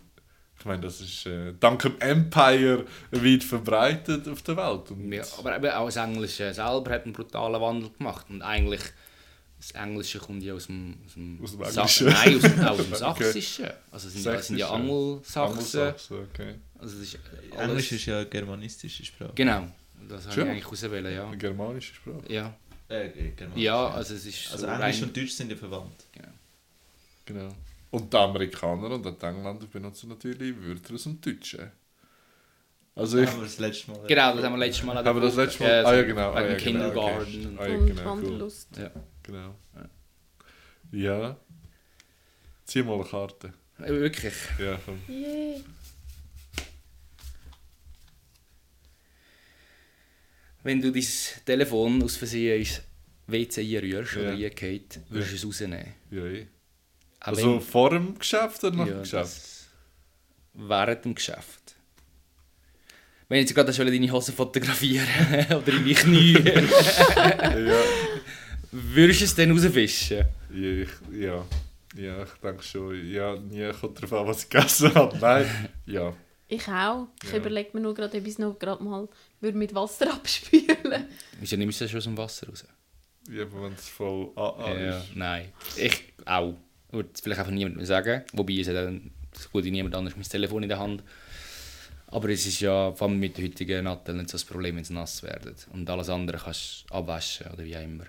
[0.59, 4.91] ich meine, das ist äh, dank dem Empire weit verbreitet auf der Welt.
[4.91, 8.27] Und Ja, aber eben auch das Englische selber hat einen brutalen Wandel gemacht.
[8.29, 8.83] Und eigentlich,
[9.59, 10.97] das Englische kommt ja aus dem...
[11.07, 12.07] Aus dem, Aus dem Sa- Englischen.
[12.07, 13.25] Nein, aus dem, aus dem Okay.
[13.25, 13.67] Sächsischen.
[13.91, 14.71] Also es sind, sind ja.
[14.71, 15.43] Angelsachsen.
[15.43, 16.55] Angelsachsen, okay.
[16.79, 17.19] Also ist
[17.57, 19.33] alles- Englisch ist ja eine germanistische Sprache.
[19.35, 19.67] Genau,
[20.09, 21.27] das habe ich eigentlich auswählen, ja.
[21.27, 22.23] Eine germanische Sprache.
[22.29, 22.55] Ja,
[22.91, 25.57] Äh, äh, germanisch, ja also es ist Also so Englisch rein- und Deutsch sind ja
[25.57, 26.05] verwandt.
[27.25, 27.55] Genau.
[27.93, 31.71] Und die Amerikaner und die Engländer benutzen natürlich Wörter aus dem Deutschen.
[32.97, 33.31] Also Das ich...
[33.31, 34.07] haben wir das letzte Mal.
[34.09, 35.87] Genau, das haben wir letztes Mal Haben wir das letzte Mal?
[35.87, 36.33] Ah ja, genau.
[36.33, 36.59] Ah, ja, genau.
[36.59, 37.59] Kindergarten.
[37.59, 37.59] Okay.
[37.59, 38.07] Ah, ja, Und genau, cool.
[38.23, 38.77] Wanderlust.
[38.77, 38.91] Ja.
[39.23, 39.55] Genau.
[40.93, 41.37] Ja.
[42.65, 43.53] Zieh mal eine Karte.
[43.79, 44.35] Äh, Wirklich.
[44.59, 45.01] Ja, komm.
[45.09, 45.63] Yay.
[50.63, 51.07] Wenn du dein
[51.47, 52.83] Telefon aus Versehen ins
[53.27, 54.21] WC rührst Ja.
[54.23, 55.87] oder reingeht, würdest du es rausnehmen.
[56.11, 56.23] Ja.
[56.23, 59.41] Auch Also wenn- vor dem Geschäft oder nach Ja, dem Geschäft?
[60.55, 61.77] Während dem Geschäft.
[63.29, 65.07] Wenn jetzt gerade schon deine Hose fotografieren
[65.51, 67.83] oder in die Knie, ja.
[68.73, 70.25] würdest du es dann rausfischen?
[70.53, 71.45] Ja, ich, ja.
[71.97, 73.09] Ja, ich denke schon.
[73.11, 75.17] Ja, nie kommt darauf an, was ich gegessen habe.
[75.19, 76.13] Nein, ja.
[76.49, 77.07] Ich auch.
[77.23, 77.37] Ich Ja.
[77.39, 79.09] überlege mir nur gerade, ob ich es noch gerade mal
[79.41, 81.09] würde mit Wasser abspülen
[81.41, 82.65] Wieso nimmst du das schon aus dem Wasser raus?
[83.31, 85.17] Ja, aber wenn es voll AA ja, ist.
[85.17, 85.53] nein.
[85.77, 86.55] Ich auch.
[86.91, 88.25] Würde es vielleicht einfach niemandem sagen.
[88.33, 91.05] Wobei es dann so gut wie niemand anderes mein Telefon in der Hand.
[92.09, 94.85] Aber es ist ja vor allem mit den heutigen Natteln nicht so das Problem, wenn
[94.85, 95.55] sie nass werden.
[95.73, 98.07] Und alles andere kannst du abwaschen oder wie auch immer.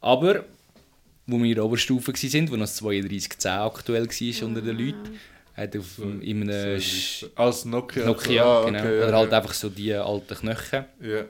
[0.00, 0.44] Aber,
[1.26, 5.20] wo wir in der Oberstufe waren, wo noch das 3210 aktuell war unter den Leuten,
[5.56, 8.04] hat auf in einem Sch- Als Nokia.
[8.06, 9.38] Nokia, Ah, genau, okay, ja, oder halt ja.
[9.38, 11.24] einfach so die alten Knöchel, Ja.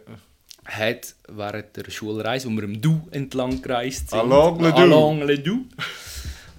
[0.64, 4.76] hat während der Schulreise, wo wir im Du entlang gereist sind, Along le Du.
[4.78, 5.64] Along le Du,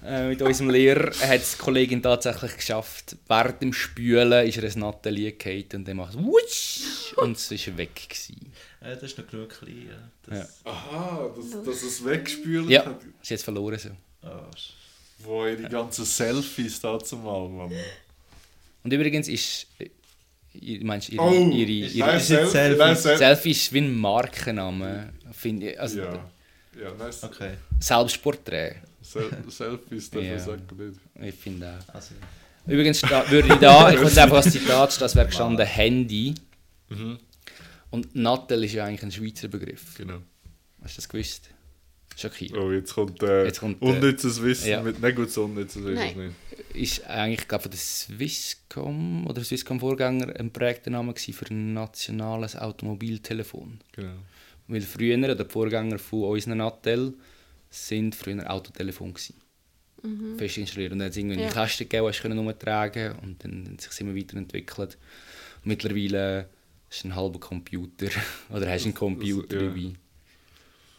[0.04, 4.64] äh, mit unserem Lehrer, hat es die Kollegin tatsächlich geschafft, während dem Spülen ist ihr
[4.64, 7.94] ein Nathalie gefallen und dann macht es wutsch und es war weg.
[8.08, 8.52] Gewesen.
[8.80, 9.88] Äh, das ist noch genug klein.
[9.88, 10.36] Ja.
[10.38, 13.00] Das, Aha, dass, dass es weggespült Ja, hat.
[13.22, 13.78] sie hat es verloren.
[13.78, 13.90] So.
[14.56, 14.72] Sch-
[15.24, 17.72] Wo ihre ganzen Selfies da zumal, Mann.
[18.84, 19.88] Und übrigens ist, äh,
[20.54, 22.94] ihr- meinst ihre, Oh, ihre, ist ihre, jetzt Selfie, Selfie.
[23.00, 23.18] Selfie.
[23.18, 25.80] Selfie ist wie ein Markenname, finde ich.
[25.80, 26.30] Also, Ja.
[26.82, 27.22] Ja, nice.
[27.22, 27.52] okay.
[27.80, 30.38] Selbstporträt, Sel Selfies dafür Ja.
[30.38, 31.28] sagen nicht.
[31.28, 31.94] ich finde auch.
[31.94, 32.14] Also,
[32.66, 36.34] Übrigens sta- würde ich da, ich würde einfach als Zitat, das wäre gestanden Handy.
[36.88, 37.18] Mhm.
[37.90, 39.96] Und Nattel ist ja eigentlich ein Schweizer Begriff.
[39.98, 40.18] Genau.
[40.82, 41.50] Hast du das gewusst?
[42.16, 42.58] Schockierend.
[42.58, 44.82] Oh, jetzt kommt, äh, Jetzt kommt, äh, unnützes Wissen ja.
[44.82, 45.00] mit.
[45.00, 46.18] Nein, gut, so unnützes Wissen Nein.
[46.18, 46.76] nicht.
[46.76, 53.80] Ist eigentlich, glaube von der Swisscom oder Swisscom-Vorgänger ein prägter Name für ein nationales Automobiltelefon.
[53.92, 54.14] Genau.
[54.68, 57.14] Weil früher, oder die Vorgänger von unseren Nattel,
[57.70, 59.42] sind früher Autotelefon gewesen.
[60.36, 60.92] Fest installiert.
[60.92, 61.48] Und dann hat es irgendwie Ja.
[61.50, 64.98] Kästen gegeben, die du umtragen und dann hat es sich immer weiterentwickelt.
[65.62, 66.48] Und mittlerweile
[66.90, 68.08] ist ein halber Computer
[68.50, 69.68] oder hast einen Computer ja.
[69.68, 69.92] dabei.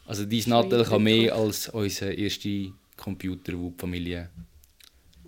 [0.06, 4.30] Also dein Nattel kann mehr als unser erster Computer, wo die Familie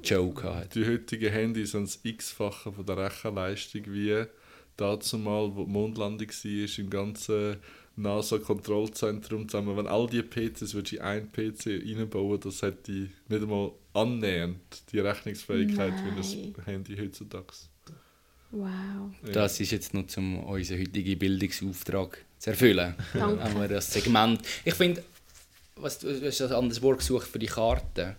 [0.03, 0.79] Joe hatte.
[0.79, 4.25] Die heutigen Handys sind das x-fache von der Rechenleistung wie
[4.77, 7.57] dazu mal, wo die Mondlandung war, im ganzen
[7.95, 9.77] NASA-Kontrollzentrum zusammen.
[9.77, 14.59] Wenn all die PCs würdest du in einen PC reinbauen, das hätte nicht einmal annähernd
[14.91, 16.55] die Rechnungsfähigkeit wie Nein.
[16.57, 17.53] ein Handy heutzutage.
[18.51, 18.67] Wow.
[19.25, 19.31] Ja.
[19.31, 22.93] Das ist jetzt nur um unseren heutigen Bildungsauftrag zu erfüllen.
[23.13, 23.43] Danke.
[23.43, 24.39] Haben wir das Segment.
[24.63, 25.03] Ich finde,
[25.77, 28.17] was, du hast ein anderes Wort gesucht für die Karte.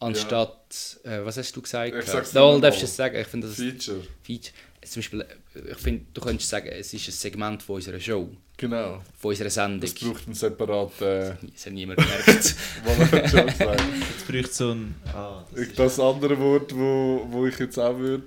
[0.00, 1.94] Anstatt, äh, was hast du gesagt?
[1.94, 3.20] Ich sag's Da darfst du es sagen.
[3.20, 4.00] Ich finde das Feature.
[4.22, 4.54] Feature.
[4.82, 8.30] Zum Beispiel, äh, ich finde, du könntest sagen, es ist ein Segment von unserer Show,
[8.56, 9.02] Genau.
[9.18, 9.82] von unserer Sendung.
[9.82, 11.36] Es braucht einen separaten.
[11.52, 12.54] Das hat niemand gemerkt.
[13.30, 13.82] Schon gesagt.
[14.16, 14.94] Jetzt braucht so ein...
[15.12, 15.74] Ah, das.
[15.74, 18.24] Das andere Wort, wo, wo ich jetzt auch würde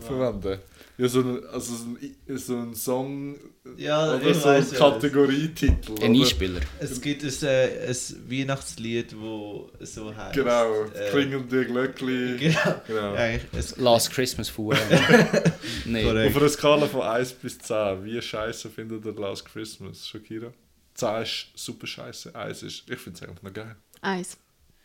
[0.00, 0.60] verwenden.
[1.00, 3.36] Ja, so ein, also so ein, so ein Song
[3.76, 4.68] Ja, oder so ein.
[4.68, 5.92] Kategorietitel.
[6.02, 6.16] Ein?
[6.16, 6.60] Einspieler.
[6.80, 7.96] Es gibt ein, äh, ein
[8.30, 9.14] Weihnachtslied,
[9.78, 10.34] das so heißt.
[10.34, 12.36] Genau, äh, klingende Glöckli.
[12.38, 12.74] Genau.
[12.88, 13.14] Genau.
[13.14, 14.70] Eigentlich, es, Last Christmas von.
[15.84, 16.34] Korrekt.
[16.34, 20.52] Auf einer Skala von 1 bis 10, wie scheiße findet ihr Last Christmas, Shakira?
[20.94, 23.76] 10 ist super scheiße, 1 ist, ich finde es eigentlich noch geil.
[24.00, 24.36] Eins.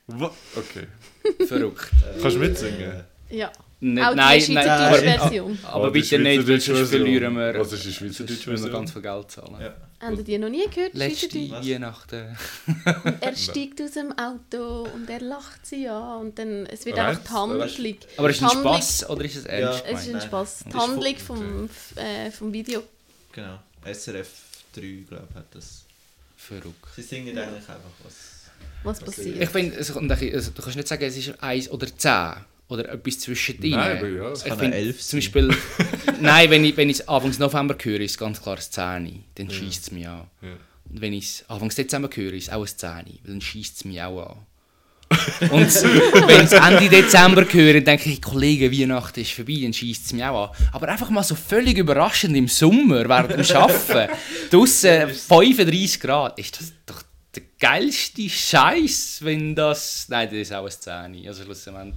[0.07, 0.87] Wa- Okay.
[1.47, 1.89] Verrückt.
[2.21, 3.03] Kannst du mitsingen?
[3.31, 3.51] Ja.
[3.83, 5.59] Nicht, Auch die nein, nein, schweizerdeutsche aber, Version.
[5.63, 7.59] aber Oh, die bitte nicht, weil sonst verlieren wir.
[7.59, 8.71] Was ist die schweizerdeutsche Version?
[8.71, 9.57] ganz viel Geld zahlen.
[9.59, 9.73] ja.
[9.99, 10.93] Habt ihr die noch nie gehört?
[10.93, 11.37] Letzte?
[11.51, 12.37] Weihnachten.
[13.19, 17.23] Er steigt aus dem Auto und er lacht sie an und dann, es wird einfach
[17.23, 17.97] die Handlung...
[18.17, 19.91] Aber ist es ein die Spass oder ist es ernst Ja.
[19.93, 20.63] Es ist ein Spass.
[20.65, 22.83] Die Handlung vom, äh, vom Video.
[23.33, 23.59] Genau.
[23.85, 24.29] SRF
[24.75, 25.83] 3, glaube ich, hat das.
[26.37, 26.87] Verrückt.
[26.95, 28.49] Sie singen eigentlich einfach was.
[28.83, 29.41] Was passiert.
[29.41, 32.35] Ich finde, also, du kannst nicht sagen, es ist 1 oder 10
[32.67, 33.71] oder etwas zwischendrin.
[33.71, 34.31] Nein, aber ja.
[34.31, 35.17] Es Ich kann eine 11 zum.
[35.17, 35.55] Beispiel,
[36.21, 39.23] nein, wenn ich, wenn ich es Anfang November höre, ist es ganz klar ein 10.
[39.35, 40.27] Dann schießt es mich an.
[40.41, 40.49] Ja.
[40.89, 43.19] Und wenn ich es Anfang Dezember höre, ist es auch ein 10.
[43.25, 44.37] Dann schießt es mich auch an.
[45.51, 45.51] Und
[46.27, 50.13] wenn ich es Ende Dezember höre, denke ich, Kollege, Weihnachten ist vorbei, dann schießt es
[50.13, 50.67] mich auch an.
[50.71, 54.13] Aber einfach mal so völlig überraschend im Sommer, während dem Arbeiten,
[54.51, 57.03] draussen 35 Grad, ist das doch
[57.35, 60.05] der geilste Scheiß, wenn das.
[60.09, 61.27] Nein, das ist auch ein 10.
[61.27, 61.95] Also schlussendlich.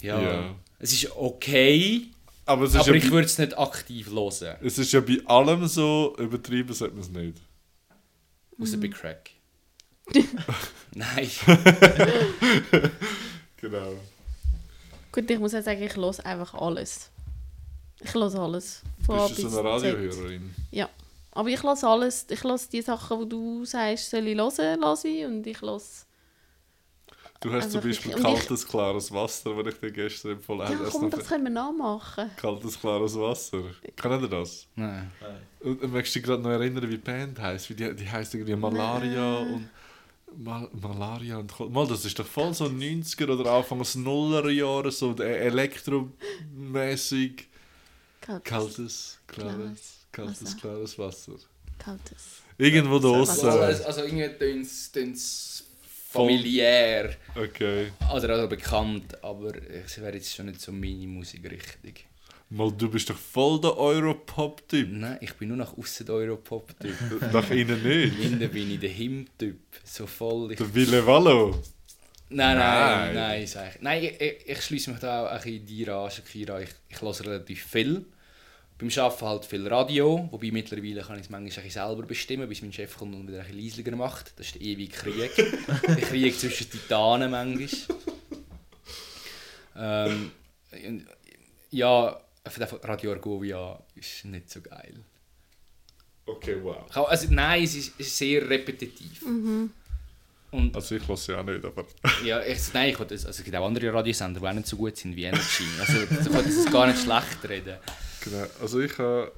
[0.00, 0.20] Ja.
[0.20, 0.54] Ja.
[0.78, 2.08] Es ist okay,
[2.46, 4.56] Aber es ist, aber ja ich würde es nicht aktiv hören.
[4.62, 7.38] es ist ja bei allem so, übertrieben sollte man es nicht.
[8.60, 9.30] Außer bei Crack.
[10.94, 11.30] Nein.
[13.60, 13.92] Genau.
[15.10, 17.10] Gut, ich muss auch sagen, ich höre einfach alles.
[18.00, 18.82] Ich höre alles.
[19.04, 19.68] Von Bist du bis so eine.
[19.68, 20.54] Radiohörerin?
[20.70, 20.88] Ja.
[21.32, 22.26] Aber ich höre alles.
[22.30, 25.24] Ich höre die Sachen, die du sagst, soll ich hören, lasse ich.
[25.24, 25.80] Und ich höre...
[27.40, 30.32] Du hast Also zum Beispiel ich- und ich- kaltes, klares Wasser, das ich dir gestern
[30.32, 30.72] empfohlen habe.
[30.74, 32.30] Ja, komm, das können wir nachmachen.
[32.36, 33.62] kaltes, klares Wasser.
[33.94, 34.66] Kennt ihr das?
[34.74, 35.12] Nein.
[35.20, 35.36] Nein.
[35.60, 37.70] Und und magst du dich gerade noch erinnern, wie die Band heisst?
[37.70, 39.54] Wie die, die heisst irgendwie Malaria Nein.
[39.54, 39.68] und...
[40.44, 41.70] Mal, Malaria und...
[41.72, 47.46] Mal, das ist doch voll so 90er oder Anfangs Nuller Jahre, so elektromäßig
[48.20, 48.44] Kaltes.
[48.44, 50.56] kaltes, klares, Klares kaltes, Wasser.
[50.60, 51.32] klares Wasser.
[51.78, 52.42] Kaltes.
[52.58, 53.46] Irgendwo da Wasser.
[53.52, 53.84] Also, aussen.
[53.86, 54.28] also irgendwie
[54.92, 55.64] tun es
[56.10, 57.92] familiär Okay.
[58.14, 59.52] oder, oder bekannt, aber
[59.84, 61.92] es wäre jetzt schon nicht so meine Musikrichtung.
[62.50, 64.88] Mal, du bist doch voll der Europop-Typ.
[64.90, 66.94] Nein, ich bin nur nach außen der Europop-Typ.
[67.32, 68.18] Nach innen nicht.
[68.20, 69.58] Innen bin ich der Him-Typ.
[69.84, 70.54] So voll.
[70.56, 71.50] Der Wille Wallo.
[72.30, 73.14] nein, Nein.
[73.14, 73.70] nein, nein.
[73.82, 76.60] Nein, ich, ich, ich schließe mich da auch ein bisschen dir an, Shakira.
[76.62, 78.06] Ich, ich höre relativ viel.
[78.78, 82.72] Beim Arbeiten halt viel Radio, wobei mittlerweile kann ich es manchmal selber bestimmen, bis mein
[82.72, 84.32] Chef kommt und wieder ein bisschen leislicher macht.
[84.38, 85.34] Das ist der ewige Krieg.
[85.36, 87.96] der Krieg zwischen Titanen manchmal.
[89.76, 90.30] Ähm,
[90.70, 91.06] und-
[91.70, 94.94] ja, für den Radio Argovia ist nicht so geil.
[96.24, 96.84] Okay, wow.
[97.08, 99.22] Also, nein, es ist, sehr repetitiv.
[100.50, 101.84] Und Also ich lasse ja auch nicht, aber...
[102.24, 104.96] ja, ich, nein, ich, also, es gibt auch andere Radiosender, die auch nicht so gut
[104.96, 105.64] sind wie Energy.
[105.80, 107.76] Also ich kann das gar nicht schlecht reden.
[108.24, 108.44] Genau.
[108.60, 109.32] Also ich habe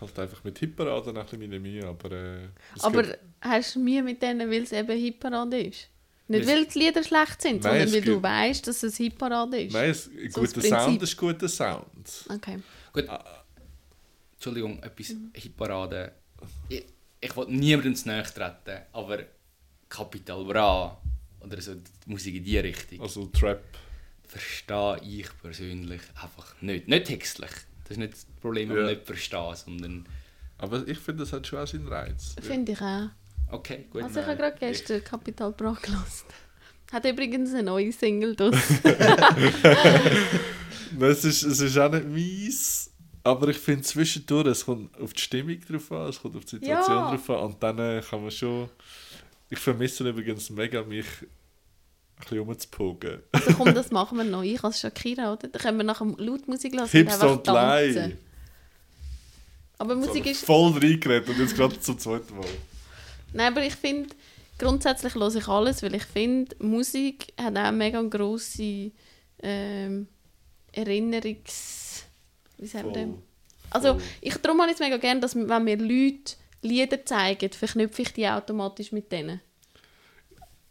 [0.00, 2.10] halt einfach mit Hitparaden ein bisschen meine Mühe, aber...
[2.12, 2.48] Äh,
[2.82, 5.88] Aber gibt- hast du Mühe mit denen, weil es eben Hitparade ist?
[6.28, 9.62] Nicht, Weil- weil die Lieder schlecht sind, Nein, sondern weil du weißt, dass es Hitparade
[9.62, 9.72] ist.
[9.72, 12.24] Nein, es, So guter Sound ist guter Sound.
[12.28, 12.58] Okay.
[12.92, 13.08] Gut,
[14.34, 16.12] Entschuldigung, etwas Hitparade.
[16.68, 16.84] Ich,
[17.20, 19.20] ich will niemandem zu nahe treten, aber
[19.88, 21.00] Capital Bra
[21.40, 23.62] oder so die Musik in die Richtung Also Trap.
[24.26, 26.88] verstehe ich persönlich einfach nicht.
[26.88, 27.50] Nicht textlich.
[27.88, 28.82] Das ist nicht das Problem, wenn Ja.
[28.84, 30.06] man nicht verstehen, sondern
[30.58, 32.34] Aber ich finde, das hat schon auch seinen Reiz.
[32.40, 33.08] Finde ich auch.
[33.52, 34.02] okay, gut.
[34.02, 36.26] Also ich habe gerade gestern Capital Bra gelassen.
[36.92, 38.54] Hat übrigens eine neue Single draus.
[40.98, 42.90] Nein, Es ist, es ist auch nicht mies,
[43.24, 46.56] aber ich finde zwischendurch, es kommt auf die Stimmung drauf an, es kommt auf die
[46.56, 47.10] Situation Ja.
[47.10, 48.68] drauf an und dann äh, kann man schon...
[49.48, 51.06] Ich vermisse übrigens mega, mich
[52.16, 53.22] ein bisschen rumzupogen.
[53.32, 54.42] Also komm, das machen wir noch.
[54.42, 55.48] Ich als Shakira, oder?
[55.48, 57.94] Dann können wir nachher laut Musik lassen und Hipster einfach und tanzen.
[57.94, 58.16] Lei.
[59.78, 60.44] Aber Musik So, ist...
[60.44, 62.46] Voll reingeredet und jetzt gerade zum zweiten Mal.
[63.32, 64.08] Nein, aber ich finde,
[64.58, 68.92] grundsätzlich höre ich alles, weil ich finde, Musik hat auch mega grosse
[69.42, 70.08] ähm,
[70.72, 72.04] Erinnerungs...
[72.58, 72.92] Wie Voll.
[72.92, 73.22] dem?
[73.68, 74.02] Also, Voll.
[74.22, 78.14] ich, darum habe ich es mega gerne, dass wenn mir Leute Lieder zeigen, verknüpfe ich
[78.14, 79.42] die automatisch mit denen.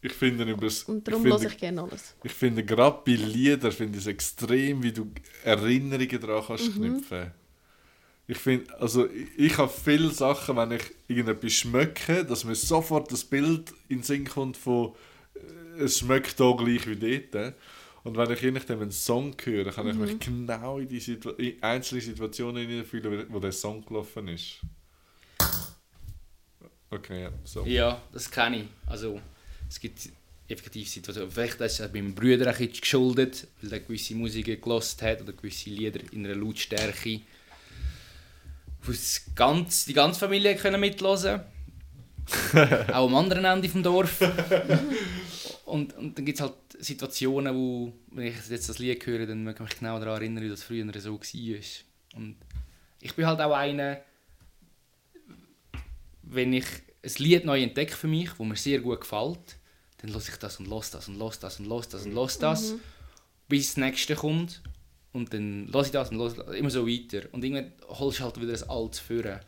[0.06, 2.16] Ich finde über das- Und ich darum finde- höre ich gerne alles.
[2.24, 5.12] Ich finde gerade bei Liedern finde ich es extrem, wie du
[5.44, 6.82] Erinnerungen daran kannst Mhm.
[7.00, 7.32] knüpfen.
[8.28, 13.12] Ich finde, also ich, ich habe viele Sachen, wenn ich irgendetwas schmecke, dass mir sofort
[13.12, 14.94] das Bild in den Sinn kommt von
[15.36, 17.54] äh, es schmeckt da gleich wie dort.
[18.04, 20.02] Und wenn ich je nachdem einen Song höre, kann ich Mhm.
[20.02, 24.60] mich genau in die Situ in einzelne Situationen hineinfühlen, wo der Song gelaufen ist.
[26.90, 27.66] Okay, ja, so.
[27.66, 28.66] Ja, das kenne ich.
[28.88, 29.20] Also,
[29.70, 30.10] es gibt
[30.48, 31.32] effektiv Situationen.
[31.32, 35.34] Vielleicht ist es meinem Bruder ein bisschen geschuldet, weil er gewisse Musik gelost hat oder
[35.34, 37.22] gewisse Lieder in einer Lautstärke,
[38.84, 38.92] wo
[39.36, 41.42] ganz, die ganze Familie können mithören
[42.92, 44.20] Auch am anderen Ende vom Dorf.
[45.66, 49.44] und, und dann gibt es halt Situationen, wo, wenn ich jetzt das Lied höre, dann
[49.44, 51.60] möchte ich mich genau daran erinnern, wie das früher so war.
[52.16, 52.36] Und
[53.02, 54.02] ich bin halt auch einer,
[56.24, 56.66] wenn ich
[57.06, 59.58] ein Lied neu entdecke für mich, wo mir sehr gut gefällt,
[60.00, 62.40] dann lasse ich das und lasse das und lasse das und lasse das und lasse
[62.40, 62.74] das,
[63.48, 64.62] bis das nächste kommt.
[65.14, 67.28] Und dann lasse ich das und lasse das, immer so weiter.
[67.32, 69.40] Und irgendwann holst du halt wieder ein altes führen.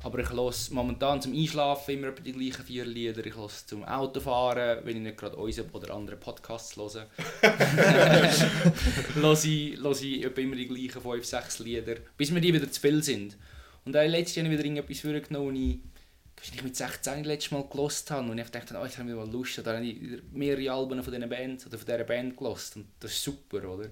[0.00, 3.24] Aber ich lasse momentan zum Einschlafen immer die gleichen vier Lieder.
[3.24, 7.06] Ich lasse zum Autofahren, wenn ich nicht gerade unseren oder andere Podcasts höre.
[9.16, 12.80] lasse ich, lasse ich immer die gleichen fünf, sechs Lieder, bis mir die wieder zu
[12.80, 13.36] viel sind.
[13.84, 15.97] Und dann letztes Jahr wieder irgendetwas vorgenommen, das
[16.38, 18.30] wahrscheinlich mit 16 letztes Mal gelost habe.
[18.30, 19.58] Und ich dachte, oh, jetzt habe ich mal Lust.
[19.64, 22.76] Da habe ich mehrere Alben von diesen Bands oder von dieser Band gelost.
[22.76, 23.90] Und das ist super, oder?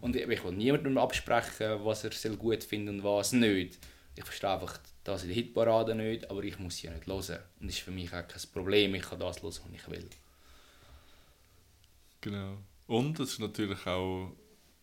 [0.00, 3.78] Und ich, ich will niemandem absprechen, was er soll gut findet und was nicht.
[4.14, 7.38] Ich verstehe einfach das in der Hitparade nicht, aber ich muss sie ja nicht hören.
[7.60, 8.94] Und das ist für mich auch kein Problem.
[8.94, 10.08] Ich kann das hören, was ich will.
[12.20, 12.58] Genau.
[12.86, 14.32] Und es ist natürlich auch,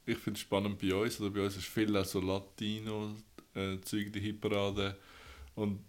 [0.06, 4.20] ich finde es spannend bei uns, oder bei uns ist viel auch so Latino-Zeug, die
[4.20, 4.96] Hitparade.
[5.56, 5.82] Und,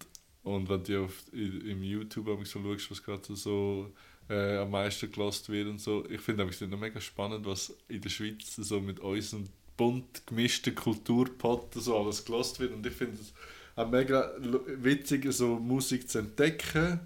[0.47, 3.91] und wenn du auf, im YouTube so schaust, was gerade so
[4.31, 8.01] äh, am meisten gelost wird und so, ich finde es noch mega spannend, was in
[8.01, 12.73] der Schweiz so mit unseren bunt gemischten Kulturpotten so alles gelost wird.
[12.73, 13.35] Und ich finde es
[13.75, 17.01] auch mega witzig, so Musik zu entdecken.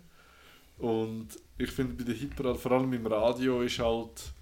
[0.76, 4.34] Und ich finde bei der Hitparade, vor allem im Radio, ist halt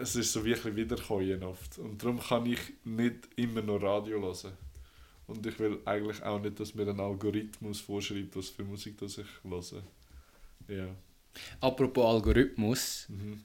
[0.00, 1.78] es ist so wirklich wiederkäuen oft.
[1.78, 4.52] Und darum kann ich nicht immer noch Radio hören.
[5.30, 9.18] Und ich will eigentlich auch nicht, dass mir ein Algorithmus vorschreibt, was für Musik das
[9.18, 9.82] ich höre.
[10.68, 10.88] Ja.
[11.60, 13.42] Apropos Algorithmus, Mhm.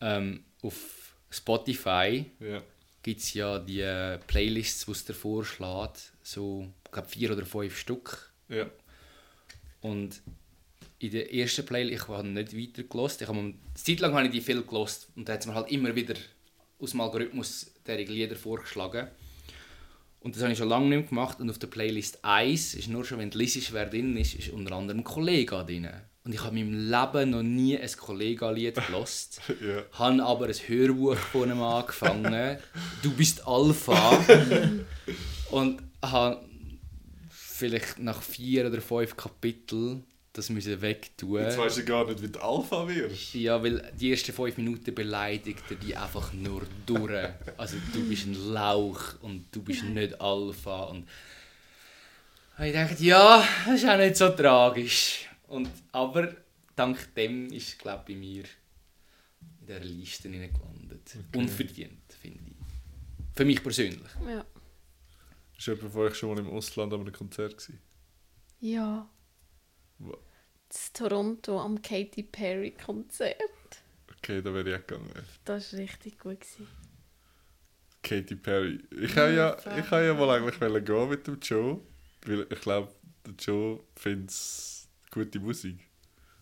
[0.00, 2.62] ähm, auf Spotify Ja.
[3.02, 6.12] gibt es ja die äh, Playlists, die es dir vorschlägt.
[6.22, 8.30] So, ich glaube, vier oder fünf Stück.
[8.48, 8.66] Ja.
[9.80, 10.20] Und
[10.98, 13.22] in der ersten Playlist, ich habe nicht weiter gelost.
[13.22, 15.54] Ich habe eine Zeit lang habe ich die viel gelost und da hat es mir
[15.54, 16.14] halt immer wieder
[16.78, 19.08] aus dem Algorithmus derige Lieder vorgeschlagen.
[20.22, 21.40] Und das habe ich schon lange nicht mehr gemacht.
[21.40, 24.50] Und auf der Playlist 1 ist nur schon, wenn du liest, wer drin ist, ist
[24.50, 25.88] unter anderem Kollega drin.
[26.24, 29.40] Und ich habe in meinem Leben noch nie ein Kollega-Lied gelost.
[29.48, 29.82] ja.
[29.92, 32.58] habe aber ein Hörbuch von ihm angefangen.
[33.02, 34.24] Du bist Alpha.
[35.50, 36.44] und habe
[37.28, 41.42] vielleicht nach vier oder fünf Kapiteln das müssen wegtun.
[41.42, 43.34] Jetzt weißt du gar nicht, wie du Alpha wirst.
[43.34, 47.28] Ja, weil die ersten fünf Minuten beleidigt er die einfach nur durch.
[47.58, 50.84] Also du bist ein Lauch und du bist nicht Alpha.
[50.84, 51.06] Und
[52.60, 55.28] ich dachte, ja, das ist auch nicht so tragisch.
[55.48, 56.34] Und, aber
[56.74, 61.16] dank dem ist glaube bei mir in dieser Liste gelandet.
[61.34, 62.56] Unverdient, finde ich.
[63.34, 64.00] Für mich persönlich.
[64.26, 64.46] Ja.
[65.58, 67.78] Ist jemand von euch schon mal im Ausland an einem Konzert gewesen?
[68.60, 69.08] Ja.
[70.68, 73.36] Das Toronto am Katy Perry Konzert.
[74.18, 75.10] Okay, da wäre ich auch gegangen.
[75.44, 76.40] Das war richtig gut.
[76.40, 76.68] Gewesen.
[78.02, 78.78] Katy Perry.
[79.00, 81.80] Ich habe ja, ich habe ja mal eigentlich gehen mit dem Joe,
[82.26, 82.92] weil ich glaube,
[83.26, 84.34] der Joe findet
[85.10, 85.78] gute Musik.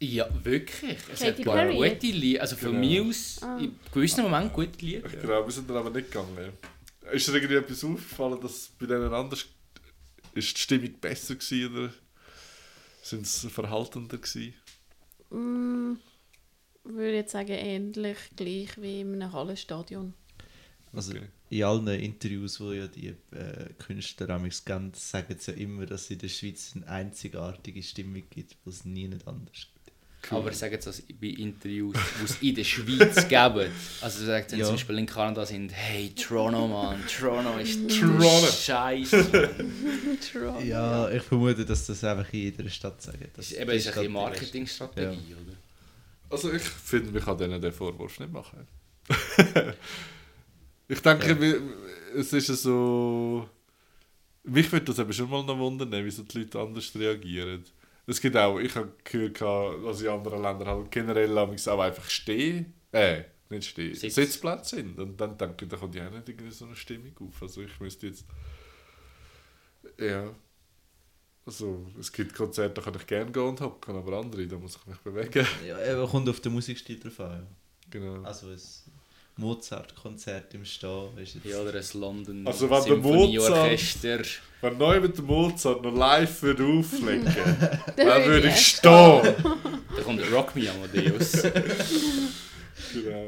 [0.03, 0.97] Ja, wirklich.
[1.13, 2.41] Es Katy hat paar Perry gute Lieder.
[2.41, 2.81] Also von Genau.
[2.81, 3.59] mir aus, Ah.
[3.59, 5.07] in gewissen Momenten gute Lieder.
[5.13, 6.53] Ich glaube, wir sind dann aber nicht gegangen.
[7.13, 9.45] Ist dir irgendwie etwas aufgefallen, dass bei denen anders
[10.33, 11.93] ist die Stimmung besser gewesen, oder
[13.03, 14.55] sind sie verhaltender gewesen?
[15.31, 15.95] Mm,
[16.85, 20.15] würde jetzt sagen, ähnlich gleich wie in einem Hallenstadion.
[20.93, 21.29] Also Okay.
[21.49, 26.03] in allen Interviews, wo ja die äh, Künstler amigs geben, sagen sie ja immer, dass
[26.05, 29.80] es in der Schweiz eine einzigartige Stimmung gibt, die es nie nicht anders gibt.
[30.29, 33.71] Aber sagen sie das bei Interviews, die es in der Schweiz geben.
[34.03, 34.67] Also sagt sie Ja.
[34.67, 38.47] zum Beispiel in Kanada sind, hey Toronto Mann, Toronto ist Toronto.
[38.47, 39.51] Scheiße.
[40.65, 43.27] Ja, ich vermute, dass das einfach in jeder Stadt sagen.
[43.35, 45.57] Das ist eben die ist ein Stadt bisschen die Marketingstrategie, oder?
[46.29, 48.67] Also ich finde, wir kann denen den Vorwurf nicht machen.
[50.89, 51.61] ich denke, wir,
[52.17, 53.49] es ist so...
[54.45, 57.65] Mich würde das eben schon mal noch wundern, wieso die Leute anders reagieren.
[58.11, 62.75] Es gibt auch, ich habe gehört, dass in anderen Ländern halt generell auch einfach stehen,
[62.91, 64.17] äh, nicht stehen, Sitz.
[64.17, 64.99] Sitzplätze sind.
[64.99, 67.41] Und dann denke ich, da kommt ja auch nicht irgendwie so eine Stimmung auf.
[67.41, 68.25] Also ich müsste jetzt,
[69.97, 70.35] ja,
[71.47, 74.77] also es gibt Konzerte, da kann ich gerne gehen und hocken, aber andere, da muss
[74.77, 75.47] ich mich bewegen.
[75.65, 77.31] Ja, aber kommt auf den Musikstil drauf an.
[77.31, 77.47] Ja.
[77.91, 78.23] Genau.
[78.25, 78.59] Also ein
[79.41, 81.09] Mozart-Konzert im Stehen.
[81.45, 84.21] Ja, oder ein London Also wenn der Symphonieorchester.
[84.61, 87.25] Wenn neu mit dem Mozart noch live würde auflegen,
[87.97, 88.91] Dann dann würde ich stehen.
[89.97, 91.43] Da kommt der Rock Me Amadeus.
[92.93, 93.27] Genau.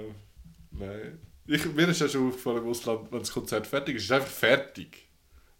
[0.72, 1.18] Nein.
[1.46, 4.16] Ich, mir ist ja schon aufgefallen im Ausland, wenn das Konzert fertig ist, ist es
[4.16, 5.06] einfach fertig.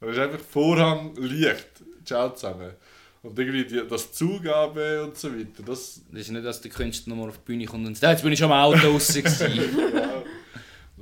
[0.00, 1.68] Dann ist einfach Vorhang, Licht,
[2.04, 2.72] ciao zusammen.
[3.22, 6.00] Und irgendwie die, das Zugabe und so weiter, das...
[6.10, 8.22] Das ist nicht, dass der Künstler nochmal auf die Bühne kommt und sagt, «Ja, jetzt
[8.22, 9.22] bin ich schon am Auto gewesen.»
[9.94, 10.22] Ja,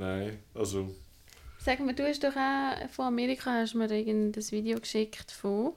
[0.01, 0.95] nein, also...
[1.59, 5.75] Sag mal, du hast doch auch von Amerika hast mir irgendein Video geschickt von...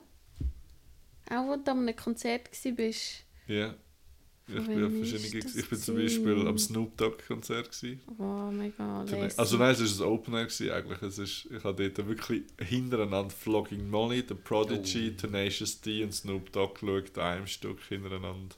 [1.30, 3.24] Auch wo du an einem Konzert warst.
[3.48, 3.76] Ja.
[4.46, 5.96] Ich Von bin, auf verschiedene, ich bin zum?
[5.96, 7.72] Beispiel am Snoop Dogg Konzert.
[7.72, 8.02] Gewesen.
[8.20, 9.40] Oh, mega lässig.
[9.40, 11.02] Also nein, es war ein Open Air gewesen, eigentlich.
[11.02, 15.22] Es ist, ich habe dort wirklich hintereinander Flogging Molly, The Prodigy, Oh.
[15.22, 18.56] Tenacious D und Snoop Dogg geschaut, einem Stück hintereinander.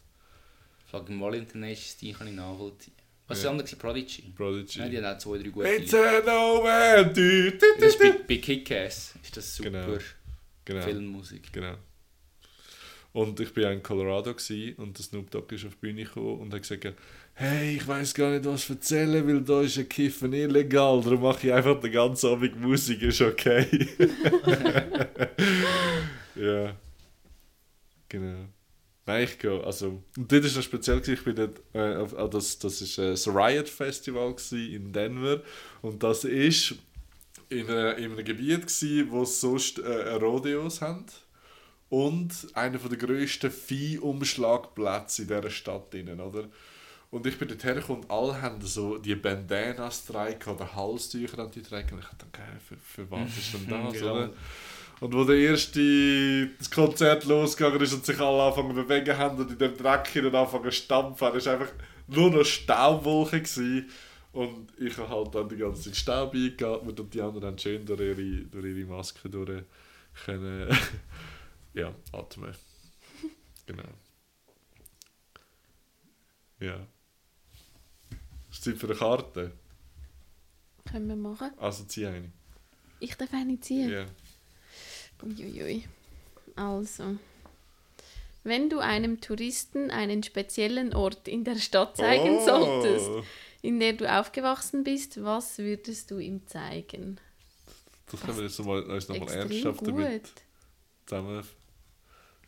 [0.90, 2.94] Fucking Wall International kann ich nachvollziehen.
[3.28, 3.50] Was Ja.
[3.52, 3.78] war das andere?
[3.82, 4.22] Prodigy?
[4.36, 4.80] Prodigy.
[4.80, 7.18] Ja, die haben auch zwei, drei gute It's an old
[7.80, 9.98] Das ist bei, bei Kick-Ass ist das super Genau.
[10.66, 11.52] Genau, Filmmusik.
[11.54, 11.76] genau.
[13.14, 16.40] Und ich war in Colorado gewesen, und der Snoop Dogg ist auf die Bühne gekommen
[16.42, 16.94] und hat gesagt,
[17.36, 21.48] hey, ich weiß gar nicht, was erzählen, weil da ist ein Kiffen illegal, darum mache
[21.48, 23.88] ich einfach den ganzen Abend Musik, ist okay.
[26.36, 26.76] ja.
[28.10, 28.46] Genau.
[29.08, 32.18] Nein, ich gehe, also, und dort war es speziell, gewesen, ich bin dort, äh, auf,
[32.18, 35.42] ah, das, das ist äh, das Riot Festival in Denver
[35.84, 36.76] und das ist
[37.50, 41.06] in, äh, in einem Gebiet gewesen, wo sonst äh, Rodeos haben
[41.90, 46.50] und einer der grössten Viehumschlagplätze in dieser Stadt, innen, oder?
[47.12, 51.52] Und ich bin dort hergekommen und alle haben so die Bandanas getragen oder Halstücher an
[51.52, 51.94] die tragen.
[51.94, 54.14] Und ich dachte, okay, für, für was ist denn das, Genau.
[54.14, 54.34] oder?
[55.02, 59.38] Und wo der erste das Konzert losgegangen ist und sich alle anfangen zu bewegen haben
[59.38, 61.74] und in dem Dreck hinein anfangen zu stampfen, war einfach
[62.08, 63.42] nur noch Staubwolke.
[63.42, 63.90] Gewesen.
[64.32, 67.86] Und ich habe halt dann die ganze Zeit Staub eingeatmet und die anderen haben schön
[67.86, 69.64] durch ihre, durch ihre Maske durch
[70.26, 70.78] können
[71.74, 72.54] ja, atmen.
[73.66, 73.84] Genau.
[76.60, 76.86] Ja.
[78.52, 79.52] Ist Zeit für eine Karte?
[80.86, 81.52] Können wir machen.
[81.58, 82.32] Also zieh eine.
[83.00, 83.90] Ich darf eine ziehen.
[83.90, 84.06] Ja.
[85.24, 85.86] Uiuiui.
[86.56, 87.18] Also.
[88.44, 92.46] Wenn du einem Touristen einen speziellen Ort in der Stadt zeigen Oh.
[92.46, 93.10] solltest,
[93.62, 97.20] in der du aufgewachsen bist, was würdest du ihm zeigen?
[98.12, 99.88] Das können wir jetzt mal, uns nochmal ernsthaft gut.
[99.90, 100.30] damit
[101.08, 101.44] zusammen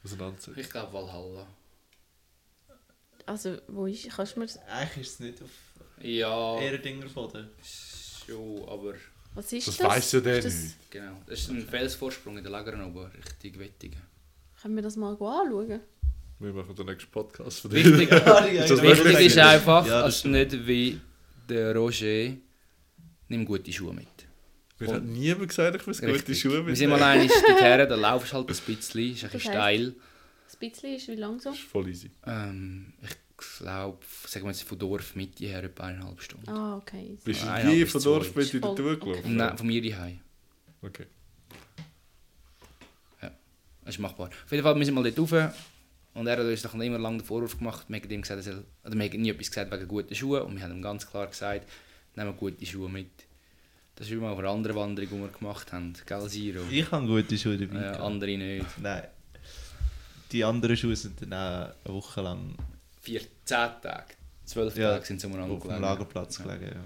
[0.03, 0.59] auseinandersetzen.
[0.59, 1.47] Ich glaube Valhalla.
[3.25, 5.49] Also, wo ist, kannst du mir, Eigentlich ist es nicht auf
[6.01, 7.49] Ja, Erdinger Boden.
[8.25, 8.93] schon, aber
[9.37, 9.87] was ist Das das?
[9.87, 10.75] weiss ja der nicht.
[10.89, 11.21] genau.
[11.27, 14.01] Das ist ein Felsvorsprung in der Lagern oben, richtig Wettigen.
[14.61, 15.79] Können wir das mal anschauen?
[16.39, 18.17] Wir machen den nächsten Podcast von Wichtig, dir.
[18.25, 20.99] Ja, Ist das wichtig ist einfach, Ja, das als nicht wie
[21.49, 22.33] der Roger,
[23.29, 24.07] nimm gute Schuhe mit.
[24.79, 26.35] Mir hat niemand gesagt, ich muss gute.
[26.35, 27.31] Schuhe Wir sind mal mitnehmen.
[27.31, 29.95] einmal dorthin, da laufst du halt ein bisschen, ist ein bisschen steil.
[30.45, 31.49] Das bisschen ist wie lang so?
[31.49, 32.11] Das ist voll easy.
[32.25, 36.49] Ähm, ich glaube, sagen wir jetzt von Dorf Mitte her etwa eineinhalb Stunden.
[36.49, 37.17] Ah, okay.
[37.23, 38.03] Bist du bis von.
[38.03, 38.97] Dorf mit in Tour okay.
[38.99, 39.35] gelaufen?
[39.35, 40.19] Nein, von mir daheim.
[40.81, 41.05] Okay.
[43.87, 44.27] Das ist machbar.
[44.27, 45.55] Auf jeden Fall, wir sind mal dort rauf
[46.13, 48.63] und er hat uns noch immer lange den Vorwurf gemacht, wir haben ihm gesagt, er
[48.83, 51.27] oder wir haben nie etwas gesagt wegen guten Schuhen und wir haben ihm ganz klar
[51.27, 51.69] gesagt,
[52.15, 53.11] nehmen gute Schuhe mit.
[53.95, 56.63] Das ist wie mal auf einer anderen Wanderung, die wir gemacht haben, gell Siro?
[56.69, 57.79] Ich habe gute Schuhe dabei.
[57.79, 58.65] Äh, andere nicht.
[58.81, 59.03] Nein.
[60.33, 62.55] Die anderen Schuhe sind dann auch eine Woche lang
[63.07, 65.81] Vier, zehn Tage, zwölf Ja, Tage sind sie umeinander auf dem gelegen.
[65.81, 66.43] Lagerplatz Ja.
[66.45, 66.71] gelegen.
[66.75, 66.83] Ja.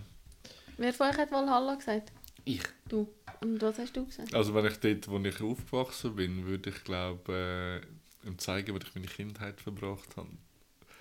[0.77, 2.11] Wer von euch hat Valhalla gesagt?
[2.45, 2.61] Ich.
[2.87, 3.11] Du.
[3.41, 4.31] Und was hast du gesagt?
[4.35, 7.81] Also wenn ich dort, wo ich aufgewachsen bin, würde ich glaube
[8.23, 10.29] äh, ihm zeigen, wo ich meine Kindheit verbracht habe.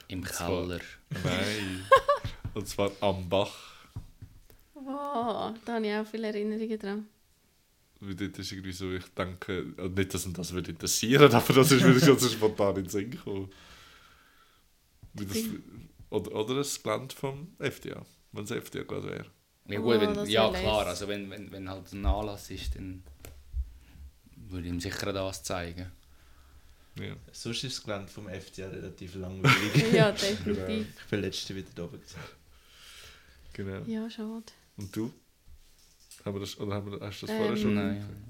[0.08, 0.80] Im zwar- Keller.
[1.22, 1.84] Nein.
[2.54, 3.54] Und zwar am Bach.
[4.74, 7.06] Wow, da habe ich auch viele Erinnerungen dran.
[8.00, 11.52] Weil dort ist irgendwie so, ich denke, also nicht, dass ihn das würde interessieren, aber
[11.52, 13.50] das ist mir schon so spontan in den Sinn gekommen.
[15.14, 15.38] Wie das,
[16.10, 19.26] oder, oder das Gelände vom FDA, wenn es FDA gerade wäre.
[19.66, 22.74] Ja, Oh, gut, wenn, das ja klar, also wenn, wenn, wenn halt ein Anlass ist,
[22.74, 23.04] dann
[24.36, 25.90] würde ich ihm sicher das zeigen.
[26.98, 27.14] Ja.
[27.32, 29.92] Sonst ist das Gelände vom FCA relativ langweilig.
[29.92, 30.86] ja, definitiv.
[30.98, 32.00] ich bin letzte wieder da oben.
[33.52, 33.82] Genau.
[33.86, 34.44] Ja, schade.
[34.76, 35.12] Und du?
[36.24, 38.26] Haben wir das, oder haben wir, hast du das Ähm, vorher schon Nein.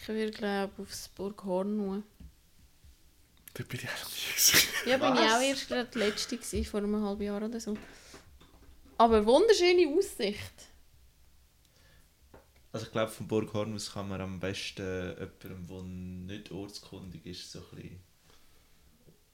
[0.00, 2.02] Ich würde glaube aufs Burg Horn nur.
[3.54, 4.68] Da bin ich auch noch nie gewesen.
[4.86, 7.76] Ja, bin ich auch erst gerade die letzte gewesen, vor einem halben Jahr oder so.
[8.96, 10.70] Aber wunderschöne Aussicht.
[12.72, 17.50] Also ich glaube, von Burg Hornus kann man am besten jemandem, der nicht ortskundig ist,
[17.50, 18.00] so ein bisschen...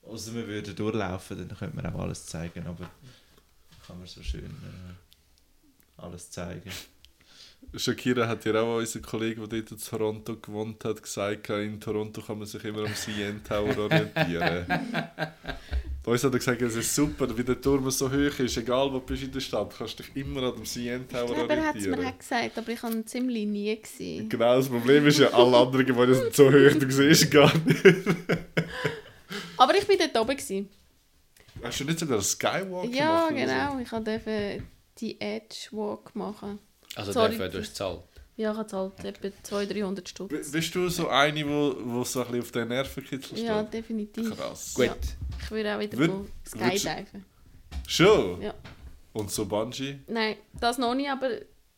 [0.02, 2.88] Also wir würden durchlaufen, dann könnte man auch alles zeigen, aber
[3.86, 6.70] kann man so schön äh, alles zeigen.
[7.76, 12.20] Shakira hat ja auch unser Kollege, der dort in Toronto gewohnt hat, gesagt, in Toronto
[12.22, 14.66] kann man sich immer am CN Tower orientieren.
[16.06, 19.00] Uns hat er gesagt, es ist super, wie der Turm so hoch ist, egal wo
[19.00, 21.66] du bist in der Stadt, kannst du dich immer an dem CN Tower glaube, er
[21.66, 22.14] hat es mir orientieren.
[22.14, 24.28] auch gesagt, aber ich habe ihn ziemlich nie gesehen.
[24.28, 27.82] Genau, das Problem ist ja, alle anderen Gebäude sind so hoch, du siehst gar nicht.
[29.58, 30.36] Aber ich war dort oben.
[30.36, 30.68] Gewesen.
[31.62, 33.32] Hast du nicht sogar einen Skywalk Ja, gemacht?
[33.32, 33.78] oder genau.
[33.80, 34.62] Ich durfte
[35.00, 36.58] die Edge Walk machen.
[36.96, 37.30] Also Sorry.
[37.32, 38.00] dafür, du hast gezahlt.
[38.36, 40.02] Ja, ich habe halt etwa 200-300 So?
[40.06, 40.28] Stutz.
[40.28, 43.46] B- Bist du so eine, wo, wo so ein bisschen auf den Nervenkitzel steht?
[43.46, 44.36] Ja, definitiv.
[44.36, 44.74] Krass.
[44.74, 44.84] Gut.
[44.86, 44.94] Ja.
[45.42, 47.24] Ich würde auch wieder go würdest- skydiven.
[47.86, 48.42] Schon?
[48.42, 48.54] Ja.
[49.14, 50.00] Und so Bungee?
[50.08, 51.30] Nein, das noch nicht, aber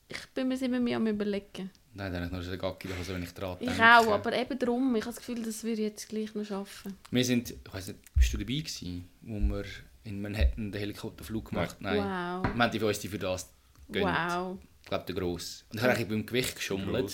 [0.08, 1.70] ich bin mir immer mehr am überlegen.
[1.94, 3.82] Nein, dann habe ich noch so eine Gacki, also wenn ich dran Ich denke.
[3.98, 4.94] auch, aber eben darum.
[4.96, 6.96] Ich habe das Gefühl, das würde ich jetzt gleich noch schaffen.
[7.10, 9.64] Wir sind, ich weiß nicht, bist du dabei gewesen, wo wir
[10.04, 11.84] in Manhattan den Helikopterflug gemacht haben?
[11.84, 11.96] Nein.
[12.44, 12.54] Wow.
[12.56, 13.48] Wir haben die für uns die für das
[13.90, 14.06] gönnt.
[14.06, 14.58] Wow.
[14.88, 15.64] Ich glaube, der Gross.
[15.70, 17.12] Und ich habe eigentlich beim Gewicht geschummelt.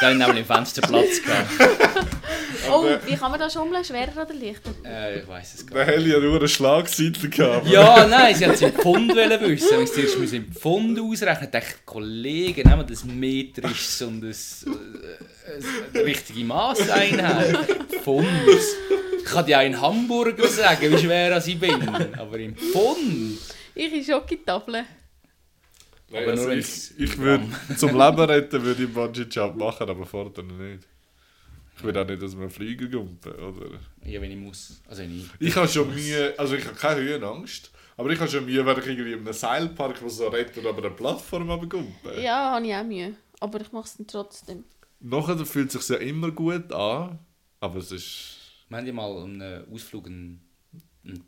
[0.00, 1.50] Da habe ich nämlich im Fenster Platz gehabt.
[2.70, 3.84] Oh, wie kann man da schummeln?
[3.84, 4.70] Schwerer oder leichter?
[4.82, 7.64] Äh, ich weiß es gar Der Heli hat nur eine Schlagseite gehabt.
[7.64, 7.74] nicht.
[7.74, 9.78] Ja, nein, sie haben es im Pfund wissen.
[9.78, 14.64] Wenn sie zuerst müssen im Pfund ausrechnen Ich dachte, Kollegen, nehmen das metrisches und das
[15.92, 17.54] äh, äh, richtige Maßeinheit.
[18.02, 18.26] Pfund.
[19.18, 21.86] Ich kann dir auch in Hamburger sagen, wie schwer ich bin.
[22.18, 23.38] Aber im Pfund.
[23.74, 24.86] Ich in Schokitafeln.
[26.10, 27.44] Nein, Aber also nur ich, ich würde
[27.76, 30.86] zum Leben retten würde ich Bungee Jump machen, aber vorher nicht.
[31.76, 33.78] Ich will auch nicht, dass wir fliegen gumpen, oder?
[34.04, 34.82] Ja, wenn ich muss.
[34.86, 35.26] Also wenn ich...
[35.38, 38.78] Ich habe schon Mühe, also ich habe keine Höhenangst, aber ich habe schon Mühe, wenn
[38.78, 42.20] ich irgendwie in einem Seilpark, wo so retten, aber eine Plattform runtergumpen.
[42.20, 43.14] Ja, habe ich auch Mühe.
[43.38, 44.64] Aber ich mache es dann trotzdem.
[44.98, 47.18] Nachher fühlt es sich ja immer gut an,
[47.60, 48.36] aber es ist...
[48.68, 50.42] Wir haben ja mal einen Ausflug, einen,
[51.04, 51.24] einen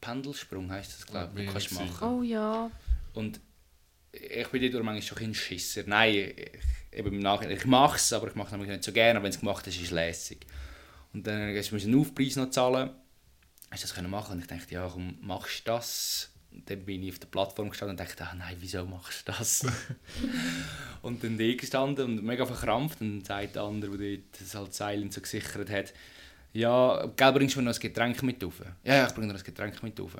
[0.00, 2.08] Pendelsprung heisst das, glaube ich, Ja, kannst machen.
[2.08, 2.70] Oh ja.
[3.12, 3.40] Und
[4.20, 5.82] ich bin dadurch manchmal schon ein Schisser.
[5.86, 6.50] Nein, ich,
[6.92, 9.18] eben im Nachhinein, ich mache es, aber ich mache es nicht so gerne.
[9.18, 10.46] Aber wenn es gemacht ist, ist es lässig.
[11.12, 12.90] Und dann musst du einen Aufpreis noch zahlen.
[13.70, 14.32] Hast du das können machen?
[14.32, 16.30] Und ich dachte, ja, komm, machst du das?
[16.52, 19.32] Und dann bin ich auf der Plattform gestanden und dachte, ah, nein, wieso machst du
[19.32, 19.66] das?
[21.02, 23.00] und dann da gestanden und mega verkrampft.
[23.00, 25.92] Und dann sagt der andere, der das halt Seil so gesichert hat,
[26.52, 28.62] ja, gell, bringst du mir noch ein Getränk mit rauf?
[28.84, 30.16] Ja, ich bringe noch ein Getränk mit rauf.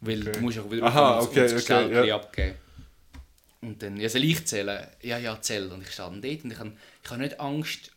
[0.00, 0.32] Weil Okay.
[0.32, 2.16] du musst auch wieder Aha, okay, das okay, Geld ja.
[2.16, 2.54] abgeben.
[3.64, 4.86] Und dann, ja, soll ich zählen?
[5.02, 5.70] Ja, ja, zähl.
[5.72, 6.72] Und ich stand dort und ich habe
[7.02, 7.90] ich habe nicht Angst,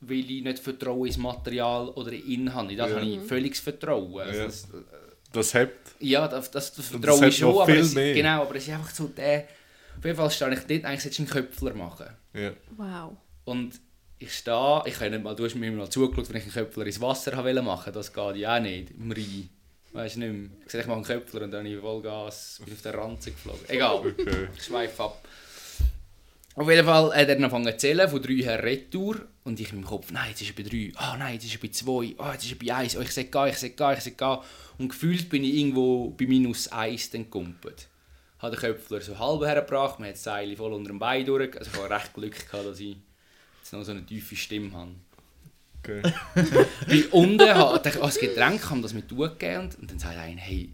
[0.00, 2.72] weil ich nicht Vertrauen ins Material oder in ihn habe.
[2.72, 2.96] In das Ja.
[2.96, 4.20] habe ich völliges Vertrauen.
[4.22, 4.46] Also Ja.
[4.46, 4.68] das,
[5.32, 5.94] Das hebt.
[6.00, 8.14] ja, das, das, das das vertraue hat ich schon, aber es, mehr.
[8.14, 9.46] genau, aber es ist einfach so der...
[9.98, 12.06] Auf jeden Fall stehe ich dort, eigentlich solltest du einen Köpfler machen.
[12.34, 12.52] Ja.
[12.76, 13.16] Wow.
[13.44, 13.80] Und
[14.18, 16.86] ich stehe, ich habe nicht mal, du hast mir mal zugeschaut, wenn ich einen Köpfler
[16.86, 19.48] ins Wasser machen, das geht ja auch nicht, im Rhein.
[19.92, 20.50] Weißt du nicht mehr.
[20.64, 23.60] Ich sehe, mache einen Köpfler und dann habe ich Vollgas, bin auf der Ranze geflogen.
[23.68, 24.48] Egal, Okay.
[24.56, 25.28] ich schweife ab.
[26.54, 29.22] Auf jeden Fall hat er angefangen zu zählen, von 3 her Retour.
[29.44, 31.54] Und ich in meinem Kopf, nein, jetzt ist er bei 3, ah nein, jetzt ist
[31.54, 33.70] er bei 2, ah jetzt ist er bei 1, oh, ich sehe gar, ich sehe
[33.70, 34.44] gar, ich sehe gar.
[34.78, 37.88] Und gefühlt bin ich irgendwo bei minus 1 dann gekumpelt.
[38.38, 41.56] Habe den Köpfler so halb hergebracht, man hat das Seil voll unter dem Bein durch.
[41.58, 42.96] Also ich habe recht Glück gehabt, dass ich
[43.60, 44.90] jetzt noch so eine tiefe Stimme habe.
[45.82, 46.02] Okay.
[46.86, 50.40] Weil unten hat ich als Getränk kann das mit gegeben und, und dann sagt einer,
[50.40, 50.70] hey,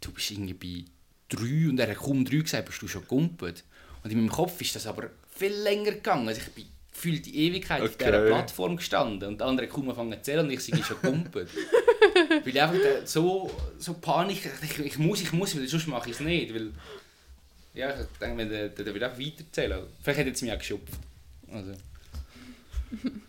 [0.00, 0.84] du bist irgendwie
[1.30, 3.64] bei 3 und er hat kaum 3 gesagt, bist du schon gegumpelt.
[4.02, 6.28] Und in meinem Kopf ist das aber viel länger gegangen.
[6.28, 8.28] Also ich bin gefühlt die Ewigkeit auf dieser Okay.
[8.28, 11.48] Plattform gestanden und der andere hat kaum angefangen zu zählen und ich sei schon gegumpelt.
[12.28, 16.16] weil ich einfach so, so Panik, ich, ich muss, ich muss, weil sonst mache ich
[16.16, 16.54] es nicht.
[16.54, 16.72] Weil,
[17.74, 19.84] ja, ich denke, der, der wird auch weiterzählen.
[20.02, 20.94] Vielleicht hat er jetzt mich auch geschupft.
[21.50, 21.72] Also,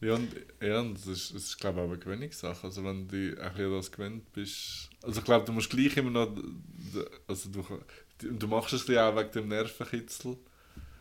[0.00, 0.30] Ja, und,
[0.60, 2.64] ja, und das ist, das ist glaube ich, auch eine Gewöhnungssache.
[2.66, 4.90] Also wenn du ein bisschen das gewöhnt bist...
[5.02, 6.30] Also ich glaube, du musst gleich immer noch...
[7.26, 7.64] Also du,
[8.20, 10.36] du machst es ja auch wegen dem Nervenkitzel.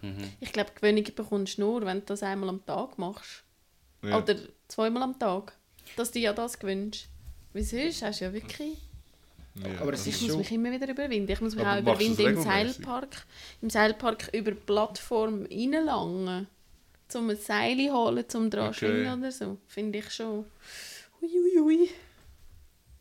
[0.01, 0.31] mhm.
[0.39, 3.43] Ich glaube, Gewöhnung bekommst du nur, wenn du das einmal am Tag machst.
[4.01, 4.17] Ja.
[4.17, 4.35] Oder
[4.67, 5.55] zweimal am Tag.
[5.95, 7.07] Dass du dir ja das gewünscht.
[7.53, 8.77] Wie sonst hast du ja wirklich...
[9.63, 9.79] ja.
[9.79, 11.31] aber es Ich muss schon- mich immer wieder überwinden.
[11.31, 12.41] Ich muss mich Aber auch überwinden im?
[12.41, 13.25] Seilpark.
[13.61, 16.47] Im Seilpark über die Plattform reinlangen.
[17.15, 18.93] Um ein Seil holen, um dran zu Okay.
[19.01, 19.57] schwingen oder so.
[19.67, 20.45] Finde ich schon...
[21.21, 21.89] Uiuiui.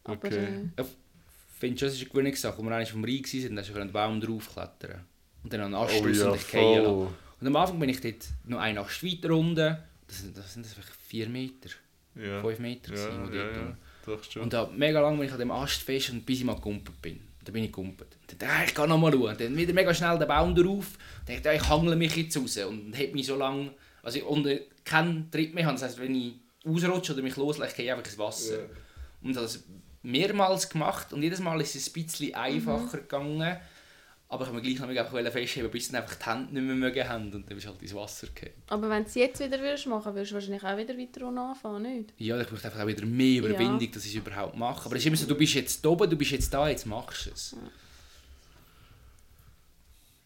[0.04, 0.70] Aber Okay.
[0.76, 2.54] äh, Ich finde schon, das ist eine Gewöhnungssache.
[2.54, 5.04] Als wir einmal vom Rhein waren, dann hast du einen Baum draufklettern.
[5.42, 7.14] Und dann an den Ast Oh ja, und fallen lassen.
[7.40, 9.84] Und am Anfang bin ich dort noch eine Ast weiter runter.
[10.06, 11.70] Das sind, das sind das vielleicht vier Meter.
[12.14, 12.40] Ja.
[12.40, 13.76] 5 Meter Ja, gewesen, ja, ja.
[14.06, 14.36] Doch.
[14.42, 17.02] Und da mega lang bin ich an dem Ast fest und bis ich mal gegumpelt
[17.02, 17.20] bin.
[17.44, 18.16] Da bin ich gegumpelt.
[18.38, 19.36] Dann, ah, ich kann noch mal schauen.
[19.36, 20.96] Dann wieder mega schnell den Baum drauf.
[21.26, 22.56] Dann dachte ich, ich hangle mich jetzt raus.
[22.58, 23.70] Und heb mich so lang...
[24.06, 25.74] Also ich unter keinen Tritt mehr habe.
[25.74, 26.34] Das heisst, wenn ich
[26.64, 28.60] ausrutsche oder mich loslasse, gehe ich einfach ins Wasser.
[28.60, 28.66] Ja.
[29.20, 29.64] Und das
[30.00, 31.12] mehrmals gemacht.
[31.12, 33.56] Und jedes Mal ist es ein bisschen einfacher gegangen.
[34.28, 36.76] Aber ich habe mir gleich noch einfach festheben, bis dann einfach die Hände nicht mehr
[36.76, 37.24] mögen haben.
[37.24, 38.52] Und dann bist du halt ins Wasser gefallen.
[38.68, 41.38] Aber wenn du es jetzt wieder würdest machen würdest, du wahrscheinlich auch wieder weiter unten
[41.38, 42.14] anfangen, nicht?
[42.18, 43.48] Ja, ich brauche einfach auch wieder mehr Ja.
[43.48, 44.86] Überwindung, dass ich es überhaupt mache.
[44.86, 47.26] Aber es ist immer so, du bist jetzt oben, du bist jetzt da, jetzt machst
[47.26, 47.56] du es.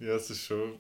[0.00, 0.78] Ja, es ist schon.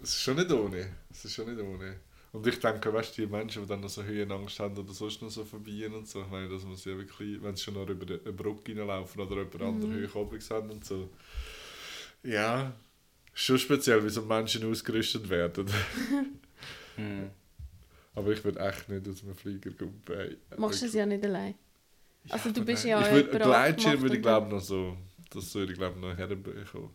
[0.00, 0.86] Es ist schon nicht ohne.
[1.14, 1.96] Es ist schon nicht ohne.
[2.32, 5.22] Und ich denke, weißt du, die Menschen, die dann noch so Höhenangst haben oder sonst
[5.22, 7.74] noch so verbiegen und so, ich meine, dass man sie ja wirklich, wenn sie schon
[7.74, 9.68] noch über eine Brücke hineinlaufen oder über Mhm.
[9.68, 11.10] andere Höhe oben sind und so.
[12.22, 12.72] Ja,
[13.34, 15.68] schon speziell, wie so Menschen ausgerüstet werden.
[16.96, 17.30] Hm.
[18.14, 20.16] Aber ich würde echt nicht aus einem Flieger gumpen.
[20.16, 20.36] ey.
[20.56, 21.54] Machst du es ja nicht allein.
[22.28, 22.90] Also du aber bist nein.
[22.90, 24.96] ja Ich jemand, der Gleitschirm würde ich glaube noch so,
[25.30, 26.90] das würde ich glaube noch herbekommen.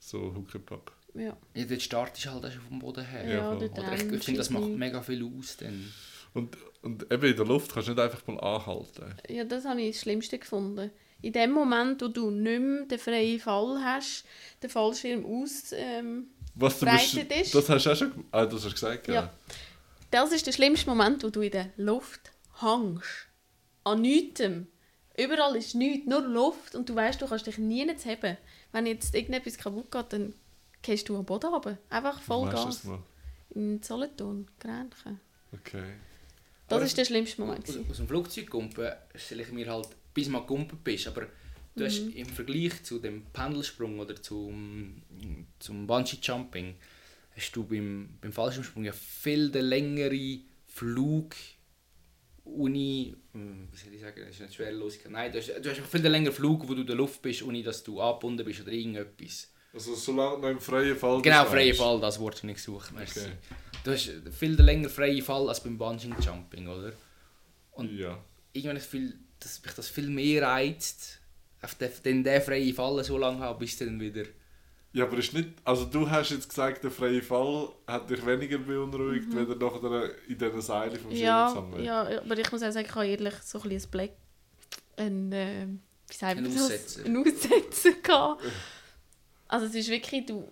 [0.00, 0.92] So Huckepack.
[1.14, 3.24] Ja, Ja, dort startest du halt auch schon vom Boden her.
[3.28, 5.56] ja, dort Oder ich, ich finde, das macht mega viel aus.
[5.56, 5.92] Dann.
[6.34, 9.14] Und, und eben in der Luft kannst du nicht einfach mal anhalten.
[9.28, 10.90] Ja, das habe ich das Schlimmste gefunden.
[11.22, 14.24] In dem Moment, wo du nicht mehr den freien Fall hast,
[14.62, 15.72] den Fallschirm aus...
[15.72, 17.54] Ähm, Was du bist, ist.
[17.54, 19.14] das hast du auch schon ah, das hast du gesagt, ja.
[19.14, 19.34] Ja.
[20.10, 23.26] das ist der schlimmste Moment, wo du in der Luft hängst.
[23.84, 24.42] An nichts.
[25.18, 28.38] Überall ist nichts, nur Luft und du weißt, du kannst dich nie nicht heben.
[28.72, 30.34] Wenn jetzt irgendetwas kaputt geht, dann
[30.82, 31.78] gehst du am Boden runter.
[31.88, 32.76] Einfach voll Machst du Gas.
[32.76, 33.02] das mal?
[33.54, 35.20] In Solothurn, Grenchen.
[35.52, 35.94] Okay.
[36.68, 37.68] Das Aber ist der schlimmste Moment.
[37.68, 41.26] Aus, aus dem Flugzeug kumpen stelle ich mir halt, bis du mal gegumpelt bist, aber
[41.74, 42.12] du hast Mhm.
[42.12, 45.02] im Vergleich zu dem Pendelsprung oder zum,
[45.58, 46.74] zum Bungee-Jumping,
[47.36, 51.34] hast du beim, beim Fallschirmsprung ja viel den längere Flug
[52.44, 55.76] Uni, hm, wie soll ich sagen, das ist nicht Schwerelosigkeit, nein, du hast, du hast
[55.78, 58.44] einen viel den längeren Flug, wo du in der Luft bist, ohne dass du angebunden
[58.44, 59.52] bist oder irgendetwas.
[59.72, 61.74] Also solange noch im freien Fall Genau, du?
[61.74, 63.20] Fall, das Wort habe ich gesucht, merci.
[63.20, 63.32] Okay.
[63.84, 66.92] Du hast viel den längeren freien Fall als beim Bungee-Jumping, oder?
[67.72, 68.18] Und Ja.
[68.52, 71.20] irgendwann das Gefühl, dass mich das viel mehr reizt,
[71.62, 74.24] auf den, den, freien Fall so lange haben, bis dann wieder...
[74.92, 75.50] ja, aber ist nicht...
[75.64, 79.36] Also du hast jetzt gesagt, der freie Fall hat dich weniger beunruhigt, Mhm.
[79.36, 81.84] wenn du nachher in diesen Seilen vom Schirm Ja, zusammen...
[81.84, 84.10] ja, aber ich muss auch sagen, ich habe ehrlich so ein bisschen ein Black...
[84.96, 85.66] Ein, äh,
[86.08, 86.62] wie sagt Ein man das?
[86.64, 87.04] Aussetzer.
[87.06, 88.42] Ein Aussetzer gehabt.
[89.50, 90.50] Also es ist wirklich, du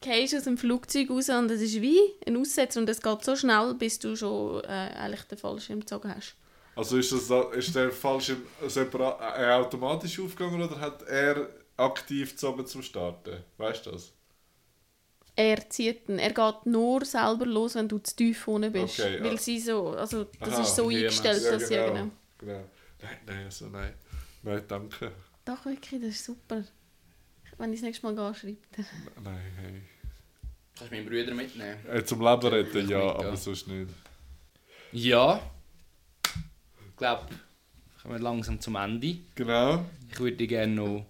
[0.00, 3.36] gehst aus dem Flugzeug raus und es ist wie ein Aussetzer und es geht so
[3.36, 6.36] schnell, bis du schon äh, eigentlich den Fallschirm gezogen hast.
[6.76, 12.30] Also ist, das, da- ist der Fallschirm separat, äh, automatisch aufgegangen oder hat er aktiv
[12.32, 13.42] gezogen zum Starten?
[13.58, 14.12] Weißt du das?
[15.36, 16.18] Er zieht ihn.
[16.18, 18.98] Er geht nur selber los, wenn du zu tief unten bist.
[19.00, 19.22] Okay, ja.
[19.22, 21.82] Weil sie so, also das Aha, ist so ja, eingestellt, Ja, dass ja genau.
[21.82, 22.10] genau.
[22.38, 22.64] genau.
[23.02, 23.94] Nein, nein, also nein.
[24.42, 25.12] Nein, danke.
[25.46, 26.64] Doch wirklich, das ist super.
[27.58, 28.84] Wenn ich das nächste Mal gehe, schreibt er.
[29.22, 29.82] Nein, hey.
[30.76, 31.78] Kannst du meinen Brüder mitnehmen?
[31.88, 33.36] Äh, zum Leben retten, ja, aber ja.
[33.36, 33.90] sonst nicht.
[34.92, 35.40] Ja.
[36.24, 37.26] Ich glaube,
[38.02, 39.18] kommen wir langsam zum Ende.
[39.34, 39.84] Genau.
[40.10, 41.06] Ich würde dir gerne noch...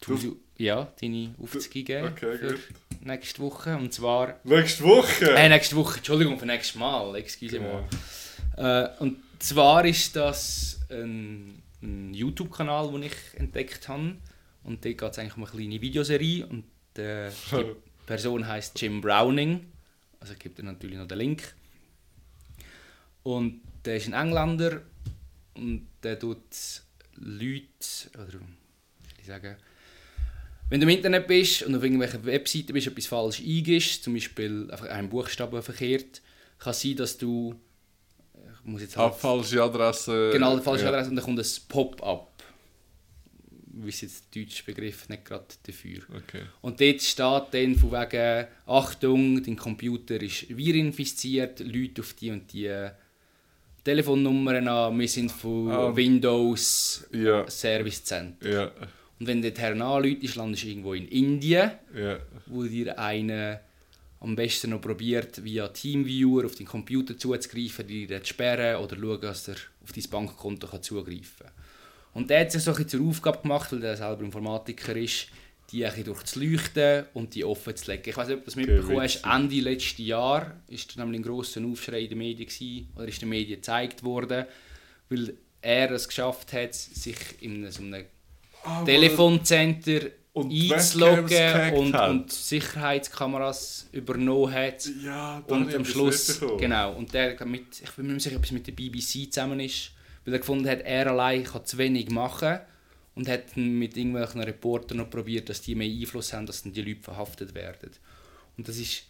[0.00, 2.60] Du- ja, deine Aufzüge geben Okay, für gut.
[3.00, 3.76] nächste Woche.
[3.76, 4.38] Und zwar...
[4.44, 5.34] Nächste Woche!
[5.34, 7.14] Äh, nächste Woche, Entschuldigung, für nächstes Mal.
[7.16, 7.84] Excuse Genau.
[8.56, 8.86] mal.
[8.94, 14.16] Äh, und zwar ist das ein, ein YouTube-Kanal, den ich entdeckt habe.
[14.66, 16.46] Und dort geht es eigentlich um eine kleine Videoserie.
[16.46, 16.64] Und
[16.98, 19.72] äh, die Person heißt Jim Browning.
[20.20, 21.54] Also ich gebe dir natürlich noch den Link.
[23.22, 24.82] Und der ist ein Engländer
[25.54, 26.40] und der tut
[27.14, 27.64] Leute,
[28.14, 28.40] oder wie soll
[29.20, 29.56] ich sagen,
[30.68, 34.68] wenn du im Internet bist und auf irgendwelchen Webseiten bist, etwas falsch eingibst, zum Beispiel
[34.70, 36.22] einfach einen Buchstaben verkehrt,
[36.58, 37.54] kann es sein, dass du,
[38.34, 40.30] ich muss jetzt halt, falsche Adresse.
[40.32, 40.90] genau, die falsche ja.
[40.90, 42.35] Adresse und dann kommt ein Pop-up.
[43.78, 45.98] Wie ist jetzt der deutsche Begriff nicht gerade dafür.
[46.16, 46.42] Okay.
[46.62, 52.50] Und dort steht dann von wegen, Achtung, dein Computer ist virinfiziert, Leute auf die und
[52.52, 52.88] die
[53.84, 55.94] Telefonnummern an, wir sind von Ah.
[55.94, 58.50] Windows Ja, Service Center.
[58.50, 58.64] ja,
[59.20, 62.18] Und wenn du dort anläutest, landest du irgendwo in Indien, ja.
[62.46, 63.60] wo dir einer
[64.20, 68.96] am besten noch probiert, via Teamviewer auf deinen Computer zuzugreifen, dir den zu sperren oder
[68.96, 71.50] schauen, dass er auf dein Bankkonto kann zugreifen kann.
[72.16, 75.26] Und der hat sich so ein bisschen zur Aufgabe gemacht, weil er selber Informatiker ist,
[75.70, 78.08] die ein bisschen durchzuleuchten und die offen zu legen.
[78.08, 79.22] Ich weiß nicht, ob du das mitbekommen hast.
[79.24, 83.28] Ende letzten Jahr ist nämlich ein grosser Aufschrei in den Medien gewesen, oder ist den
[83.28, 84.46] Medien gezeigt worden,
[85.10, 88.06] weil er es geschafft hat, sich in so einem
[88.62, 94.88] Ah, Telefoncenter Und einzuloggen und, und Sicherheitskameras übernommen hat.
[95.04, 98.44] Ja, da Und am Schluss, genau, und der mit, ich bin mir nicht sicher, ob
[98.44, 99.92] es mit der BBC zusammen ist,
[100.26, 102.58] weil er gefunden hat, er allein kann zu wenig machen
[103.14, 106.82] und hat mit irgendwelchen Reportern noch probiert, dass die mehr Einfluss haben, dass dann die
[106.82, 107.90] Leute verhaftet werden.
[108.58, 109.04] Und das ist,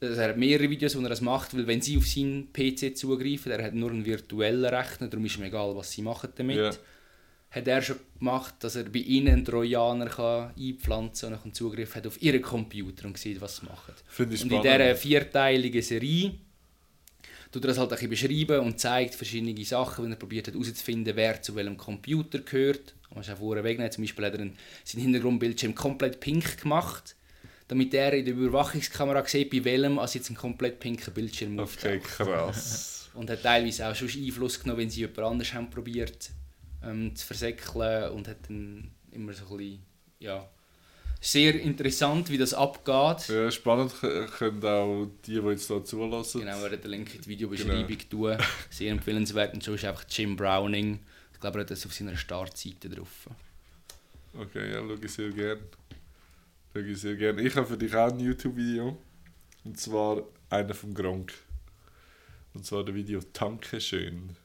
[0.00, 2.96] also er hat mehrere Videos, wo er das macht, weil wenn sie auf seinen PC
[2.96, 6.56] zugreifen, er hat nur einen virtuellen Rechner, darum ist ihm egal, was sie machen damit.
[6.56, 6.70] Ja.
[7.50, 11.54] Hat er schon gemacht, dass er bei ihnen einen Trojaner kann einpflanzen kann und einen
[11.54, 13.94] Zugriff hat auf ihren Computer und sieht, was sie machen.
[14.18, 16.34] Und in dieser vierteiligen Serie
[17.54, 20.54] tut er das halt ein bisschen beschreiben und zeigt verschiedene Sachen, wenn er probiert hat
[20.54, 22.94] herauszufinden, wer zu welchem Computer gehört.
[23.14, 23.92] Muss auch vorher wegnehmen.
[23.92, 27.14] Zum Beispiel hat er einen, seinen Hintergrundbildschirm komplett pink gemacht,
[27.68, 31.62] damit er in der Überwachungskamera sieht, bei welchem als jetzt ein komplett pinker Bildschirm Okay,
[32.00, 32.02] auftaucht.
[32.02, 33.10] krass.
[33.14, 36.30] Und hat teilweise auch schon Einfluss genommen, wenn sie jemand anders haben probiert
[36.82, 39.82] ähm, zu versäckeln und hat dann immer so ein bisschen,
[40.18, 40.50] ja,
[41.24, 43.28] sehr interessant, wie das abgeht.
[43.28, 43.94] Ja, spannend
[44.36, 46.42] können auch die, die jetzt hier zulassen.
[46.42, 48.36] Genau, wir werden den Link in die Videobeschreibung tun.
[48.70, 49.54] Sehr empfehlenswert.
[49.54, 51.00] Und so ist einfach Jim Browning.
[51.32, 53.28] Ich glaube, er hat das auf seiner Startseite drauf.
[54.34, 55.60] Okay, ja, schaue ich sehr gern.
[56.72, 57.38] Schaue ich sehr gern.
[57.38, 58.98] Ich habe für dich auch ein YouTube-Video.
[59.64, 61.32] Und zwar einer vom Gronk.
[62.52, 64.36] Und zwar der Video Tanke schön.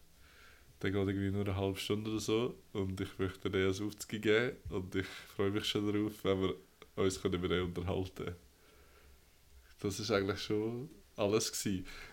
[0.82, 2.56] Der geht irgendwie nur eine halbe Stunde oder so.
[2.72, 4.56] Und ich möchte dir als Aufzug geben.
[4.70, 6.56] Und ich freue mich schon darauf, wenn wir
[7.04, 8.36] uns können den unterhalten
[9.82, 11.52] Das ist eigentlich schon alles.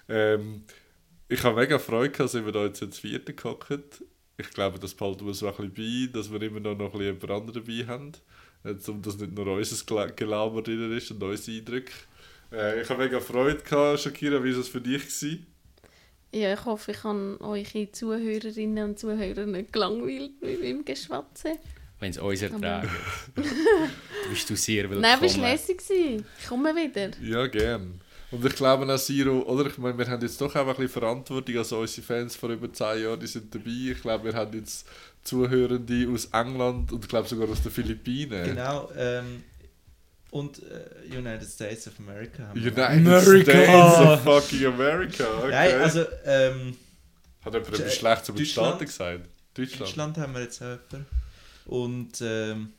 [0.09, 0.65] Ähm,
[1.29, 4.03] ich habe mega Freude, gehabt, wir da jetzt ins vierte gehockt.
[4.39, 6.99] Ich glaube, das behalten wir so ein bisschen bei, dass wir immer noch, noch ein
[6.99, 8.13] bisschen jemand dabei haben.
[8.65, 11.93] Jetzt, um dass nicht nur unser Gela- Gelaber drin ist und unsere Eindrücke.
[12.53, 15.03] Äh, ich habe mega Freude gehabt, Shakira, wie war das für dich?
[15.03, 15.47] Gewesen?
[16.33, 21.57] Ja, ich hoffe, ich habe eure Zuhörerinnen und Zuhörer nicht gelangweilt mit meinem Geschwatze.
[21.98, 22.90] Wenn es uns ertragen.
[24.31, 25.01] bist du sehr willkommen.
[25.01, 26.27] Nein, bist lässig gewesen.
[26.39, 27.10] Ich komme wieder.
[27.23, 28.01] Ja, gern.
[28.31, 29.66] Und ich glaube auch Siro, oder?
[29.66, 31.56] Ich meine, wir haben jetzt doch auch ein bisschen Verantwortung.
[31.56, 33.93] Also unsere Fans vor über 10 Jahren, die sind dabei.
[33.93, 34.86] Ich glaube, wir haben jetzt
[35.23, 38.44] Zuhörende aus England und ich glaube sogar aus den Philippinen.
[38.44, 38.90] Genau.
[38.97, 39.44] Ähm,
[40.31, 42.73] und äh, United States of America haben wir.
[42.73, 43.52] United America.
[43.52, 45.24] States of fucking America.
[45.39, 45.51] Okay.
[45.51, 46.77] Nein, also ähm,
[47.43, 48.68] Hat jemand etwas Schlechtes über die Deutschland?
[48.68, 49.20] Staaten gesagt?
[49.55, 49.81] Deutschland.
[49.81, 51.06] Deutschland haben wir jetzt auch jemanden.
[51.67, 52.73] Und ähm,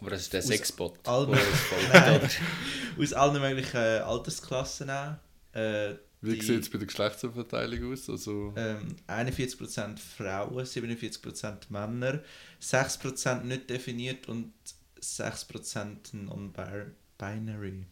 [0.00, 0.94] Aber das ist der Aus Sexbot.
[2.98, 5.14] aus allen möglichen Altersklassen auch.
[5.52, 8.08] Äh, Wie sieht es bei der Geschlechtsverteilung aus?
[8.08, 12.20] Also, ähm, 41% Frauen, 47% Männer,
[12.60, 14.52] 6% nicht definiert und
[15.00, 16.92] 6% non-binary.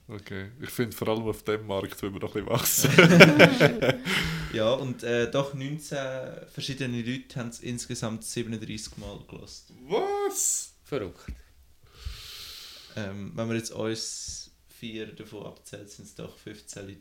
[0.09, 0.51] Okay.
[0.61, 4.01] Ich finde vor allem auf dem Markt will man noch ein bisschen wachsen.
[4.53, 5.97] Ja, und äh, doch 19
[6.53, 9.73] verschiedene Leute haben es insgesamt 37 Mal gelost.
[9.87, 10.73] Was?
[10.83, 11.27] Verrückt.
[12.97, 14.51] Ähm, wenn wir jetzt uns
[14.81, 16.99] vier davon abzählen, sind es doch 15 Leute,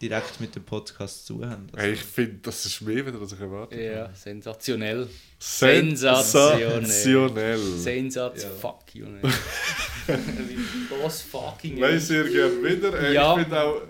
[0.00, 1.68] die direkt mit dem Podcast zu haben.
[1.72, 5.08] Also, Hey, ich finde, das ist mehr, wieder, als ich erwartet Ja, sensationell.
[5.38, 6.84] Sensationell.
[6.84, 8.52] Sensationell.
[8.52, 8.60] Ja.
[8.60, 9.06] fuck you.
[11.02, 13.00] Was fucking Nein, sehr gerne wieder.
[13.00, 13.34] Äh, Ja.
[13.36, 13.82] Ich finde auch,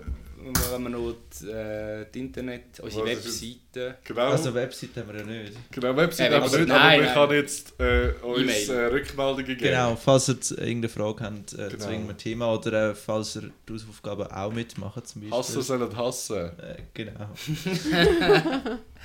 [0.47, 3.41] Und haben wir noch die, äh, die Internet, unsere Was ist
[3.73, 3.97] Webseite.
[4.05, 5.53] genau, also Website haben wir ja nicht.
[5.71, 8.69] genau Website Äh, haben wir also, nicht, nein, aber wir können jetzt äh, uns E-Mail.
[8.69, 9.59] äh, Rückmeldungen geben.
[9.59, 11.83] Genau, falls ihr irgendeine Frage habt äh, Genau.
[11.83, 15.37] zu irgendeinem Thema oder äh, falls ihr die Hausaufgaben auch mitmachen zum Beispiel.
[15.37, 16.37] Hassen sollen hassen.
[16.37, 16.51] Äh,
[16.93, 17.29] genau.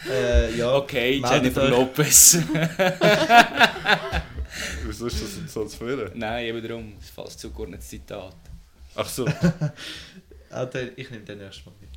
[0.10, 1.70] äh, ja, Okay, Jennifer euch.
[1.70, 2.38] Lopez.
[5.04, 6.10] Wieso ist das denn so zu führen?
[6.18, 6.94] Nein, eben darum.
[6.96, 8.36] Das ist fast zugeordnetes Zitat.
[8.94, 9.26] Ach so.
[10.54, 11.88] Ah, der, ich nehme den nächstes Mal mit.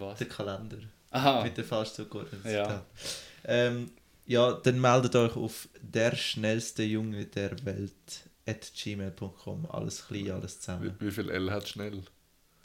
[0.00, 0.18] Was?
[0.18, 0.78] Den Kalender.
[1.12, 1.44] Aha.
[1.44, 2.64] Mit der falsch zugeordneten Ja.
[2.64, 2.86] Zitat.
[3.44, 3.92] Ähm,
[4.26, 7.92] ja, dann meldet euch auf der schnellste Junge der Welt
[8.46, 9.66] at gmail.com.
[9.70, 10.96] Alles klein, alles Wie, zusammen.
[10.98, 12.02] wie viel L hat schnell?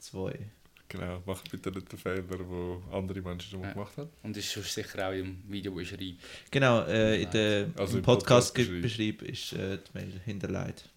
[0.00, 0.50] Zwei.
[0.98, 3.72] Genau, mach bitte nicht den Fehler, den andere Menschen schon mal Ja.
[3.74, 4.10] gemacht haben.
[4.22, 6.18] Und das ist schon sicher auch im Video beschrieben.
[6.50, 8.82] Genau, äh, in der, Also im im Podcast-Beschrieb
[9.18, 9.22] Podcast-Beschrieb.
[9.22, 10.88] ist äh, die Mail hinterlegt.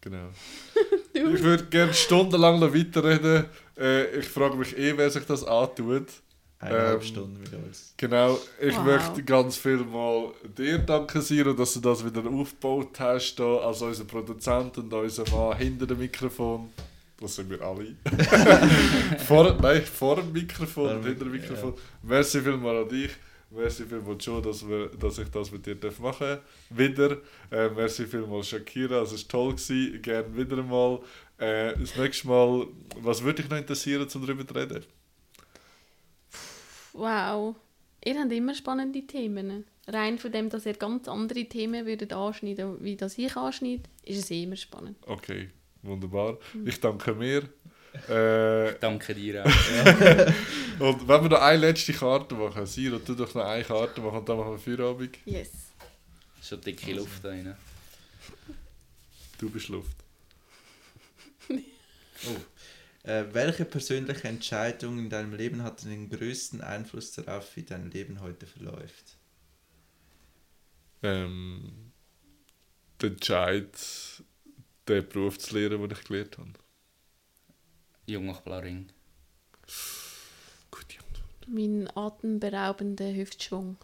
[0.00, 0.28] Genau.
[1.14, 3.46] ich würde gerne stundenlang noch weiterreden.
[3.78, 6.06] Äh, ich frage mich eh, wer sich das antut.
[6.58, 7.92] Eineinhalb Ähm, Stunden mit uns.
[7.98, 8.84] Genau, ich Wow.
[8.84, 13.82] möchte ganz viel mal dir danken, Siro, dass du das wieder aufgebaut hast, da, als
[13.82, 16.70] unser Produzent und unser Mann hinter dem Mikrofon.
[17.18, 17.96] Das sind wir alle.
[19.26, 21.74] vor, nein, vor dem Mikrofon und dem hinter dem Mik- Mikrofon.
[22.02, 23.10] Merci vielmals an dich.
[23.50, 26.40] Merci vielmals Joe, dass, wir, dass ich das mit dir darf machen darf.
[26.70, 27.18] Wieder.
[27.50, 29.52] Äh, merci vielmals Shakira, es war toll.
[29.52, 30.02] Gewesen.
[30.02, 31.00] Gerne wieder mal.
[31.38, 32.66] Äh, das nächste Mal,
[33.00, 34.84] was würde dich noch interessieren, um darüber zu reden?
[36.92, 37.56] Wow.
[38.04, 39.64] Ihr habt immer spannende Themen.
[39.88, 44.18] rein von dem, dass ihr ganz andere Themen würdet anschneiden wie das ich anschneide, ist
[44.18, 44.96] es eh immer spannend.
[45.06, 45.48] Okay,
[45.86, 46.38] wunderbar.
[46.64, 47.48] Ich danke mir.
[48.10, 49.46] Äh, Danke dir auch.
[50.80, 54.18] und wenn wir noch eine letzte Karte machen, Siro, tu doch noch eine Karte machen
[54.18, 55.16] und dann machen wir Feierabend.
[55.24, 55.48] Yes.
[56.42, 57.56] Schon dicke Luft da rein.
[59.38, 59.96] Du bist Luft.
[63.02, 68.20] Äh, welche persönliche Entscheidung in deinem Leben hat den größten Einfluss darauf, wie dein Leben
[68.20, 69.16] heute verläuft?
[71.04, 71.92] Ähm,
[73.00, 73.70] der Entscheid,
[74.88, 76.50] den Beruf zu lernen, den ich gelernt habe.
[78.06, 78.88] Jungachblaring.
[80.70, 81.48] Gute Antwort.
[81.48, 83.76] Mein atemberaubender Hüftschwung.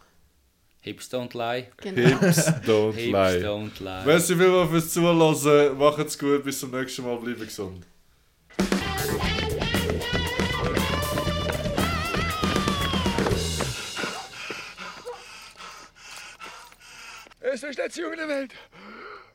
[0.81, 1.69] Hips don't lie.
[1.77, 2.19] Genau.
[2.19, 3.41] Hips don't Hips lie.
[3.45, 4.05] don't lie.
[4.05, 5.77] Merci vielmals fürs Zuhören.
[5.77, 6.43] Macht's gut.
[6.43, 7.17] Bis zum nächsten Mal.
[7.17, 7.85] Bleiben gesund.
[17.39, 18.53] Es ist der Junge der Welt.